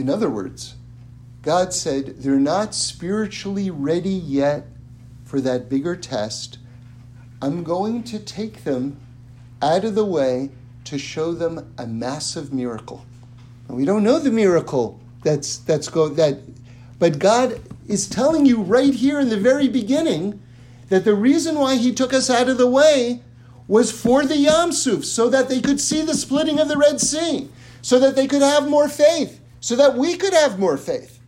In 0.00 0.08
other 0.08 0.30
words, 0.30 0.76
God 1.42 1.74
said 1.74 2.22
they're 2.22 2.40
not 2.40 2.74
spiritually 2.74 3.68
ready 3.68 4.08
yet 4.08 4.66
for 5.26 5.42
that 5.42 5.68
bigger 5.68 5.94
test. 5.94 6.56
I'm 7.42 7.62
going 7.62 8.02
to 8.04 8.18
take 8.18 8.64
them 8.64 8.98
out 9.60 9.84
of 9.84 9.94
the 9.94 10.06
way 10.06 10.52
to 10.84 10.96
show 10.96 11.34
them 11.34 11.74
a 11.76 11.86
massive 11.86 12.50
miracle. 12.50 13.04
And 13.68 13.76
we 13.76 13.84
don't 13.84 14.02
know 14.02 14.18
the 14.18 14.30
miracle 14.30 14.98
that's 15.22 15.58
that's 15.58 15.90
go 15.90 16.08
that 16.08 16.38
but 16.98 17.18
God 17.18 17.60
is 17.86 18.08
telling 18.08 18.46
you 18.46 18.62
right 18.62 18.94
here 18.94 19.20
in 19.20 19.28
the 19.28 19.36
very 19.36 19.68
beginning 19.68 20.40
that 20.88 21.04
the 21.04 21.14
reason 21.14 21.56
why 21.58 21.76
he 21.76 21.92
took 21.92 22.14
us 22.14 22.30
out 22.30 22.48
of 22.48 22.56
the 22.56 22.66
way 22.66 23.20
was 23.68 23.92
for 23.92 24.24
the 24.24 24.38
Yam 24.38 24.72
Suf, 24.72 25.04
so 25.04 25.28
that 25.28 25.50
they 25.50 25.60
could 25.60 25.78
see 25.78 26.00
the 26.00 26.14
splitting 26.14 26.58
of 26.58 26.68
the 26.68 26.78
Red 26.78 27.02
Sea, 27.02 27.50
so 27.82 27.98
that 27.98 28.16
they 28.16 28.26
could 28.26 28.42
have 28.42 28.66
more 28.66 28.88
faith, 28.88 29.39
so 29.60 29.76
that 29.76 29.94
we 29.94 30.16
could 30.16 30.32
have 30.32 30.58
more 30.58 30.76
faith. 30.76 31.20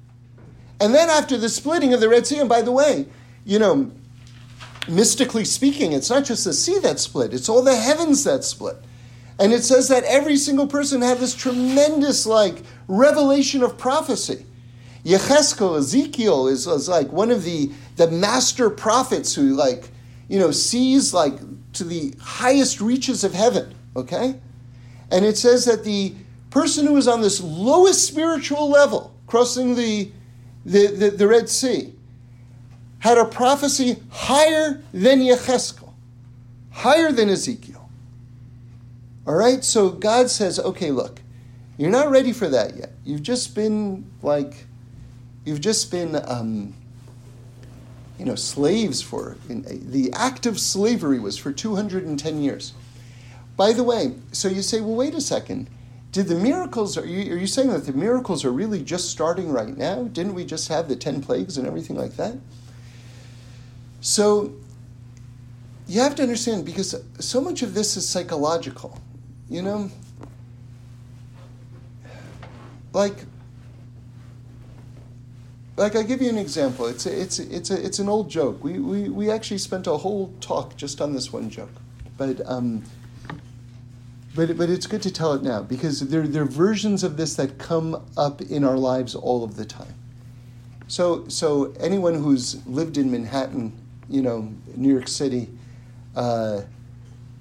And 0.81 0.95
then 0.95 1.11
after 1.11 1.37
the 1.37 1.49
splitting 1.49 1.95
of 1.95 2.01
the 2.01 2.09
Red 2.09 2.27
Sea, 2.27 2.39
and 2.39 2.49
by 2.49 2.63
the 2.63 2.73
way, 2.73 3.07
you 3.45 3.59
know, 3.59 3.91
mystically 4.89 5.45
speaking, 5.45 5.93
it's 5.93 6.11
not 6.11 6.25
just 6.25 6.45
the 6.45 6.53
sea 6.53 6.79
that 6.81 6.99
split, 6.99 7.33
it's 7.33 7.49
all 7.49 7.63
the 7.63 7.77
heavens 7.77 8.25
that 8.25 8.43
split. 8.43 8.77
And 9.39 9.53
it 9.53 9.63
says 9.63 9.89
that 9.89 10.05
every 10.05 10.37
single 10.37 10.67
person 10.67 11.03
had 11.03 11.19
this 11.19 11.35
tremendous 11.35 12.27
like 12.27 12.63
revelation 12.89 13.63
of 13.63 13.79
prophecy. 13.79 14.47
Yecheskel, 15.05 15.79
Ezekiel 15.79 16.47
is, 16.47 16.67
is 16.67 16.89
like 16.89 17.13
one 17.13 17.31
of 17.31 17.43
the, 17.43 17.73
the 17.97 18.11
master 18.11 18.71
prophets 18.71 19.35
who 19.35 19.55
like, 19.55 19.91
you 20.29 20.39
know, 20.39 20.51
sees 20.51 21.13
like 21.13 21.35
to 21.73 21.85
the 21.85 22.15
highest 22.21 22.81
reaches 22.81 23.25
of 23.25 23.35
heaven, 23.35 23.75
okay? 23.97 24.39
And 25.11 25.25
it 25.25 25.37
says 25.37 25.65
that 25.65 25.85
the 25.85 26.15
person 26.53 26.87
who 26.87 26.99
is 26.99 27.09
on 27.09 27.23
this 27.23 27.41
lowest 27.41 28.07
spiritual 28.07 28.69
level, 28.69 29.15
crossing 29.27 29.75
the, 29.75 30.13
the, 30.67 30.87
the, 30.89 31.11
the 31.11 31.27
Red 31.27 31.49
Sea, 31.49 31.95
had 32.99 33.17
a 33.17 33.25
prophecy 33.25 33.97
higher 34.11 34.83
than 34.93 35.21
Yecheskel, 35.21 35.93
higher 36.71 37.11
than 37.11 37.31
Ezekiel. 37.31 37.89
All 39.27 39.35
right, 39.35 39.65
so 39.65 39.89
God 39.89 40.29
says, 40.29 40.61
okay, 40.61 40.91
look, 40.91 41.23
you're 41.79 41.91
not 41.91 42.11
ready 42.11 42.35
for 42.35 42.49
that 42.49 42.77
yet. 42.77 42.93
You've 43.03 43.23
just 43.23 43.55
been 43.55 44.11
like, 44.21 44.67
you've 45.47 45.63
just 45.63 45.91
been, 45.91 46.21
um, 46.27 46.75
you 48.19 48.27
know, 48.27 48.35
slaves 48.35 49.01
for, 49.01 49.39
in, 49.49 49.65
the 49.91 50.13
act 50.13 50.45
of 50.45 50.61
slavery 50.61 51.19
was 51.19 51.39
for 51.39 51.51
210 51.51 52.43
years. 52.43 52.75
By 53.57 53.73
the 53.73 53.83
way, 53.83 54.17
so 54.33 54.49
you 54.49 54.61
say, 54.61 54.81
well, 54.83 54.97
wait 54.97 55.15
a 55.15 55.21
second. 55.21 55.69
Did 56.13 56.29
the 56.29 56.35
miracles, 56.35 56.99
are 56.99 57.07
you, 57.07 57.33
are 57.33 57.39
you 57.39 57.47
saying 57.47 57.71
that 57.71 57.87
the 57.87 57.93
miracles 57.95 58.45
are 58.45 58.53
really 58.53 58.83
just 58.83 59.11
starting 59.11 59.51
right 59.51 59.75
now? 59.75 60.05
Didn't 60.05 60.35
we 60.35 60.45
just 60.45 60.69
have 60.69 60.87
the 60.87 60.95
10 60.95 61.23
plagues 61.23 61.57
and 61.57 61.67
everything 61.67 61.97
like 61.97 62.17
that? 62.17 62.37
So 64.03 64.53
you 65.89 66.01
have 66.01 66.15
to 66.17 66.23
understand 66.23 66.67
because 66.67 66.95
so 67.19 67.41
much 67.41 67.63
of 67.63 67.73
this 67.73 67.97
is 67.97 68.07
psychological, 68.07 69.01
you 69.49 69.63
know? 69.63 69.91
Like, 72.93 73.25
like 75.79 75.97
I 75.97 76.03
give 76.03 76.21
you 76.21 76.29
an 76.29 76.37
example. 76.37 76.87
It's 76.87 77.07
a, 77.07 77.21
it's 77.21 77.39
a, 77.39 77.57
it's 77.57 77.71
a, 77.71 77.87
it's 77.87 77.99
an 78.01 78.11
old 78.11 78.29
joke. 78.29 78.63
We, 78.63 78.79
we 78.79 79.09
we 79.09 79.31
actually 79.31 79.59
spent 79.59 79.87
a 79.87 79.97
whole 79.97 80.35
talk 80.43 80.77
just 80.77 81.01
on 81.01 81.15
this 81.15 81.33
one 81.33 81.49
joke, 81.49 81.73
but 82.19 82.47
um, 82.47 82.85
but 84.35 84.57
but 84.57 84.71
it's 84.71 84.87
good 84.87 85.03
to 85.03 85.11
tell 85.11 85.33
it 85.35 85.43
now 85.43 85.63
because 85.63 86.01
there 86.09 86.27
there 86.27 86.43
are 86.43 86.47
versions 86.47 87.05
of 87.05 87.17
this 87.17 87.35
that 87.37 87.59
come 87.59 88.03
up 88.17 88.41
in 88.41 88.65
our 88.65 88.77
lives 88.77 89.15
all 89.15 89.45
of 89.45 89.57
the 89.57 89.65
time. 89.65 89.95
So 90.89 91.29
so 91.29 91.73
anyone 91.81 92.15
who's 92.15 92.67
lived 92.67 92.97
in 92.97 93.11
Manhattan 93.11 93.73
you 94.13 94.23
know, 94.23 94.53
New 94.77 94.91
York 94.91 95.09
City 95.09 95.49
uh, 96.15 96.63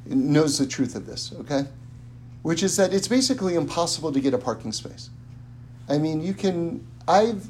knows 0.05 0.57
the 0.57 0.65
truth 0.65 0.95
of 0.95 1.05
this, 1.05 1.33
okay? 1.41 1.65
Which 2.41 2.63
is 2.63 2.77
that 2.77 2.93
it's 2.93 3.07
basically 3.07 3.55
impossible 3.55 4.11
to 4.13 4.19
get 4.19 4.33
a 4.33 4.37
parking 4.37 4.71
space. 4.71 5.09
I 5.89 5.97
mean, 5.97 6.21
you 6.21 6.33
can, 6.33 6.87
I've, 7.07 7.47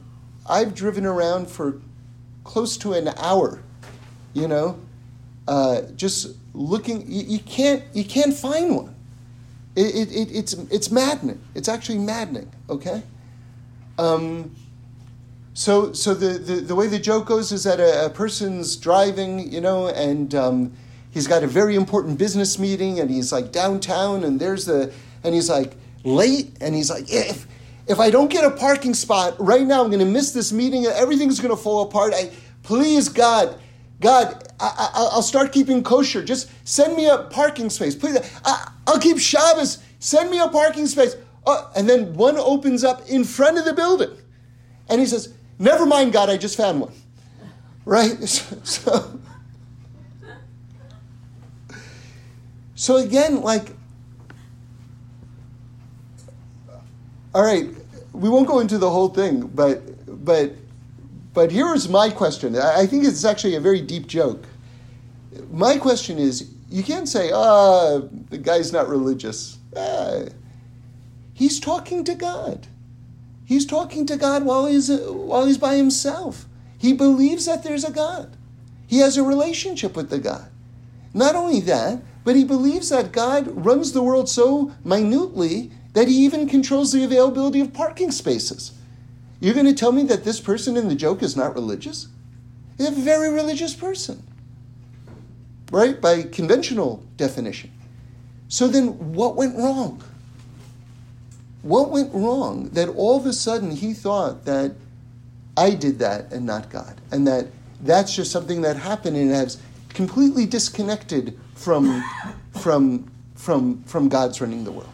I've 0.49 0.73
driven 0.73 1.05
around 1.05 1.49
for 1.49 1.79
close 2.43 2.75
to 2.77 2.93
an 2.93 3.09
hour, 3.17 3.61
you 4.33 4.47
know, 4.47 4.79
uh, 5.47 5.83
just 5.95 6.35
looking, 6.53 7.09
you, 7.09 7.23
you, 7.23 7.39
can't, 7.39 7.83
you 7.93 8.03
can't 8.03 8.33
find 8.33 8.75
one. 8.75 8.90
It, 9.75 10.09
it, 10.11 10.31
it's, 10.31 10.53
it's 10.53 10.91
maddening. 10.91 11.41
It's 11.55 11.69
actually 11.69 11.99
maddening, 11.99 12.51
okay? 12.69 13.03
Um, 13.97 14.55
so, 15.53 15.93
so 15.93 16.13
the, 16.13 16.39
the, 16.39 16.55
the 16.55 16.75
way 16.75 16.87
the 16.87 16.99
joke 16.99 17.27
goes 17.27 17.51
is 17.51 17.63
that 17.63 17.79
a, 17.79 18.07
a 18.07 18.09
person's 18.09 18.75
driving, 18.75 19.51
you 19.51 19.61
know, 19.61 19.87
and 19.87 20.33
um, 20.35 20.73
he's 21.11 21.27
got 21.27 21.43
a 21.43 21.47
very 21.47 21.75
important 21.75 22.17
business 22.17 22.59
meeting, 22.59 22.99
and 22.99 23.09
he's 23.09 23.31
like 23.31 23.51
downtown, 23.51 24.23
and 24.23 24.39
there's 24.39 24.65
the, 24.65 24.91
and 25.23 25.33
he's 25.33 25.49
like 25.49 25.73
late, 26.03 26.51
and 26.61 26.75
he's 26.75 26.89
like, 26.89 27.05
if, 27.09 27.47
if 27.87 27.99
I 27.99 28.09
don't 28.09 28.29
get 28.29 28.43
a 28.43 28.51
parking 28.51 28.93
spot 28.93 29.35
right 29.39 29.65
now, 29.65 29.83
I'm 29.83 29.89
going 29.89 29.99
to 29.99 30.05
miss 30.05 30.31
this 30.31 30.51
meeting, 30.51 30.85
everything's 30.85 31.39
going 31.39 31.55
to 31.55 31.61
fall 31.61 31.83
apart. 31.83 32.13
I, 32.13 32.31
please, 32.63 33.09
God, 33.09 33.59
God, 34.01 34.51
I, 34.59 35.09
will 35.13 35.21
start 35.21 35.51
keeping 35.51 35.83
kosher. 35.83 36.23
Just 36.23 36.49
send 36.67 36.95
me 36.95 37.07
a 37.07 37.19
parking 37.19 37.69
space, 37.69 37.95
please. 37.95 38.17
I, 38.43 38.71
will 38.87 38.99
keep 38.99 39.19
Shabbos. 39.19 39.77
Send 39.99 40.31
me 40.31 40.39
a 40.39 40.47
parking 40.47 40.87
space. 40.87 41.15
Oh, 41.45 41.71
and 41.75 41.87
then 41.87 42.13
one 42.15 42.37
opens 42.37 42.83
up 42.83 43.07
in 43.07 43.23
front 43.23 43.57
of 43.59 43.65
the 43.65 43.73
building, 43.73 44.09
and 44.89 44.99
he 44.99 45.05
says, 45.07 45.33
Never 45.59 45.85
mind, 45.85 46.11
God, 46.11 46.29
I 46.29 46.37
just 46.37 46.57
found 46.57 46.81
one. 46.81 46.93
Right? 47.85 48.17
So, 48.63 49.19
so 52.75 52.97
again, 52.97 53.41
like, 53.41 53.75
all 57.35 57.43
right, 57.43 57.69
we 58.13 58.29
won't 58.29 58.47
go 58.47 58.59
into 58.59 58.79
the 58.79 58.89
whole 58.89 59.09
thing, 59.09 59.41
but 59.47 59.81
but 60.25 60.53
but 61.33 61.51
here's 61.51 61.87
my 61.87 62.09
question. 62.09 62.55
I 62.57 62.85
think 62.85 63.05
it's 63.05 63.23
actually 63.25 63.55
a 63.55 63.61
very 63.61 63.81
deep 63.81 64.07
joke. 64.07 64.45
My 65.49 65.77
question 65.77 66.17
is, 66.17 66.51
you 66.69 66.83
can't 66.83 67.07
say, 67.07 67.31
ah, 67.31 67.37
oh, 67.37 68.09
the 68.29 68.37
guy's 68.37 68.71
not 68.71 68.87
religious. 68.89 69.57
Ah, 69.75 70.23
he's 71.33 71.59
talking 71.59 72.03
to 72.03 72.15
God. 72.15 72.67
He's 73.45 73.65
talking 73.65 74.05
to 74.05 74.17
God 74.17 74.45
while 74.45 74.65
he's, 74.65 74.89
while 74.89 75.45
he's 75.45 75.57
by 75.57 75.75
himself. 75.75 76.45
He 76.77 76.93
believes 76.93 77.45
that 77.45 77.63
there's 77.63 77.83
a 77.83 77.91
God. 77.91 78.35
He 78.87 78.99
has 78.99 79.17
a 79.17 79.23
relationship 79.23 79.95
with 79.95 80.09
the 80.09 80.19
God. 80.19 80.49
Not 81.13 81.35
only 81.35 81.59
that, 81.61 82.01
but 82.23 82.35
he 82.35 82.43
believes 82.43 82.89
that 82.89 83.11
God 83.11 83.65
runs 83.65 83.91
the 83.91 84.03
world 84.03 84.29
so 84.29 84.73
minutely 84.83 85.71
that 85.93 86.07
he 86.07 86.25
even 86.25 86.47
controls 86.47 86.91
the 86.91 87.03
availability 87.03 87.59
of 87.59 87.73
parking 87.73 88.11
spaces. 88.11 88.71
You're 89.41 89.55
going 89.55 89.65
to 89.65 89.73
tell 89.73 89.91
me 89.91 90.03
that 90.03 90.23
this 90.23 90.39
person 90.39 90.77
in 90.77 90.87
the 90.87 90.95
joke 90.95 91.21
is 91.21 91.35
not 91.35 91.55
religious? 91.55 92.07
He's 92.77 92.87
a 92.87 92.91
very 92.91 93.29
religious 93.29 93.73
person, 93.73 94.23
right? 95.71 95.99
By 95.99 96.23
conventional 96.23 97.03
definition. 97.17 97.71
So 98.47 98.67
then, 98.67 99.13
what 99.13 99.35
went 99.35 99.57
wrong? 99.57 100.03
What 101.63 101.89
went 101.89 102.13
wrong 102.13 102.69
that 102.69 102.89
all 102.89 103.17
of 103.17 103.25
a 103.25 103.33
sudden 103.33 103.71
he 103.71 103.93
thought 103.93 104.45
that 104.45 104.75
I 105.57 105.71
did 105.71 105.99
that 105.99 106.31
and 106.31 106.45
not 106.45 106.69
God? 106.69 107.01
And 107.11 107.27
that 107.27 107.47
that's 107.81 108.15
just 108.15 108.31
something 108.31 108.61
that 108.61 108.77
happened 108.77 109.17
and 109.17 109.31
has 109.31 109.57
completely 109.89 110.45
disconnected 110.45 111.39
from, 111.55 112.03
from, 112.59 113.11
from, 113.35 113.83
from 113.83 114.09
God's 114.09 114.39
running 114.39 114.63
the 114.63 114.71
world. 114.71 114.90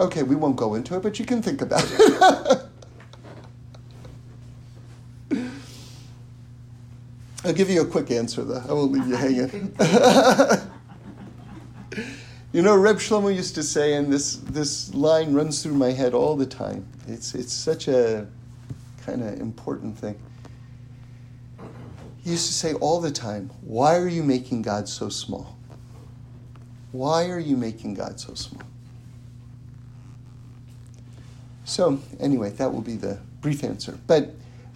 Okay, 0.00 0.22
we 0.22 0.34
won't 0.34 0.56
go 0.56 0.74
into 0.74 0.96
it, 0.96 1.02
but 1.02 1.18
you 1.18 1.24
can 1.24 1.42
think 1.42 1.62
about 1.62 1.84
it. 1.86 2.62
I'll 7.44 7.52
give 7.52 7.70
you 7.70 7.82
a 7.82 7.86
quick 7.86 8.10
answer, 8.10 8.44
though. 8.44 8.62
I 8.68 8.72
won't 8.72 8.92
leave 8.92 9.06
you 9.06 9.16
hanging. 9.16 9.74
You 12.52 12.60
know, 12.60 12.76
Reb 12.76 12.96
Shlomo 12.96 13.34
used 13.34 13.54
to 13.54 13.62
say, 13.62 13.94
and 13.94 14.12
this, 14.12 14.36
this 14.36 14.94
line 14.94 15.32
runs 15.32 15.62
through 15.62 15.72
my 15.72 15.90
head 15.90 16.12
all 16.12 16.36
the 16.36 16.44
time. 16.44 16.86
It's, 17.08 17.34
it's 17.34 17.52
such 17.52 17.88
a 17.88 18.26
kind 19.06 19.22
of 19.22 19.40
important 19.40 19.98
thing. 19.98 20.20
He 22.22 22.32
used 22.32 22.46
to 22.48 22.52
say 22.52 22.74
all 22.74 23.00
the 23.00 23.10
time, 23.10 23.50
Why 23.62 23.96
are 23.96 24.06
you 24.06 24.22
making 24.22 24.62
God 24.62 24.86
so 24.86 25.08
small? 25.08 25.56
Why 26.92 27.30
are 27.30 27.38
you 27.38 27.56
making 27.56 27.94
God 27.94 28.20
so 28.20 28.34
small? 28.34 28.62
So, 31.72 32.00
anyway, 32.20 32.50
that 32.50 32.72
will 32.72 32.82
be 32.82 32.96
the 32.96 33.18
brief 33.40 33.64
answer. 33.64 33.98
But, 34.06 34.34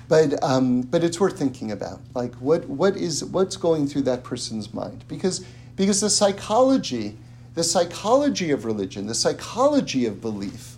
but, 0.09 0.42
um, 0.42 0.82
but 0.82 1.05
it's 1.05 1.20
worth 1.20 1.38
thinking 1.38 1.70
about. 1.72 2.01
Like, 2.14 2.34
what, 2.36 2.66
what 2.68 2.97
is, 2.97 3.24
what's 3.24 3.57
going 3.57 3.86
through 3.86 4.03
that 4.03 4.24
person's 4.24 4.72
mind? 4.72 5.05
Because, 5.09 5.44
because 5.76 6.01
the 6.01 6.11
psychology 6.11 7.16
the 7.57 7.64
psychology 7.64 8.51
of 8.51 8.66
religion, 8.66 9.07
the 9.07 9.14
psychology 9.14 10.05
of 10.05 10.20
belief, 10.20 10.76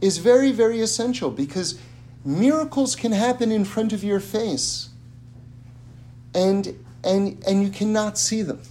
is 0.00 0.18
very, 0.18 0.52
very 0.52 0.80
essential 0.80 1.30
because 1.30 1.80
miracles 2.24 2.94
can 2.94 3.10
happen 3.10 3.50
in 3.50 3.64
front 3.64 3.92
of 3.92 4.04
your 4.04 4.20
face 4.20 4.90
and, 6.32 6.78
and, 7.02 7.42
and 7.44 7.60
you 7.60 7.70
cannot 7.70 8.16
see 8.16 8.42
them. 8.42 8.62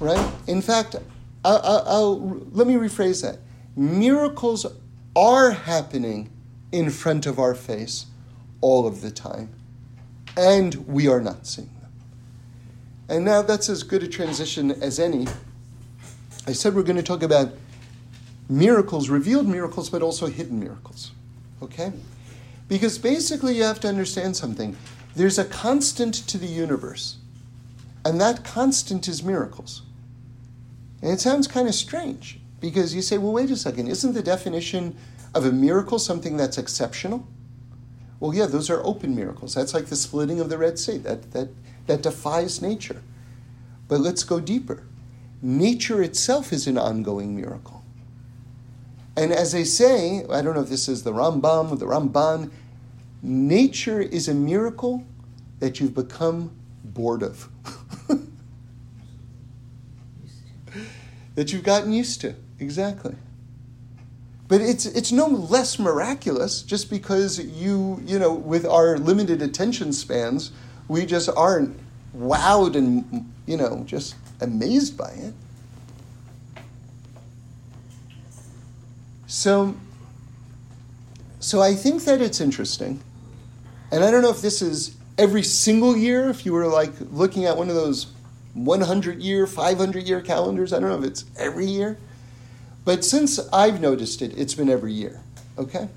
Right? 0.00 0.32
In 0.48 0.60
fact, 0.60 0.96
I'll, 1.44 1.84
I'll, 1.86 2.18
let 2.50 2.66
me 2.66 2.74
rephrase 2.74 3.22
that. 3.22 3.38
Miracles 3.78 4.66
are 5.14 5.52
happening 5.52 6.30
in 6.72 6.90
front 6.90 7.26
of 7.26 7.38
our 7.38 7.54
face 7.54 8.06
all 8.60 8.88
of 8.88 9.02
the 9.02 9.10
time, 9.12 9.50
and 10.36 10.74
we 10.88 11.06
are 11.06 11.20
not 11.20 11.46
seeing 11.46 11.70
them. 11.80 11.92
And 13.08 13.24
now 13.24 13.40
that's 13.40 13.68
as 13.68 13.84
good 13.84 14.02
a 14.02 14.08
transition 14.08 14.72
as 14.72 14.98
any. 14.98 15.28
I 16.44 16.54
said 16.54 16.74
we're 16.74 16.82
going 16.82 16.96
to 16.96 17.04
talk 17.04 17.22
about 17.22 17.52
miracles, 18.48 19.08
revealed 19.10 19.46
miracles, 19.46 19.88
but 19.88 20.02
also 20.02 20.26
hidden 20.26 20.58
miracles. 20.58 21.12
Okay? 21.62 21.92
Because 22.66 22.98
basically, 22.98 23.58
you 23.58 23.62
have 23.62 23.78
to 23.78 23.88
understand 23.88 24.36
something. 24.36 24.76
There's 25.14 25.38
a 25.38 25.44
constant 25.44 26.14
to 26.26 26.36
the 26.36 26.48
universe, 26.48 27.18
and 28.04 28.20
that 28.20 28.42
constant 28.42 29.06
is 29.06 29.22
miracles. 29.22 29.82
And 31.00 31.12
it 31.12 31.20
sounds 31.20 31.46
kind 31.46 31.68
of 31.68 31.76
strange 31.76 32.37
because 32.60 32.94
you 32.94 33.02
say, 33.02 33.18
well, 33.18 33.32
wait 33.32 33.50
a 33.50 33.56
second, 33.56 33.88
isn't 33.88 34.12
the 34.12 34.22
definition 34.22 34.96
of 35.34 35.44
a 35.44 35.52
miracle 35.52 35.98
something 35.98 36.36
that's 36.36 36.58
exceptional? 36.58 37.26
Well, 38.20 38.34
yeah, 38.34 38.46
those 38.46 38.68
are 38.68 38.84
open 38.84 39.14
miracles. 39.14 39.54
That's 39.54 39.74
like 39.74 39.86
the 39.86 39.96
splitting 39.96 40.40
of 40.40 40.48
the 40.48 40.58
Red 40.58 40.78
Sea. 40.78 40.98
That, 40.98 41.30
that, 41.32 41.48
that 41.86 42.02
defies 42.02 42.60
nature. 42.60 43.02
But 43.86 44.00
let's 44.00 44.24
go 44.24 44.40
deeper. 44.40 44.82
Nature 45.40 46.02
itself 46.02 46.52
is 46.52 46.66
an 46.66 46.76
ongoing 46.76 47.36
miracle. 47.36 47.84
And 49.16 49.32
as 49.32 49.52
they 49.52 49.64
say, 49.64 50.24
I 50.30 50.42
don't 50.42 50.54
know 50.54 50.62
if 50.62 50.68
this 50.68 50.88
is 50.88 51.04
the 51.04 51.12
Rambam 51.12 51.70
or 51.70 51.76
the 51.76 51.86
Ramban, 51.86 52.50
nature 53.22 54.00
is 54.00 54.28
a 54.28 54.34
miracle 54.34 55.04
that 55.60 55.80
you've 55.80 55.94
become 55.94 56.52
bored 56.84 57.22
of. 57.22 57.48
that 61.34 61.52
you've 61.52 61.64
gotten 61.64 61.92
used 61.92 62.20
to. 62.22 62.34
Exactly. 62.60 63.14
But 64.48 64.62
it's 64.62 64.86
it's 64.86 65.12
no 65.12 65.26
less 65.26 65.78
miraculous 65.78 66.62
just 66.62 66.88
because 66.88 67.38
you 67.38 68.02
you 68.04 68.18
know 68.18 68.32
with 68.32 68.64
our 68.64 68.96
limited 68.96 69.42
attention 69.42 69.92
spans 69.92 70.52
we 70.88 71.04
just 71.04 71.28
aren't 71.36 71.78
wowed 72.16 72.74
and 72.74 73.30
you 73.46 73.58
know 73.58 73.84
just 73.86 74.16
amazed 74.40 74.96
by 74.96 75.10
it. 75.10 75.34
So 79.26 79.76
so 81.40 81.60
I 81.60 81.74
think 81.74 82.04
that 82.04 82.22
it's 82.22 82.40
interesting. 82.40 83.00
And 83.92 84.02
I 84.02 84.10
don't 84.10 84.22
know 84.22 84.30
if 84.30 84.40
this 84.40 84.62
is 84.62 84.96
every 85.18 85.42
single 85.42 85.96
year 85.96 86.30
if 86.30 86.46
you 86.46 86.54
were 86.54 86.66
like 86.66 86.92
looking 87.12 87.44
at 87.44 87.56
one 87.56 87.68
of 87.68 87.74
those 87.74 88.06
100 88.54 89.20
year, 89.22 89.46
500 89.46 90.04
year 90.04 90.20
calendars, 90.20 90.72
I 90.72 90.80
don't 90.80 90.88
know 90.88 90.98
if 90.98 91.04
it's 91.04 91.24
every 91.36 91.66
year. 91.66 91.98
But 92.88 93.04
since 93.04 93.38
I've 93.52 93.82
noticed 93.82 94.22
it, 94.22 94.32
it's 94.38 94.54
been 94.54 94.70
every 94.70 94.94
year, 94.94 95.20
okay? 95.58 95.90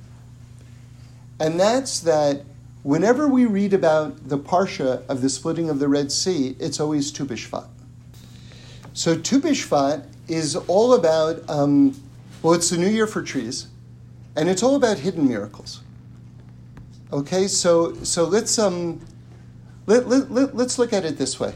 And 1.40 1.58
that's 1.58 2.02
that 2.02 2.44
whenever 2.84 3.30
we 3.30 3.46
read 3.46 3.74
about 3.74 4.28
the 4.28 4.38
Parsha 4.38 5.08
of 5.08 5.22
the 5.22 5.30
splitting 5.30 5.70
of 5.70 5.80
the 5.80 5.88
Red 5.88 6.12
Sea, 6.12 6.54
it's 6.60 6.82
always 6.82 7.10
Tu 7.10 7.24
B'Shvat. 7.24 7.70
So 8.92 9.18
Tu 9.18 9.40
B'Shvat 9.40 10.06
is 10.28 10.58
all 10.58 10.94
about, 10.94 11.50
um, 11.50 11.96
well, 12.44 12.56
it's 12.56 12.70
the 12.72 12.78
new 12.78 12.90
year 12.90 13.08
for 13.08 13.22
trees, 13.22 13.68
and 14.36 14.50
it's 14.50 14.62
all 14.62 14.76
about 14.76 14.98
hidden 14.98 15.30
miracles. 15.30 15.80
Okay, 17.14 17.48
so 17.48 17.94
so 18.04 18.26
let's 18.26 18.60
um, 18.60 19.00
let, 19.86 20.10
let, 20.10 20.30
let, 20.30 20.58
let's 20.58 20.78
look 20.78 20.92
at 20.92 21.06
it 21.06 21.18
this 21.18 21.40
way. 21.40 21.54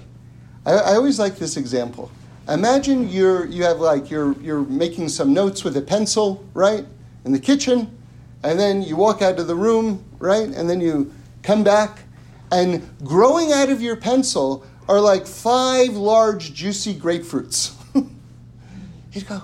I, 0.65 0.75
I 0.75 0.95
always 0.95 1.19
like 1.19 1.36
this 1.39 1.57
example. 1.57 2.09
Imagine 2.47 3.09
you're 3.09 3.47
you 3.47 3.63
have 3.63 3.79
like 3.79 4.11
you're 4.11 4.33
you're 4.39 4.61
making 4.61 5.09
some 5.09 5.33
notes 5.33 5.63
with 5.63 5.75
a 5.77 5.81
pencil, 5.81 6.47
right, 6.53 6.85
in 7.23 7.31
the 7.31 7.39
kitchen, 7.39 7.97
and 8.43 8.59
then 8.59 8.83
you 8.83 8.95
walk 8.95 9.23
out 9.23 9.39
of 9.39 9.47
the 9.47 9.55
room, 9.55 10.03
right, 10.19 10.47
and 10.47 10.69
then 10.69 10.79
you 10.79 11.11
come 11.41 11.63
back, 11.63 12.03
and 12.51 12.87
growing 13.03 13.51
out 13.51 13.69
of 13.69 13.81
your 13.81 13.95
pencil 13.95 14.63
are 14.87 15.01
like 15.01 15.25
five 15.25 15.95
large 15.95 16.53
juicy 16.53 16.93
grapefruits. 16.93 17.73
You'd 19.11 19.27
go, 19.27 19.41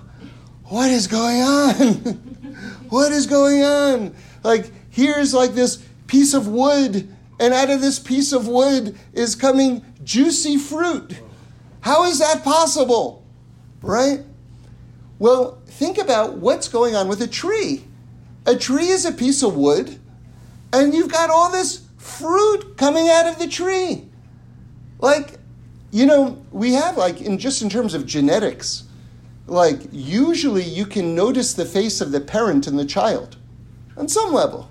what 0.65 0.91
is 0.91 1.07
going 1.07 1.41
on? 1.41 1.93
what 2.89 3.11
is 3.11 3.25
going 3.25 3.63
on? 3.63 4.13
Like 4.43 4.71
here's 4.91 5.33
like 5.33 5.53
this 5.53 5.83
piece 6.05 6.35
of 6.35 6.47
wood, 6.47 7.11
and 7.39 7.51
out 7.51 7.71
of 7.71 7.81
this 7.81 7.97
piece 7.97 8.31
of 8.31 8.47
wood 8.47 8.95
is 9.11 9.33
coming 9.33 9.83
juicy 10.03 10.57
fruit. 10.57 11.17
How 11.81 12.05
is 12.05 12.19
that 12.19 12.43
possible? 12.43 13.25
Right? 13.81 14.21
Well, 15.19 15.61
think 15.65 15.97
about 15.97 16.37
what's 16.37 16.67
going 16.67 16.95
on 16.95 17.07
with 17.07 17.21
a 17.21 17.27
tree. 17.27 17.83
A 18.45 18.55
tree 18.55 18.87
is 18.87 19.05
a 19.05 19.11
piece 19.11 19.43
of 19.43 19.55
wood, 19.55 19.99
and 20.73 20.93
you've 20.93 21.11
got 21.11 21.29
all 21.29 21.51
this 21.51 21.83
fruit 21.97 22.77
coming 22.77 23.07
out 23.07 23.27
of 23.27 23.37
the 23.37 23.47
tree. 23.47 24.07
Like, 24.99 25.37
you 25.91 26.05
know, 26.05 26.43
we 26.51 26.73
have, 26.73 26.97
like, 26.97 27.21
in 27.21 27.37
just 27.37 27.61
in 27.61 27.69
terms 27.69 27.93
of 27.93 28.05
genetics, 28.05 28.83
like, 29.47 29.81
usually 29.91 30.63
you 30.63 30.85
can 30.85 31.13
notice 31.13 31.53
the 31.53 31.65
face 31.65 32.01
of 32.01 32.11
the 32.11 32.21
parent 32.21 32.67
and 32.67 32.79
the 32.79 32.85
child 32.85 33.37
on 33.97 34.07
some 34.07 34.33
level, 34.33 34.69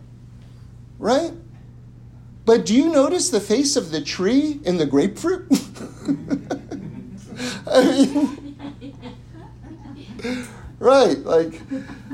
right? 0.98 1.32
But 2.44 2.66
do 2.66 2.74
you 2.74 2.88
notice 2.88 3.30
the 3.30 3.40
face 3.40 3.76
of 3.76 3.90
the 3.90 4.00
tree 4.00 4.60
in 4.64 4.78
the 4.78 4.86
grapefruit? 4.86 5.46
I 7.66 7.84
mean, 7.84 8.62
right, 10.78 11.18
like, 11.18 11.60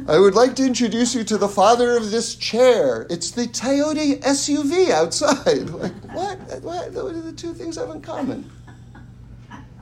I 0.09 0.18
would 0.18 0.34
like 0.34 0.55
to 0.57 0.64
introduce 0.64 1.14
you 1.14 1.24
to 1.24 1.38
the 1.38 1.49
father 1.49 1.97
of 1.97 2.11
this 2.11 2.34
chair. 2.34 3.07
It's 3.11 3.30
the 3.30 3.47
Toyota 3.47 4.20
SUV 4.20 4.90
outside. 4.90 5.70
Like, 5.76 5.94
what? 6.14 6.38
What? 6.62 6.92
What 6.92 7.14
do 7.14 7.20
the 7.20 7.32
two 7.32 7.53
things 7.53 7.76
have 7.76 7.90
in 7.90 8.01
common? 8.01 8.51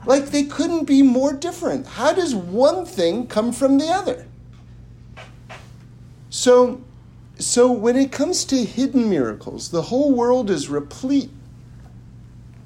Like, 0.05 0.27
they 0.27 0.43
couldn't 0.43 0.85
be 0.85 1.01
more 1.01 1.33
different. 1.33 1.87
How 1.87 2.13
does 2.13 2.35
one 2.35 2.85
thing 2.85 3.27
come 3.27 3.51
from 3.51 3.77
the 3.77 3.87
other? 3.87 4.27
So, 6.29 6.81
so 7.39 7.71
when 7.71 7.95
it 7.95 8.11
comes 8.11 8.45
to 8.45 8.63
hidden 8.63 9.09
miracles, 9.09 9.69
the 9.69 9.83
whole 9.83 10.13
world 10.13 10.49
is 10.49 10.69
replete 10.69 11.31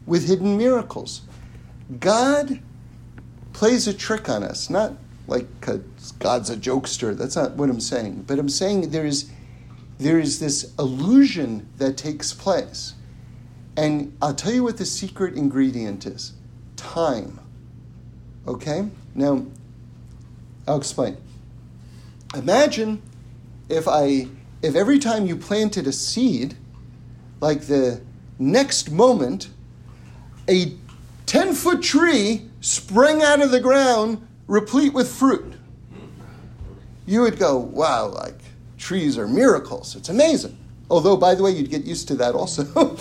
with 0.06 0.28
hidden 0.28 0.58
miracles. 0.58 1.22
God 2.00 2.60
plays 3.60 3.89
a 3.89 3.93
trick 3.93 4.30
on 4.30 4.41
us, 4.41 4.70
not 4.70 4.93
like 5.28 5.45
God's 6.20 6.49
a 6.49 6.55
jokester. 6.55 7.14
That's 7.16 7.36
not 7.36 7.57
what 7.57 7.70
I'm 7.70 7.82
saying. 7.82 8.24
But 8.26 8.39
I'm 8.39 8.47
saying 8.47 8.91
there 8.91 9.05
is, 9.05 9.30
there 9.97 10.18
is 10.18 10.39
this 10.39 10.74
illusion 10.80 11.68
that 11.76 11.97
takes 11.97 12.34
place. 12.34 12.93
And 13.76 14.16
I'll 14.22 14.34
tell 14.34 14.53
you 14.53 14.64
what 14.64 14.78
the 14.78 14.86
secret 14.86 15.36
ingredient 15.36 16.05
is 16.05 16.32
time. 16.78 17.38
Okay? 18.47 18.88
Now, 19.14 19.45
I'll 20.66 20.78
explain. 20.78 21.18
Imagine 22.34 23.01
if 23.68 23.89
I 23.89 24.30
if 24.62 24.74
every 24.74 24.99
time 24.99 25.26
you 25.26 25.36
planted 25.36 25.86
a 25.86 25.91
seed, 25.91 26.55
like 27.41 27.64
the 27.64 27.99
next 28.38 28.89
moment, 28.89 29.49
a 30.47 30.78
10 31.30 31.54
foot 31.54 31.84
tree 31.84 32.50
sprang 32.60 33.22
out 33.22 33.40
of 33.40 33.52
the 33.52 33.60
ground 33.60 34.28
replete 34.48 34.96
with 34.96 35.08
fruit. 35.08 35.54
You 37.06 37.22
would 37.22 37.38
go, 37.38 37.56
wow, 37.56 38.08
like 38.08 38.40
trees 38.80 39.16
are 39.16 39.28
miracles. 39.28 39.96
It's 39.96 40.10
amazing. 40.10 40.58
Although, 40.90 41.18
by 41.18 41.36
the 41.36 41.44
way, 41.44 41.52
you'd 41.52 41.70
get 41.70 41.86
used 41.86 42.08
to 42.08 42.16
that 42.16 42.34
also. 42.34 42.64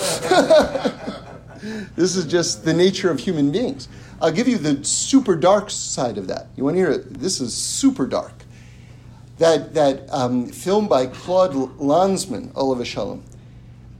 this 1.97 2.17
is 2.17 2.27
just 2.27 2.67
the 2.67 2.75
nature 2.75 3.11
of 3.11 3.19
human 3.19 3.51
beings. 3.51 3.89
I'll 4.21 4.31
give 4.31 4.47
you 4.47 4.59
the 4.59 4.85
super 4.85 5.35
dark 5.35 5.71
side 5.71 6.19
of 6.19 6.29
that. 6.29 6.49
You 6.55 6.65
want 6.65 6.75
to 6.75 6.81
hear 6.81 6.91
it? 6.91 7.15
This 7.15 7.41
is 7.41 7.55
super 7.55 8.07
dark. 8.07 8.45
That, 9.39 9.73
that 9.73 10.03
um, 10.13 10.49
film 10.49 10.87
by 10.87 11.07
Claude 11.07 11.55
Lanzmann, 11.79 12.53
Olav 12.55 12.87
Shalom, 12.87 13.25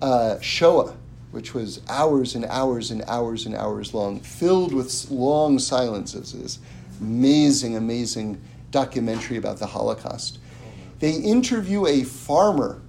uh, 0.03 0.39
Shoah, 0.41 0.95
which 1.31 1.55
was 1.55 1.81
hours 1.89 2.35
and 2.35 2.45
hours 2.47 2.91
and 2.91 3.03
hours 3.07 3.47
and 3.47 3.55
hours 3.55 3.93
long, 3.93 4.21
filled 4.21 4.73
with 4.73 5.11
long 5.11 5.59
silences. 5.59 6.33
This 6.33 6.59
amazing, 7.01 7.77
amazing 7.77 8.41
documentary 8.71 9.37
about 9.37 9.59
the 9.59 9.67
Holocaust. 9.67 10.39
They 11.01 11.13
interview 11.13 11.87
a 11.87 12.03
farmer 12.03 12.81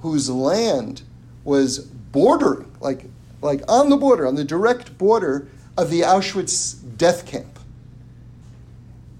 whose 0.00 0.30
land 0.30 1.02
was 1.44 1.78
bordering, 1.78 2.70
like, 2.80 3.06
like 3.42 3.62
on 3.68 3.90
the 3.90 3.96
border, 3.96 4.26
on 4.26 4.34
the 4.34 4.44
direct 4.44 4.96
border 4.96 5.48
of 5.76 5.90
the 5.90 6.00
Auschwitz 6.00 6.76
death 6.96 7.26
camp. 7.26 7.58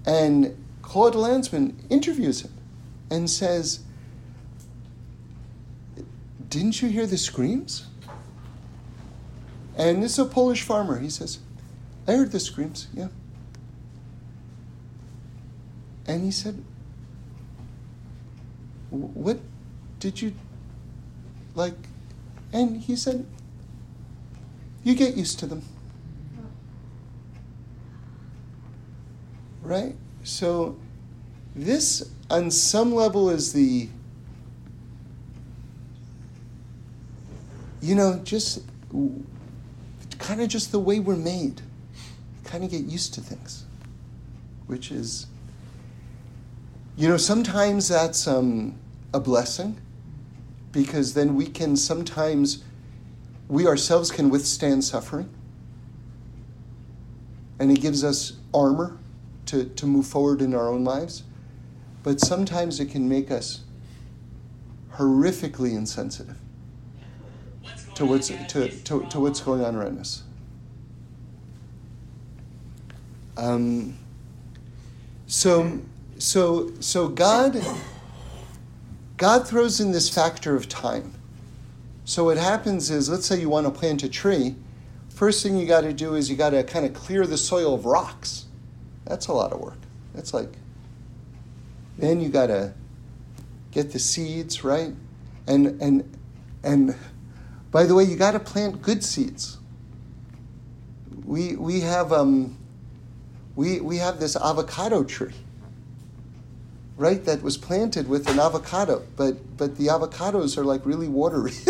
And 0.05 0.57
Claude 0.81 1.13
Lanzmann 1.13 1.75
interviews 1.89 2.41
him 2.41 2.53
and 3.09 3.29
says, 3.29 3.81
Didn't 6.49 6.81
you 6.81 6.89
hear 6.89 7.05
the 7.05 7.17
screams? 7.17 7.87
And 9.77 10.03
this 10.03 10.13
is 10.13 10.19
a 10.19 10.25
Polish 10.25 10.63
farmer. 10.63 10.99
He 10.99 11.09
says, 11.09 11.39
I 12.07 12.13
heard 12.13 12.31
the 12.31 12.39
screams, 12.39 12.87
yeah. 12.93 13.07
And 16.07 16.23
he 16.23 16.31
said, 16.31 16.63
What 18.89 19.39
did 19.99 20.21
you 20.21 20.33
like, 21.55 21.75
and 22.53 22.77
he 22.77 22.95
said, 22.95 23.25
you 24.83 24.95
get 24.95 25.15
used 25.15 25.39
to 25.39 25.45
them. 25.45 25.61
Right? 29.61 29.95
So, 30.23 30.77
this 31.55 32.09
on 32.29 32.49
some 32.51 32.93
level 32.93 33.29
is 33.29 33.53
the, 33.53 33.89
you 37.81 37.95
know, 37.95 38.19
just 38.23 38.63
kind 40.21 40.41
of 40.41 40.47
just 40.47 40.71
the 40.71 40.79
way 40.79 40.99
we're 40.99 41.15
made. 41.15 41.61
Kind 42.43 42.63
of 42.63 42.71
get 42.71 42.85
used 42.85 43.13
to 43.15 43.21
things, 43.21 43.65
which 44.67 44.91
is, 44.91 45.27
you 46.95 47.09
know, 47.09 47.17
sometimes 47.17 47.87
that's 47.87 48.27
um, 48.27 48.75
a 49.13 49.19
blessing 49.19 49.77
because 50.71 51.13
then 51.13 51.35
we 51.35 51.45
can 51.45 51.75
sometimes, 51.75 52.63
we 53.47 53.67
ourselves 53.67 54.11
can 54.11 54.29
withstand 54.29 54.83
suffering. 54.83 55.29
And 57.59 57.71
it 57.71 57.81
gives 57.81 58.03
us 58.03 58.33
armor 58.53 58.97
to, 59.47 59.65
to 59.65 59.85
move 59.85 60.07
forward 60.07 60.41
in 60.41 60.53
our 60.53 60.69
own 60.69 60.83
lives. 60.83 61.23
But 62.03 62.19
sometimes 62.19 62.79
it 62.79 62.87
can 62.87 63.07
make 63.07 63.29
us 63.29 63.61
horrifically 64.93 65.75
insensitive 65.75 66.37
to 68.01 68.07
what's, 68.07 68.29
to, 68.29 68.67
to, 68.67 69.05
to 69.09 69.19
what's 69.19 69.41
going 69.41 69.63
on 69.63 69.75
around 69.75 69.99
us. 69.99 70.23
Um, 73.37 73.95
so, 75.27 75.79
so, 76.17 76.71
so 76.79 77.07
God, 77.07 77.61
God 79.17 79.47
throws 79.47 79.79
in 79.79 79.91
this 79.91 80.09
factor 80.09 80.55
of 80.55 80.67
time. 80.67 81.13
So 82.03 82.23
what 82.23 82.37
happens 82.37 82.89
is, 82.89 83.07
let's 83.07 83.27
say 83.27 83.39
you 83.39 83.49
want 83.49 83.67
to 83.67 83.71
plant 83.71 84.01
a 84.01 84.09
tree. 84.09 84.55
First 85.09 85.43
thing 85.43 85.55
you 85.55 85.67
got 85.67 85.81
to 85.81 85.93
do 85.93 86.15
is 86.15 86.27
you 86.27 86.35
got 86.35 86.49
to 86.49 86.63
kind 86.63 86.87
of 86.87 86.95
clear 86.95 87.27
the 87.27 87.37
soil 87.37 87.75
of 87.75 87.85
rocks. 87.85 88.45
That's 89.05 89.27
a 89.27 89.33
lot 89.33 89.53
of 89.53 89.59
work. 89.59 89.77
That's 90.15 90.33
like. 90.33 90.49
Then 91.99 92.19
you 92.19 92.29
got 92.29 92.47
to 92.47 92.73
get 93.69 93.91
the 93.91 93.99
seeds 93.99 94.63
right, 94.63 94.91
and 95.45 95.79
and 95.79 96.17
and. 96.63 96.95
By 97.71 97.85
the 97.85 97.95
way, 97.95 98.03
you 98.03 98.15
got 98.15 98.31
to 98.31 98.39
plant 98.39 98.81
good 98.81 99.03
seeds. 99.03 99.57
We 101.25 101.55
we 101.55 101.81
have 101.81 102.11
um. 102.11 102.57
We 103.55 103.79
we 103.81 103.97
have 103.97 104.19
this 104.19 104.35
avocado 104.35 105.03
tree 105.03 105.33
right, 107.01 107.25
that 107.25 107.41
was 107.41 107.57
planted 107.57 108.07
with 108.07 108.29
an 108.29 108.39
avocado, 108.39 109.03
but 109.17 109.57
but 109.57 109.75
the 109.77 109.87
avocados 109.87 110.57
are 110.57 110.63
like 110.63 110.85
really 110.85 111.07
watery. 111.07 111.51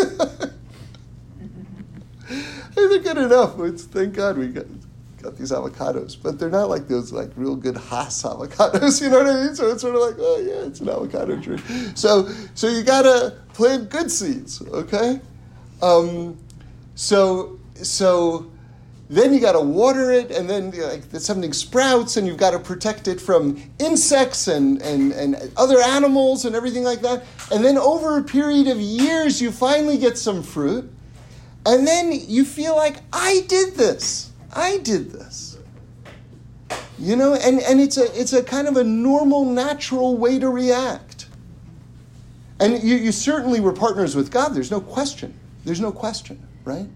they're 2.74 2.98
good 2.98 3.16
enough. 3.16 3.58
It's, 3.60 3.84
thank 3.84 4.14
God 4.14 4.36
we 4.36 4.48
got 4.48 4.66
got 5.22 5.36
these 5.36 5.50
avocados, 5.50 6.16
but 6.22 6.38
they're 6.38 6.50
not 6.50 6.68
like 6.68 6.86
those 6.86 7.12
like 7.12 7.30
real 7.34 7.56
good 7.56 7.78
Hass 7.78 8.22
avocados. 8.22 9.00
You 9.02 9.08
know 9.08 9.24
what 9.24 9.34
I 9.34 9.44
mean? 9.44 9.54
So 9.54 9.68
it's 9.68 9.80
sort 9.80 9.94
of 9.94 10.02
like, 10.02 10.16
oh 10.18 10.44
yeah, 10.46 10.66
it's 10.66 10.80
an 10.80 10.90
avocado 10.90 11.40
tree. 11.40 11.58
So 11.94 12.28
so 12.54 12.68
you 12.68 12.82
gotta 12.82 13.38
plant 13.54 13.88
good 13.88 14.10
seeds, 14.10 14.60
okay? 14.60 15.20
Um, 15.82 16.38
so 16.94 17.58
so 17.74 18.50
then 19.12 19.34
you 19.34 19.40
got 19.40 19.52
to 19.52 19.60
water 19.60 20.10
it, 20.10 20.30
and 20.30 20.48
then 20.48 20.70
like, 20.70 21.02
something 21.20 21.52
sprouts, 21.52 22.16
and 22.16 22.26
you've 22.26 22.38
got 22.38 22.52
to 22.52 22.58
protect 22.58 23.08
it 23.08 23.20
from 23.20 23.62
insects 23.78 24.48
and, 24.48 24.80
and, 24.80 25.12
and 25.12 25.52
other 25.58 25.80
animals 25.82 26.46
and 26.46 26.56
everything 26.56 26.82
like 26.82 27.02
that. 27.02 27.24
And 27.50 27.62
then 27.62 27.76
over 27.76 28.16
a 28.16 28.22
period 28.22 28.68
of 28.68 28.80
years, 28.80 29.42
you 29.42 29.52
finally 29.52 29.98
get 29.98 30.16
some 30.16 30.42
fruit, 30.42 30.90
and 31.66 31.86
then 31.86 32.10
you 32.10 32.46
feel 32.46 32.74
like, 32.74 33.00
I 33.12 33.44
did 33.48 33.74
this. 33.74 34.30
I 34.50 34.78
did 34.78 35.10
this. 35.10 35.58
You 36.98 37.16
know, 37.16 37.34
and, 37.34 37.60
and 37.60 37.80
it's, 37.82 37.98
a, 37.98 38.18
it's 38.18 38.32
a 38.32 38.42
kind 38.42 38.66
of 38.66 38.78
a 38.78 38.84
normal, 38.84 39.44
natural 39.44 40.16
way 40.16 40.38
to 40.38 40.48
react. 40.48 41.26
And 42.60 42.82
you, 42.82 42.96
you 42.96 43.12
certainly 43.12 43.60
were 43.60 43.74
partners 43.74 44.16
with 44.16 44.30
God, 44.30 44.54
there's 44.54 44.70
no 44.70 44.80
question. 44.80 45.38
There's 45.64 45.80
no 45.80 45.92
question, 45.92 46.46
right? 46.64 46.88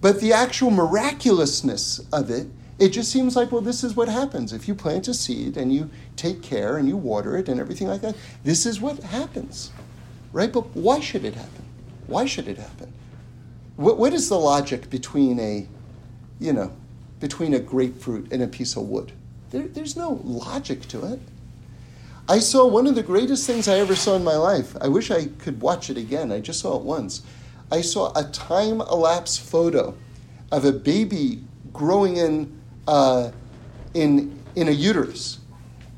But 0.00 0.20
the 0.20 0.32
actual 0.32 0.70
miraculousness 0.70 2.00
of 2.12 2.30
it, 2.30 2.46
it 2.78 2.88
just 2.88 3.12
seems 3.12 3.36
like, 3.36 3.52
well, 3.52 3.60
this 3.60 3.84
is 3.84 3.94
what 3.94 4.08
happens. 4.08 4.52
If 4.52 4.66
you 4.66 4.74
plant 4.74 5.08
a 5.08 5.14
seed 5.14 5.56
and 5.58 5.72
you 5.72 5.90
take 6.16 6.42
care 6.42 6.78
and 6.78 6.88
you 6.88 6.96
water 6.96 7.36
it 7.36 7.48
and 7.48 7.60
everything 7.60 7.88
like 7.88 8.00
that, 8.00 8.16
this 8.42 8.64
is 8.64 8.80
what 8.80 9.00
happens. 9.00 9.70
Right? 10.32 10.50
But 10.50 10.74
why 10.74 11.00
should 11.00 11.24
it 11.24 11.34
happen? 11.34 11.64
Why 12.06 12.24
should 12.24 12.48
it 12.48 12.56
happen? 12.56 12.92
What, 13.76 13.98
what 13.98 14.14
is 14.14 14.28
the 14.28 14.38
logic 14.38 14.88
between 14.88 15.38
a, 15.38 15.66
you 16.38 16.52
know, 16.52 16.72
between 17.18 17.52
a 17.52 17.58
grapefruit 17.58 18.32
and 18.32 18.42
a 18.42 18.46
piece 18.46 18.76
of 18.76 18.84
wood? 18.84 19.12
There, 19.50 19.68
there's 19.68 19.96
no 19.96 20.20
logic 20.24 20.88
to 20.88 21.04
it. 21.12 21.20
I 22.28 22.38
saw 22.38 22.66
one 22.66 22.86
of 22.86 22.94
the 22.94 23.02
greatest 23.02 23.46
things 23.46 23.68
I 23.68 23.78
ever 23.78 23.96
saw 23.96 24.14
in 24.16 24.24
my 24.24 24.36
life. 24.36 24.76
I 24.80 24.88
wish 24.88 25.10
I 25.10 25.26
could 25.26 25.60
watch 25.60 25.90
it 25.90 25.96
again. 25.96 26.30
I 26.30 26.40
just 26.40 26.60
saw 26.60 26.76
it 26.76 26.82
once. 26.82 27.22
I 27.70 27.80
saw 27.80 28.12
a 28.16 28.24
time 28.24 28.80
elapse 28.80 29.36
photo 29.36 29.96
of 30.50 30.64
a 30.64 30.72
baby 30.72 31.42
growing 31.72 32.16
in, 32.16 32.60
uh, 32.88 33.30
in, 33.94 34.38
in 34.56 34.68
a 34.68 34.72
uterus. 34.72 35.38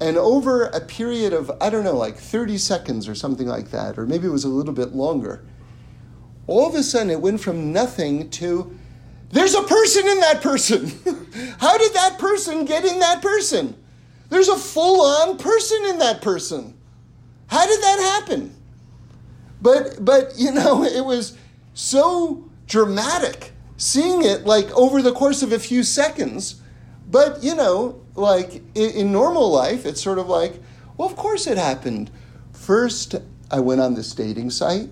And 0.00 0.16
over 0.16 0.64
a 0.64 0.80
period 0.80 1.32
of, 1.32 1.50
I 1.60 1.70
don't 1.70 1.84
know, 1.84 1.96
like 1.96 2.16
30 2.16 2.58
seconds 2.58 3.08
or 3.08 3.14
something 3.14 3.46
like 3.46 3.70
that, 3.70 3.98
or 3.98 4.06
maybe 4.06 4.26
it 4.26 4.30
was 4.30 4.44
a 4.44 4.48
little 4.48 4.74
bit 4.74 4.94
longer, 4.94 5.44
all 6.46 6.68
of 6.68 6.74
a 6.74 6.82
sudden 6.82 7.10
it 7.10 7.20
went 7.20 7.40
from 7.40 7.72
nothing 7.72 8.28
to 8.30 8.76
there's 9.32 9.54
a 9.54 9.62
person 9.62 10.06
in 10.06 10.20
that 10.20 10.42
person. 10.42 10.88
How 11.58 11.78
did 11.78 11.94
that 11.94 12.18
person 12.18 12.66
get 12.66 12.84
in 12.84 13.00
that 13.00 13.22
person? 13.22 13.74
There's 14.28 14.48
a 14.48 14.56
full 14.56 15.00
on 15.00 15.38
person 15.38 15.86
in 15.86 15.98
that 15.98 16.20
person. 16.20 16.76
How 17.46 17.66
did 17.66 17.80
that 17.80 17.98
happen? 17.98 18.54
But 19.62 20.04
but 20.04 20.34
you 20.36 20.52
know, 20.52 20.84
it 20.84 21.04
was 21.04 21.36
so 21.74 22.48
dramatic 22.66 23.52
seeing 23.76 24.24
it 24.24 24.44
like 24.46 24.70
over 24.72 25.02
the 25.02 25.12
course 25.12 25.42
of 25.42 25.52
a 25.52 25.58
few 25.58 25.82
seconds. 25.82 26.60
But, 27.10 27.42
you 27.42 27.54
know, 27.54 28.00
like 28.14 28.62
in, 28.74 28.90
in, 28.90 29.12
normal 29.12 29.50
life, 29.50 29.84
it's 29.84 30.00
sort 30.00 30.18
of 30.18 30.28
like, 30.28 30.54
well, 30.96 31.08
of 31.08 31.16
course 31.16 31.46
it 31.46 31.58
happened. 31.58 32.10
First, 32.52 33.16
I 33.50 33.60
went 33.60 33.80
on 33.80 33.94
this 33.94 34.14
dating 34.14 34.50
site, 34.50 34.88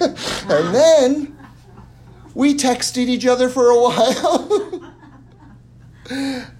and 0.00 0.74
then 0.74 1.36
we 2.34 2.54
texted 2.54 3.08
each 3.08 3.26
other 3.26 3.48
for 3.48 3.70
a 3.70 3.80
while. 3.80 4.92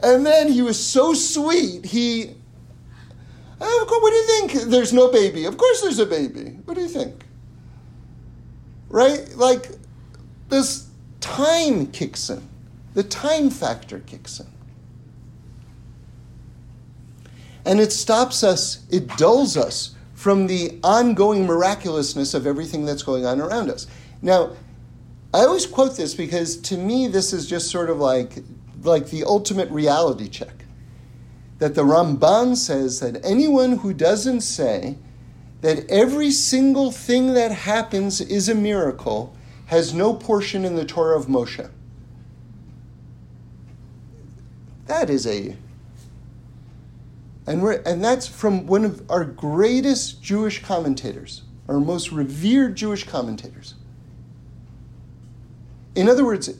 and 0.02 0.24
then 0.24 0.50
he 0.50 0.62
was 0.62 0.82
so 0.82 1.12
sweet. 1.12 1.84
He, 1.84 2.34
oh, 3.60 3.98
what 4.00 4.10
do 4.10 4.16
you 4.16 4.26
think? 4.26 4.70
There's 4.70 4.92
no 4.92 5.12
baby. 5.12 5.44
Of 5.44 5.58
course 5.58 5.82
there's 5.82 5.98
a 5.98 6.06
baby. 6.06 6.58
What 6.64 6.74
do 6.74 6.80
you 6.80 6.88
think? 6.88 7.23
Right? 8.94 9.28
Like 9.34 9.70
this 10.50 10.88
time 11.20 11.88
kicks 11.88 12.30
in, 12.30 12.48
the 12.94 13.02
time 13.02 13.50
factor 13.50 13.98
kicks 13.98 14.38
in. 14.38 14.46
And 17.64 17.80
it 17.80 17.92
stops 17.92 18.44
us, 18.44 18.86
it 18.92 19.08
dulls 19.16 19.56
us 19.56 19.96
from 20.14 20.46
the 20.46 20.78
ongoing 20.84 21.44
miraculousness 21.44 22.34
of 22.34 22.46
everything 22.46 22.84
that's 22.84 23.02
going 23.02 23.26
on 23.26 23.40
around 23.40 23.68
us. 23.68 23.88
Now, 24.22 24.52
I 25.32 25.40
always 25.40 25.66
quote 25.66 25.96
this 25.96 26.14
because 26.14 26.56
to 26.58 26.76
me 26.76 27.08
this 27.08 27.32
is 27.32 27.48
just 27.48 27.72
sort 27.72 27.90
of 27.90 27.98
like, 27.98 28.44
like 28.84 29.10
the 29.10 29.24
ultimate 29.24 29.70
reality 29.70 30.28
check. 30.28 30.64
That 31.58 31.74
the 31.74 31.82
Ramban 31.82 32.56
says 32.56 33.00
that 33.00 33.24
anyone 33.24 33.78
who 33.78 33.92
doesn't 33.92 34.42
say 34.42 34.98
that 35.64 35.88
every 35.88 36.30
single 36.30 36.92
thing 36.92 37.32
that 37.32 37.50
happens 37.50 38.20
is 38.20 38.50
a 38.50 38.54
miracle 38.54 39.34
has 39.66 39.94
no 39.94 40.12
portion 40.12 40.62
in 40.62 40.76
the 40.76 40.84
Torah 40.84 41.18
of 41.18 41.24
Moshe. 41.24 41.70
That 44.84 45.08
is 45.08 45.26
a 45.26 45.56
and 47.46 47.62
we're, 47.62 47.80
and 47.86 48.04
that's 48.04 48.26
from 48.26 48.66
one 48.66 48.84
of 48.84 49.10
our 49.10 49.24
greatest 49.24 50.22
Jewish 50.22 50.62
commentators, 50.62 51.42
our 51.66 51.80
most 51.80 52.12
revered 52.12 52.74
Jewish 52.74 53.04
commentators. 53.04 53.74
In 55.94 56.10
other 56.10 56.26
words, 56.26 56.50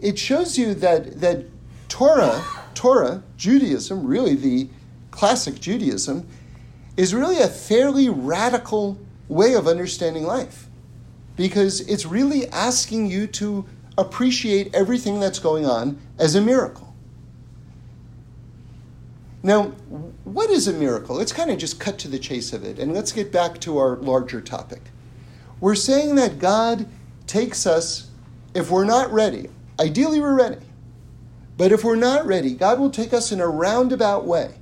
it 0.00 0.18
shows 0.18 0.56
you 0.56 0.72
that 0.72 1.20
that 1.20 1.44
Torah, 1.90 2.42
Torah, 2.72 3.24
Judaism, 3.36 4.06
really 4.06 4.34
the 4.34 4.70
classic 5.10 5.60
Judaism, 5.60 6.26
is 6.96 7.14
really 7.14 7.38
a 7.38 7.48
fairly 7.48 8.08
radical 8.08 8.98
way 9.28 9.54
of 9.54 9.66
understanding 9.66 10.24
life 10.24 10.68
because 11.36 11.80
it's 11.82 12.06
really 12.06 12.48
asking 12.48 13.10
you 13.10 13.26
to 13.26 13.64
appreciate 13.98 14.74
everything 14.74 15.20
that's 15.20 15.38
going 15.38 15.66
on 15.66 15.98
as 16.18 16.34
a 16.34 16.40
miracle. 16.40 16.94
Now, 19.42 19.64
what 20.24 20.48
is 20.50 20.68
a 20.68 20.72
miracle? 20.72 21.16
Let's 21.16 21.32
kind 21.32 21.50
of 21.50 21.58
just 21.58 21.78
cut 21.78 21.98
to 21.98 22.08
the 22.08 22.18
chase 22.18 22.52
of 22.52 22.64
it 22.64 22.78
and 22.78 22.94
let's 22.94 23.12
get 23.12 23.30
back 23.30 23.60
to 23.60 23.78
our 23.78 23.96
larger 23.96 24.40
topic. 24.40 24.80
We're 25.60 25.74
saying 25.74 26.14
that 26.14 26.38
God 26.38 26.86
takes 27.26 27.66
us, 27.66 28.10
if 28.54 28.70
we're 28.70 28.84
not 28.84 29.12
ready, 29.12 29.50
ideally 29.78 30.20
we're 30.20 30.34
ready, 30.34 30.64
but 31.56 31.72
if 31.72 31.84
we're 31.84 31.94
not 31.94 32.26
ready, 32.26 32.54
God 32.54 32.78
will 32.78 32.90
take 32.90 33.12
us 33.12 33.32
in 33.32 33.40
a 33.40 33.46
roundabout 33.46 34.24
way. 34.24 34.54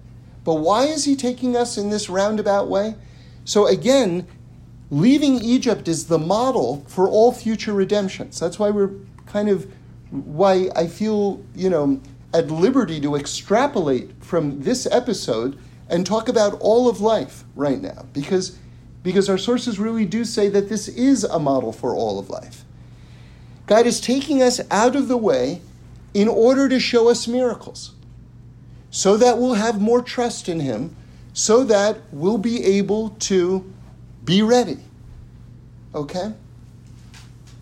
But 0.45 0.55
why 0.55 0.85
is 0.85 1.05
He 1.05 1.17
taking 1.17 1.57
us 1.57 1.79
in 1.79 1.91
this 1.91 2.09
roundabout 2.09 2.69
way? 2.69 2.97
So 3.45 3.67
again, 3.67 4.27
leaving 4.91 5.43
Egypt 5.43 5.89
is 5.89 6.07
the 6.07 6.19
model 6.19 6.85
for 6.89 7.09
all 7.09 7.33
future 7.33 7.73
redemptions. 7.73 8.39
That's 8.39 8.59
why 8.59 8.71
we're 8.71 8.91
kind 9.27 9.49
of, 9.49 9.71
why 10.11 10.69
I 10.77 10.87
feel, 10.87 11.43
you 11.55 11.71
know, 11.71 12.01
at 12.35 12.51
liberty 12.51 13.01
to 13.01 13.17
extrapolate 13.17 14.11
from 14.23 14.63
this 14.63 14.87
episode 14.91 15.59
and 15.89 16.07
talk 16.07 16.29
about 16.29 16.59
all 16.61 16.89
of 16.89 17.01
life 17.01 17.45
right 17.55 17.81
now. 17.81 18.07
Because, 18.13 18.59
because 19.03 19.29
our 19.29 19.39
sources 19.39 19.79
really 19.79 20.07
do 20.07 20.25
say 20.25 20.49
that 20.49 20.69
this 20.69 20.89
is 20.89 21.25
a 21.25 21.39
model 21.39 21.73
for 21.73 21.95
all 21.95 22.19
of 22.19 22.31
life. 22.31 22.65
God 23.67 23.87
is 23.87 24.01
taking 24.01 24.43
us 24.43 24.61
out 24.71 24.97
of 24.97 25.09
the 25.09 25.17
way 25.17 25.61
in 26.15 26.29
order 26.29 26.69
to 26.69 26.79
show 26.79 27.09
us 27.09 27.27
miracles 27.27 27.93
so 28.93 29.17
that 29.17 29.39
we'll 29.39 29.55
have 29.55 29.81
more 29.81 30.03
trust 30.03 30.49
in 30.49 30.61
Him, 30.61 30.95
so 31.33 31.65
that 31.65 31.99
we'll 32.13 32.39
be 32.39 32.63
able 32.63 33.11
to 33.11 33.73
be 34.23 34.43
ready. 34.43 34.79
Okay? 35.95 36.35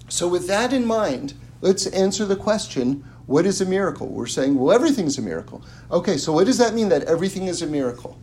So, 0.08 0.28
with 0.28 0.48
that 0.48 0.72
in 0.72 0.84
mind, 0.84 1.34
let's 1.62 1.86
answer 1.86 2.26
the 2.26 2.36
question 2.36 3.04
what 3.26 3.46
is 3.46 3.60
a 3.60 3.64
miracle? 3.64 4.08
We're 4.08 4.26
saying, 4.26 4.58
well, 4.58 4.74
everything's 4.74 5.16
a 5.16 5.22
miracle. 5.22 5.62
Okay, 5.92 6.16
so 6.16 6.32
what 6.32 6.46
does 6.46 6.58
that 6.58 6.74
mean 6.74 6.88
that 6.88 7.04
everything 7.04 7.46
is 7.46 7.62
a 7.62 7.66
miracle? 7.66 8.18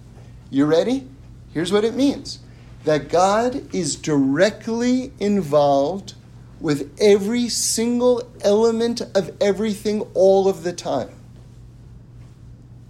You 0.50 0.66
ready? 0.66 1.08
Here's 1.54 1.72
what 1.72 1.86
it 1.86 1.96
means 1.96 2.40
that 2.84 3.08
God 3.08 3.74
is 3.74 3.96
directly 3.96 5.14
involved 5.18 6.14
with 6.60 6.94
every 7.00 7.48
single 7.48 8.30
element 8.42 9.00
of 9.16 9.32
everything 9.40 10.02
all 10.14 10.50
of 10.50 10.64
the 10.64 10.74
time. 10.74 11.10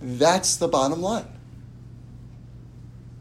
That's 0.07 0.55
the 0.55 0.69
bottom 0.69 1.01
line. 1.01 1.27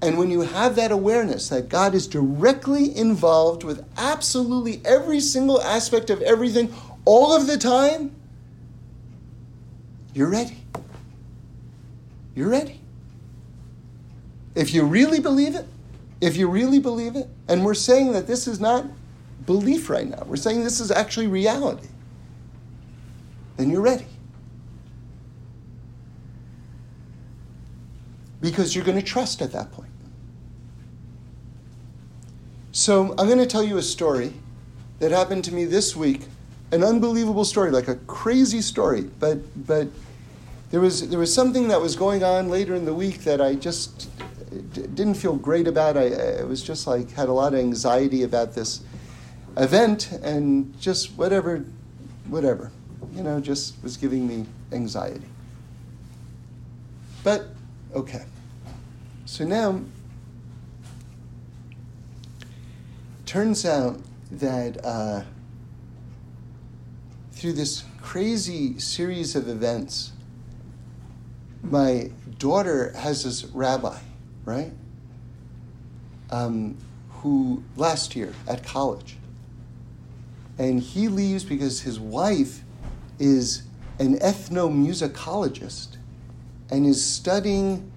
And 0.00 0.18
when 0.18 0.30
you 0.30 0.42
have 0.42 0.76
that 0.76 0.92
awareness 0.92 1.48
that 1.48 1.68
God 1.68 1.96
is 1.96 2.06
directly 2.06 2.96
involved 2.96 3.64
with 3.64 3.84
absolutely 3.96 4.80
every 4.84 5.18
single 5.18 5.60
aspect 5.60 6.10
of 6.10 6.22
everything 6.22 6.72
all 7.04 7.34
of 7.34 7.48
the 7.48 7.58
time, 7.58 8.14
you're 10.14 10.30
ready. 10.30 10.58
You're 12.36 12.50
ready. 12.50 12.80
If 14.54 14.72
you 14.72 14.84
really 14.84 15.18
believe 15.18 15.56
it, 15.56 15.66
if 16.20 16.36
you 16.36 16.46
really 16.46 16.78
believe 16.78 17.16
it, 17.16 17.28
and 17.48 17.64
we're 17.64 17.74
saying 17.74 18.12
that 18.12 18.28
this 18.28 18.46
is 18.46 18.60
not 18.60 18.86
belief 19.44 19.90
right 19.90 20.08
now, 20.08 20.22
we're 20.24 20.36
saying 20.36 20.62
this 20.62 20.78
is 20.78 20.92
actually 20.92 21.26
reality, 21.26 21.88
then 23.56 23.70
you're 23.70 23.82
ready. 23.82 24.06
Because 28.40 28.74
you're 28.74 28.84
going 28.84 28.98
to 28.98 29.04
trust 29.04 29.42
at 29.42 29.52
that 29.52 29.72
point. 29.72 29.90
So 32.72 33.14
I'm 33.18 33.26
going 33.26 33.38
to 33.38 33.46
tell 33.46 33.62
you 33.62 33.78
a 33.78 33.82
story 33.82 34.34
that 34.98 35.10
happened 35.10 35.44
to 35.44 35.54
me 35.54 35.64
this 35.64 35.96
week. 35.96 36.22
An 36.72 36.84
unbelievable 36.84 37.44
story, 37.44 37.70
like 37.70 37.88
a 37.88 37.94
crazy 37.94 38.60
story, 38.60 39.02
but 39.02 39.38
but 39.66 39.88
there 40.70 40.80
was 40.80 41.08
there 41.08 41.18
was 41.18 41.32
something 41.32 41.68
that 41.68 41.80
was 41.80 41.94
going 41.94 42.24
on 42.24 42.48
later 42.50 42.74
in 42.74 42.84
the 42.84 42.92
week 42.92 43.20
that 43.20 43.40
I 43.40 43.54
just 43.54 44.10
didn't 44.72 45.14
feel 45.14 45.36
great 45.36 45.66
about. 45.68 45.96
I, 45.96 46.40
I 46.40 46.42
was 46.42 46.62
just 46.62 46.86
like 46.86 47.10
had 47.12 47.28
a 47.28 47.32
lot 47.32 47.54
of 47.54 47.60
anxiety 47.60 48.24
about 48.24 48.54
this 48.54 48.82
event 49.56 50.12
and 50.22 50.78
just 50.80 51.16
whatever, 51.16 51.64
whatever, 52.28 52.70
you 53.14 53.22
know, 53.22 53.40
just 53.40 53.82
was 53.82 53.96
giving 53.96 54.26
me 54.26 54.46
anxiety. 54.72 55.26
But 57.22 57.46
okay, 57.96 58.24
so 59.24 59.42
now 59.42 59.80
turns 63.24 63.64
out 63.64 63.98
that 64.30 64.84
uh, 64.84 65.22
through 67.32 67.54
this 67.54 67.84
crazy 68.02 68.78
series 68.78 69.34
of 69.34 69.48
events, 69.48 70.12
my 71.62 72.10
daughter 72.38 72.92
has 72.98 73.24
this 73.24 73.46
rabbi, 73.46 73.98
right? 74.44 74.72
Um, 76.28 76.76
who 77.10 77.64
last 77.76 78.14
year 78.14 78.34
at 78.46 78.62
college, 78.62 79.16
and 80.58 80.80
he 80.80 81.08
leaves 81.08 81.44
because 81.44 81.80
his 81.80 81.98
wife 81.98 82.60
is 83.18 83.62
an 83.98 84.18
ethnomusicologist 84.18 85.95
and 86.70 86.86
is 86.86 87.04
studying 87.04 87.90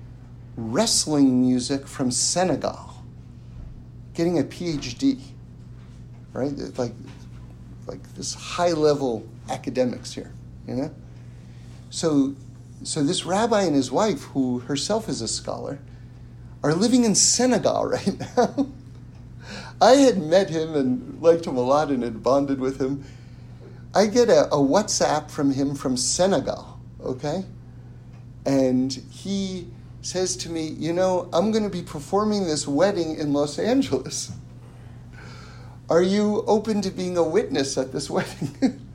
wrestling 0.56 1.42
music 1.42 1.88
from 1.88 2.12
Senegal, 2.12 3.04
getting 4.14 4.40
a 4.40 4.44
PhD, 4.44 5.20
right? 6.34 6.54
Like, 6.78 6.94
like 7.88 8.14
this 8.16 8.34
high 8.34 8.72
level 8.72 9.28
academics 9.50 10.14
here, 10.14 10.32
you 10.68 10.76
know? 10.76 10.92
So, 11.90 12.36
so 12.84 13.04
this 13.04 13.26
rabbi 13.26 13.64
and 13.64 13.76
his 13.76 13.92
wife, 13.92 14.24
who 14.24 14.60
herself 14.60 15.10
is 15.10 15.22
a 15.22 15.28
scholar, 15.28 15.80
are 16.64 16.74
living 16.74 17.04
in 17.04 17.16
Senegal 17.16 17.86
right 17.90 18.38
now. 18.38 18.68
I 19.82 19.92
had 19.92 20.18
met 20.18 20.50
him 20.50 20.76
and 20.76 21.22
liked 21.22 21.48
him 21.48 21.56
a 21.56 21.62
lot 21.62 21.90
and 21.90 22.04
had 22.04 22.22
bonded 22.22 22.60
with 22.60 22.80
him. 22.80 23.04
I 23.96 24.06
get 24.06 24.30
a, 24.30 24.46
a 24.48 24.58
WhatsApp 24.58 25.32
from 25.32 25.52
him 25.52 25.74
from 25.74 25.98
Senegal, 25.98 26.80
okay? 27.02 27.46
And 28.46 28.92
he 29.12 29.68
says 30.02 30.36
to 30.38 30.50
me, 30.50 30.68
You 30.68 30.94
know, 30.94 31.30
I'm 31.34 31.52
going 31.52 31.64
to 31.64 31.70
be 31.70 31.82
performing 31.82 32.46
this 32.46 32.68
wedding 32.68 33.18
in 33.18 33.34
Los 33.34 33.60
Angeles. 33.60 34.32
Are 35.90 36.04
you 36.04 36.44
open 36.46 36.82
to 36.82 36.92
being 36.92 37.18
a 37.18 37.24
witness 37.24 37.78
at 37.78 37.92
this 37.92 38.10
wedding? 38.10 38.86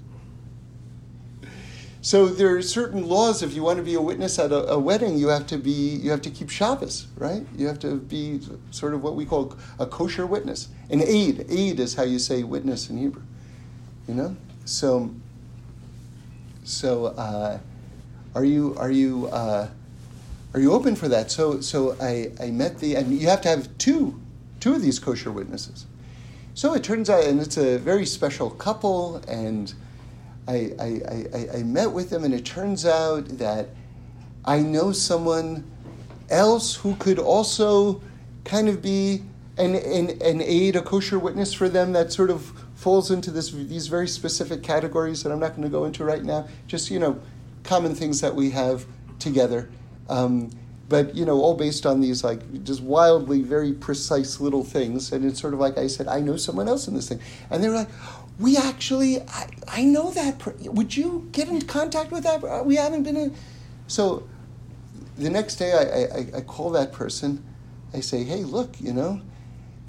so 2.01 2.26
there 2.26 2.57
are 2.57 2.62
certain 2.62 3.07
laws. 3.07 3.42
If 3.42 3.55
you 3.55 3.62
want 3.62 3.78
to 3.78 3.82
be 3.82 3.95
a 3.95 4.01
witness 4.01 4.38
at 4.38 4.53
a, 4.53 4.70
a, 4.70 4.78
wedding, 4.78 5.18
you 5.18 5.28
have 5.28 5.47
to 5.49 5.59
be 5.59 5.70
you 5.70 6.11
have 6.11 6.22
to 6.22 6.30
keep 6.30 6.51
Shabbos, 6.51 7.09
right? 7.16 7.45
You 7.57 7.66
have 7.66 7.80
to 7.80 7.97
be 7.97 8.40
sort 8.70 8.95
of 8.95 9.03
what 9.03 9.16
we 9.16 9.26
call 9.26 9.57
a 9.78 9.86
kosher 9.86 10.26
witness. 10.26 10.68
An 10.88 11.03
aid. 11.03 11.47
Aid 11.49 11.80
is 11.80 11.95
how 11.95 12.05
you 12.05 12.18
say 12.18 12.45
witness 12.45 12.88
in 12.90 12.99
Hebrew. 12.99 13.22
You 14.09 14.14
know. 14.14 14.36
So. 14.64 15.11
So, 16.66 17.07
uh, 17.09 17.59
are 18.35 18.45
you 18.45 18.74
are 18.78 18.91
you 18.91 19.26
uh, 19.28 19.68
are 20.53 20.61
you 20.61 20.72
open 20.72 20.97
for 20.97 21.09
that? 21.09 21.30
So 21.30 21.61
so 21.61 21.97
I, 22.01 22.32
I 22.41 22.51
met 22.51 22.78
the 22.78 22.97
and 22.97 23.12
you 23.12 23.28
have 23.28 23.41
to 23.43 23.49
have 23.49 23.76
two 23.78 24.20
two 24.61 24.74
of 24.74 24.82
these 24.82 24.99
kosher 24.99 25.30
witnesses. 25.30 25.87
So 26.55 26.72
it 26.74 26.85
turns 26.85 27.11
out, 27.11 27.24
and 27.24 27.41
it's 27.41 27.57
a 27.57 27.78
very 27.78 28.07
special 28.07 28.49
couple, 28.49 29.16
and 29.26 29.74
I, 30.47 30.72
I, 30.78 30.87
I, 31.35 31.49
I 31.59 31.62
met 31.64 31.91
with 31.91 32.11
them, 32.11 32.22
and 32.22 32.32
it 32.32 32.45
turns 32.45 32.87
out 32.87 33.26
that 33.39 33.70
I 34.45 34.61
know 34.61 34.93
someone 34.93 35.68
else 36.30 36.76
who 36.76 36.95
could 36.95 37.18
also 37.18 38.01
kind 38.45 38.68
of 38.68 38.80
be 38.80 39.24
an, 39.59 39.74
an, 39.74 40.11
an 40.22 40.41
aid, 40.41 40.76
a 40.76 40.82
kosher 40.82 41.18
witness 41.18 41.53
for 41.53 41.68
them 41.68 41.93
that 41.93 42.12
sort 42.12 42.30
of 42.30 42.53
falls 42.76 43.11
into 43.11 43.32
this, 43.32 43.51
these 43.51 43.89
very 43.89 44.07
specific 44.07 44.62
categories 44.62 45.24
that 45.24 45.32
I'm 45.32 45.41
not 45.41 45.51
going 45.51 45.62
to 45.62 45.68
go 45.68 45.87
into 45.87 46.05
right 46.05 46.22
now. 46.22 46.47
Just, 46.68 46.89
you 46.89 47.01
know, 47.01 47.20
common 47.65 47.95
things 47.95 48.21
that 48.21 48.35
we 48.35 48.51
have 48.51 48.87
together. 49.19 49.69
Um, 50.09 50.51
but 50.89 51.15
you 51.15 51.25
know, 51.25 51.41
all 51.41 51.55
based 51.57 51.87
on 51.87 52.01
these 52.01 52.23
like 52.23 52.62
just 52.62 52.83
wildly 52.83 53.43
very 53.43 53.73
precise 53.73 54.39
little 54.41 54.62
things. 54.62 55.12
And 55.12 55.25
it's 55.25 55.41
sort 55.41 55.55
of 55.55 55.61
like 55.61 55.79
I 55.79 55.87
said, 55.89 56.07
I 56.07 56.21
know 56.21 56.37
someone 56.37 56.69
else 56.69 56.87
in 56.87 56.95
this 56.95 57.09
thing, 57.09 57.21
and 57.51 57.65
they 57.65 57.69
were 57.69 57.75
like, 57.75 57.89
"We 58.39 58.57
actually, 58.57 59.21
I, 59.23 59.49
I 59.67 59.83
know 59.85 60.11
that. 60.12 60.39
Per- 60.39 60.55
Would 60.65 60.97
you 60.97 61.29
get 61.33 61.49
in 61.49 61.62
contact 61.62 62.12
with 62.12 62.23
that? 62.25 62.45
Uh, 62.45 62.62
we 62.65 62.77
haven't 62.77 63.03
been 63.03 63.17
in." 63.17 63.35
So 63.87 64.29
the 65.17 65.31
next 65.31 65.57
day, 65.57 65.73
I, 65.73 66.19
I, 66.19 66.39
I 66.39 66.41
call 66.43 66.71
that 66.71 66.93
person. 66.93 67.43
I 67.95 68.01
say, 68.01 68.23
"Hey, 68.25 68.45
look, 68.45 68.81
you 68.81 68.93
know." 68.93 69.21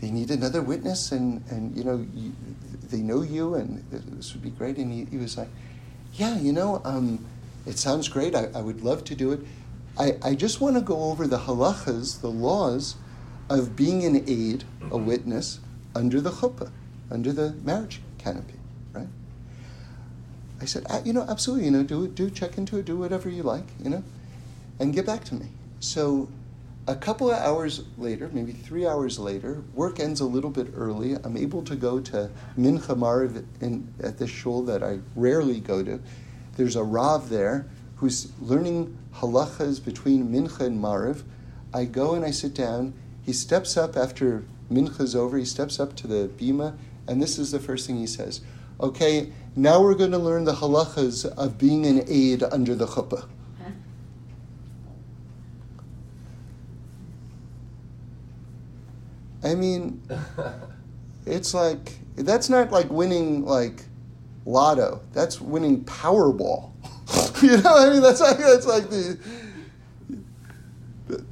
They 0.01 0.11
need 0.11 0.29
another 0.29 0.61
witness, 0.61 1.13
and, 1.13 1.41
and 1.49 1.75
you 1.75 1.83
know, 1.83 2.05
you, 2.13 2.33
they 2.91 2.99
know 2.99 3.21
you, 3.21 3.55
and 3.55 3.83
this 3.89 4.33
would 4.33 4.43
be 4.43 4.49
great. 4.49 4.77
And 4.77 4.91
he, 4.91 5.05
he 5.05 5.17
was 5.17 5.37
like, 5.37 5.47
Yeah, 6.13 6.37
you 6.37 6.51
know, 6.51 6.81
um, 6.83 7.25
it 7.65 7.77
sounds 7.77 8.07
great. 8.07 8.35
I, 8.35 8.49
I 8.55 8.61
would 8.61 8.83
love 8.83 9.03
to 9.05 9.15
do 9.15 9.31
it 9.31 9.41
I, 9.97 10.17
I 10.21 10.35
just 10.35 10.59
want 10.59 10.75
to 10.75 10.81
go 10.81 11.05
over 11.05 11.25
the 11.25 11.39
halachas, 11.39 12.19
the 12.19 12.29
laws 12.29 12.95
of 13.49 13.75
being 13.75 14.03
an 14.03 14.17
aid, 14.27 14.63
a 14.81 14.85
mm-hmm. 14.85 15.05
witness, 15.05 15.59
under 15.95 16.19
the 16.19 16.31
chuppah, 16.31 16.71
under 17.09 17.31
the 17.31 17.53
marriage 17.63 18.01
canopy, 18.17 18.59
right? 18.91 19.07
I 20.59 20.65
said, 20.65 20.85
ah, 20.89 21.01
you 21.05 21.13
know, 21.13 21.25
absolutely, 21.29 21.65
you 21.65 21.71
know, 21.71 21.83
do 21.83 22.03
it, 22.03 22.15
do 22.15 22.29
check 22.29 22.57
into 22.57 22.77
it, 22.77 22.85
do 22.85 22.97
whatever 22.97 23.29
you 23.29 23.43
like, 23.43 23.65
you 23.81 23.89
know, 23.89 24.03
and 24.79 24.93
get 24.93 25.05
back 25.05 25.23
to 25.25 25.35
me. 25.35 25.47
So 25.79 26.27
a 26.87 26.95
couple 26.95 27.31
of 27.31 27.37
hours 27.37 27.83
later, 27.97 28.29
maybe 28.33 28.51
three 28.51 28.85
hours 28.85 29.17
later, 29.17 29.63
work 29.73 30.01
ends 30.01 30.19
a 30.19 30.25
little 30.25 30.49
bit 30.49 30.67
early. 30.75 31.13
I'm 31.13 31.37
able 31.37 31.63
to 31.63 31.75
go 31.75 32.01
to 32.01 32.29
Mincha 32.59 32.97
Mariv 32.97 33.45
in, 33.61 33.93
at 34.03 34.17
this 34.17 34.29
shul 34.29 34.63
that 34.63 34.83
I 34.83 34.99
rarely 35.15 35.61
go 35.61 35.83
to. 35.83 36.01
There's 36.55 36.75
a 36.75 36.83
Rav 36.83 37.29
there 37.29 37.67
who's 37.97 38.31
learning 38.39 38.97
halachas 39.15 39.83
between 39.83 40.29
Mincha 40.29 40.61
and 40.61 40.81
Mariv. 40.81 41.23
I 41.73 41.85
go 41.85 42.13
and 42.13 42.25
I 42.25 42.31
sit 42.31 42.53
down. 42.53 42.93
He 43.23 43.33
steps 43.33 43.77
up 43.77 43.95
after 43.97 44.45
Mincha's 44.71 45.15
over. 45.15 45.37
He 45.37 45.45
steps 45.45 45.79
up 45.79 45.95
to 45.97 46.07
the 46.07 46.27
bima, 46.27 46.77
and 47.07 47.21
this 47.21 47.37
is 47.37 47.51
the 47.51 47.59
first 47.59 47.87
thing 47.87 47.97
he 47.97 48.07
says. 48.07 48.41
Okay, 48.79 49.31
now 49.55 49.81
we're 49.81 49.95
going 49.95 50.11
to 50.11 50.17
learn 50.17 50.43
the 50.43 50.53
halachas 50.53 51.25
of 51.25 51.57
being 51.57 51.85
an 51.85 51.99
eid 52.01 52.43
under 52.43 52.75
the 52.75 52.85
chuppah. 52.85 53.27
I 59.43 59.53
mean, 59.53 60.01
it's 61.25 61.53
like 61.53 61.99
that's 62.15 62.49
not 62.49 62.71
like 62.71 62.89
winning 62.89 63.45
like 63.45 63.83
lotto. 64.45 65.01
That's 65.13 65.41
winning 65.41 65.83
Powerball. 65.85 66.71
you 67.43 67.57
know, 67.57 67.77
I 67.77 67.89
mean, 67.91 68.01
that's 68.01 68.21
like 68.21 68.37
that's 68.37 68.65
like 68.65 68.89
the 68.89 69.19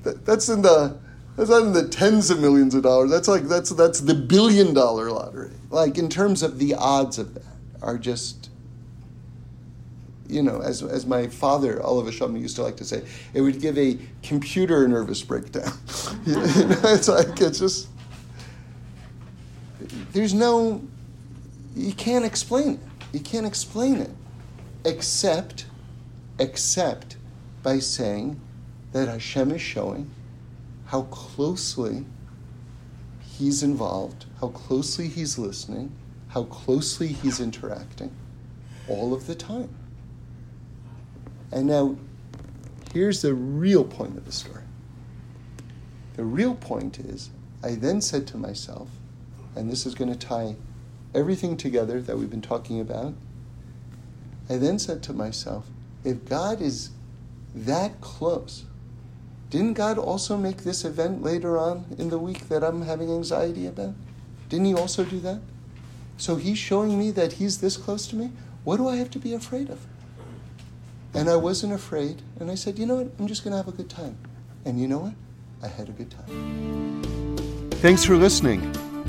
that, 0.03 0.25
that's 0.25 0.49
in 0.49 0.61
the 0.61 0.97
that's 1.35 1.49
not 1.49 1.63
in 1.63 1.73
the 1.73 1.87
tens 1.87 2.29
of 2.29 2.39
millions 2.39 2.75
of 2.75 2.83
dollars. 2.83 3.09
That's 3.09 3.27
like 3.27 3.43
that's 3.43 3.71
that's 3.71 4.01
the 4.01 4.13
billion 4.13 4.73
dollar 4.73 5.11
lottery. 5.11 5.51
Like 5.69 5.97
in 5.97 6.09
terms 6.09 6.43
of 6.43 6.59
the 6.59 6.75
odds 6.75 7.17
of 7.17 7.33
that 7.33 7.43
are 7.81 7.97
just 7.97 8.49
you 10.33 10.41
know, 10.41 10.61
as, 10.61 10.81
as 10.81 11.05
my 11.05 11.27
father, 11.27 11.81
Oliver 11.83 12.09
Shulman, 12.09 12.41
used 12.41 12.55
to 12.55 12.63
like 12.63 12.77
to 12.77 12.85
say, 12.85 13.03
it 13.33 13.41
would 13.41 13.61
give 13.61 13.77
a 13.77 13.97
computer 14.23 14.87
nervous 14.87 15.21
breakdown. 15.21 15.71
you 16.25 16.35
know, 16.35 16.79
it's 16.85 17.07
like, 17.07 17.39
it's 17.39 17.59
just, 17.59 17.87
there's 20.11 20.33
no, 20.33 20.81
you 21.75 21.93
can't 21.93 22.25
explain 22.25 22.73
it. 22.73 22.79
You 23.13 23.19
can't 23.19 23.45
explain 23.45 24.01
it 24.01 24.09
except, 24.83 25.67
except 26.39 27.15
by 27.61 27.77
saying 27.77 28.41
that 28.91 29.07
Hashem 29.07 29.51
is 29.51 29.61
showing 29.61 30.09
how 30.87 31.03
closely 31.03 32.05
he's 33.21 33.61
involved, 33.61 34.25
how 34.41 34.49
closely 34.49 35.07
he's 35.07 35.37
listening, 35.37 35.95
how 36.29 36.43
closely 36.45 37.07
he's 37.07 37.39
interacting 37.39 38.11
all 38.87 39.13
of 39.13 39.27
the 39.27 39.35
time. 39.35 39.69
And 41.51 41.67
now, 41.67 41.95
here's 42.93 43.21
the 43.21 43.35
real 43.35 43.83
point 43.83 44.17
of 44.17 44.25
the 44.25 44.31
story. 44.31 44.63
The 46.15 46.23
real 46.23 46.55
point 46.55 46.99
is, 46.99 47.29
I 47.63 47.75
then 47.75 48.01
said 48.01 48.25
to 48.27 48.37
myself, 48.37 48.89
and 49.55 49.71
this 49.71 49.85
is 49.85 49.93
going 49.93 50.11
to 50.11 50.17
tie 50.17 50.55
everything 51.13 51.57
together 51.57 52.01
that 52.01 52.17
we've 52.17 52.29
been 52.29 52.41
talking 52.41 52.79
about. 52.79 53.13
I 54.49 54.57
then 54.57 54.79
said 54.79 55.03
to 55.03 55.13
myself, 55.13 55.65
if 56.03 56.25
God 56.25 56.61
is 56.61 56.89
that 57.55 58.01
close, 58.01 58.65
didn't 59.49 59.73
God 59.73 59.97
also 59.97 60.35
make 60.35 60.63
this 60.63 60.83
event 60.83 61.21
later 61.21 61.57
on 61.57 61.85
in 61.97 62.09
the 62.09 62.17
week 62.17 62.49
that 62.49 62.63
I'm 62.63 62.81
having 62.81 63.11
anxiety 63.11 63.67
about? 63.67 63.93
Didn't 64.49 64.65
He 64.65 64.73
also 64.73 65.03
do 65.03 65.19
that? 65.19 65.39
So 66.17 66.35
He's 66.35 66.57
showing 66.57 66.97
me 66.97 67.11
that 67.11 67.33
He's 67.33 67.61
this 67.61 67.77
close 67.77 68.07
to 68.07 68.15
me. 68.15 68.31
What 68.63 68.77
do 68.77 68.87
I 68.87 68.95
have 68.95 69.11
to 69.11 69.19
be 69.19 69.33
afraid 69.33 69.69
of? 69.69 69.85
And 71.13 71.29
I 71.29 71.35
wasn't 71.35 71.73
afraid. 71.73 72.21
And 72.39 72.49
I 72.49 72.55
said, 72.55 72.79
you 72.79 72.85
know 72.85 72.95
what? 72.95 73.11
I'm 73.19 73.27
just 73.27 73.43
going 73.43 73.51
to 73.51 73.57
have 73.57 73.67
a 73.67 73.71
good 73.71 73.89
time. 73.89 74.17
And 74.65 74.79
you 74.79 74.87
know 74.87 74.99
what? 74.99 75.13
I 75.61 75.67
had 75.67 75.87
a 75.89 75.91
good 75.91 76.09
time. 76.09 77.69
Thanks 77.73 78.03
for 78.03 78.15
listening. 78.15 78.92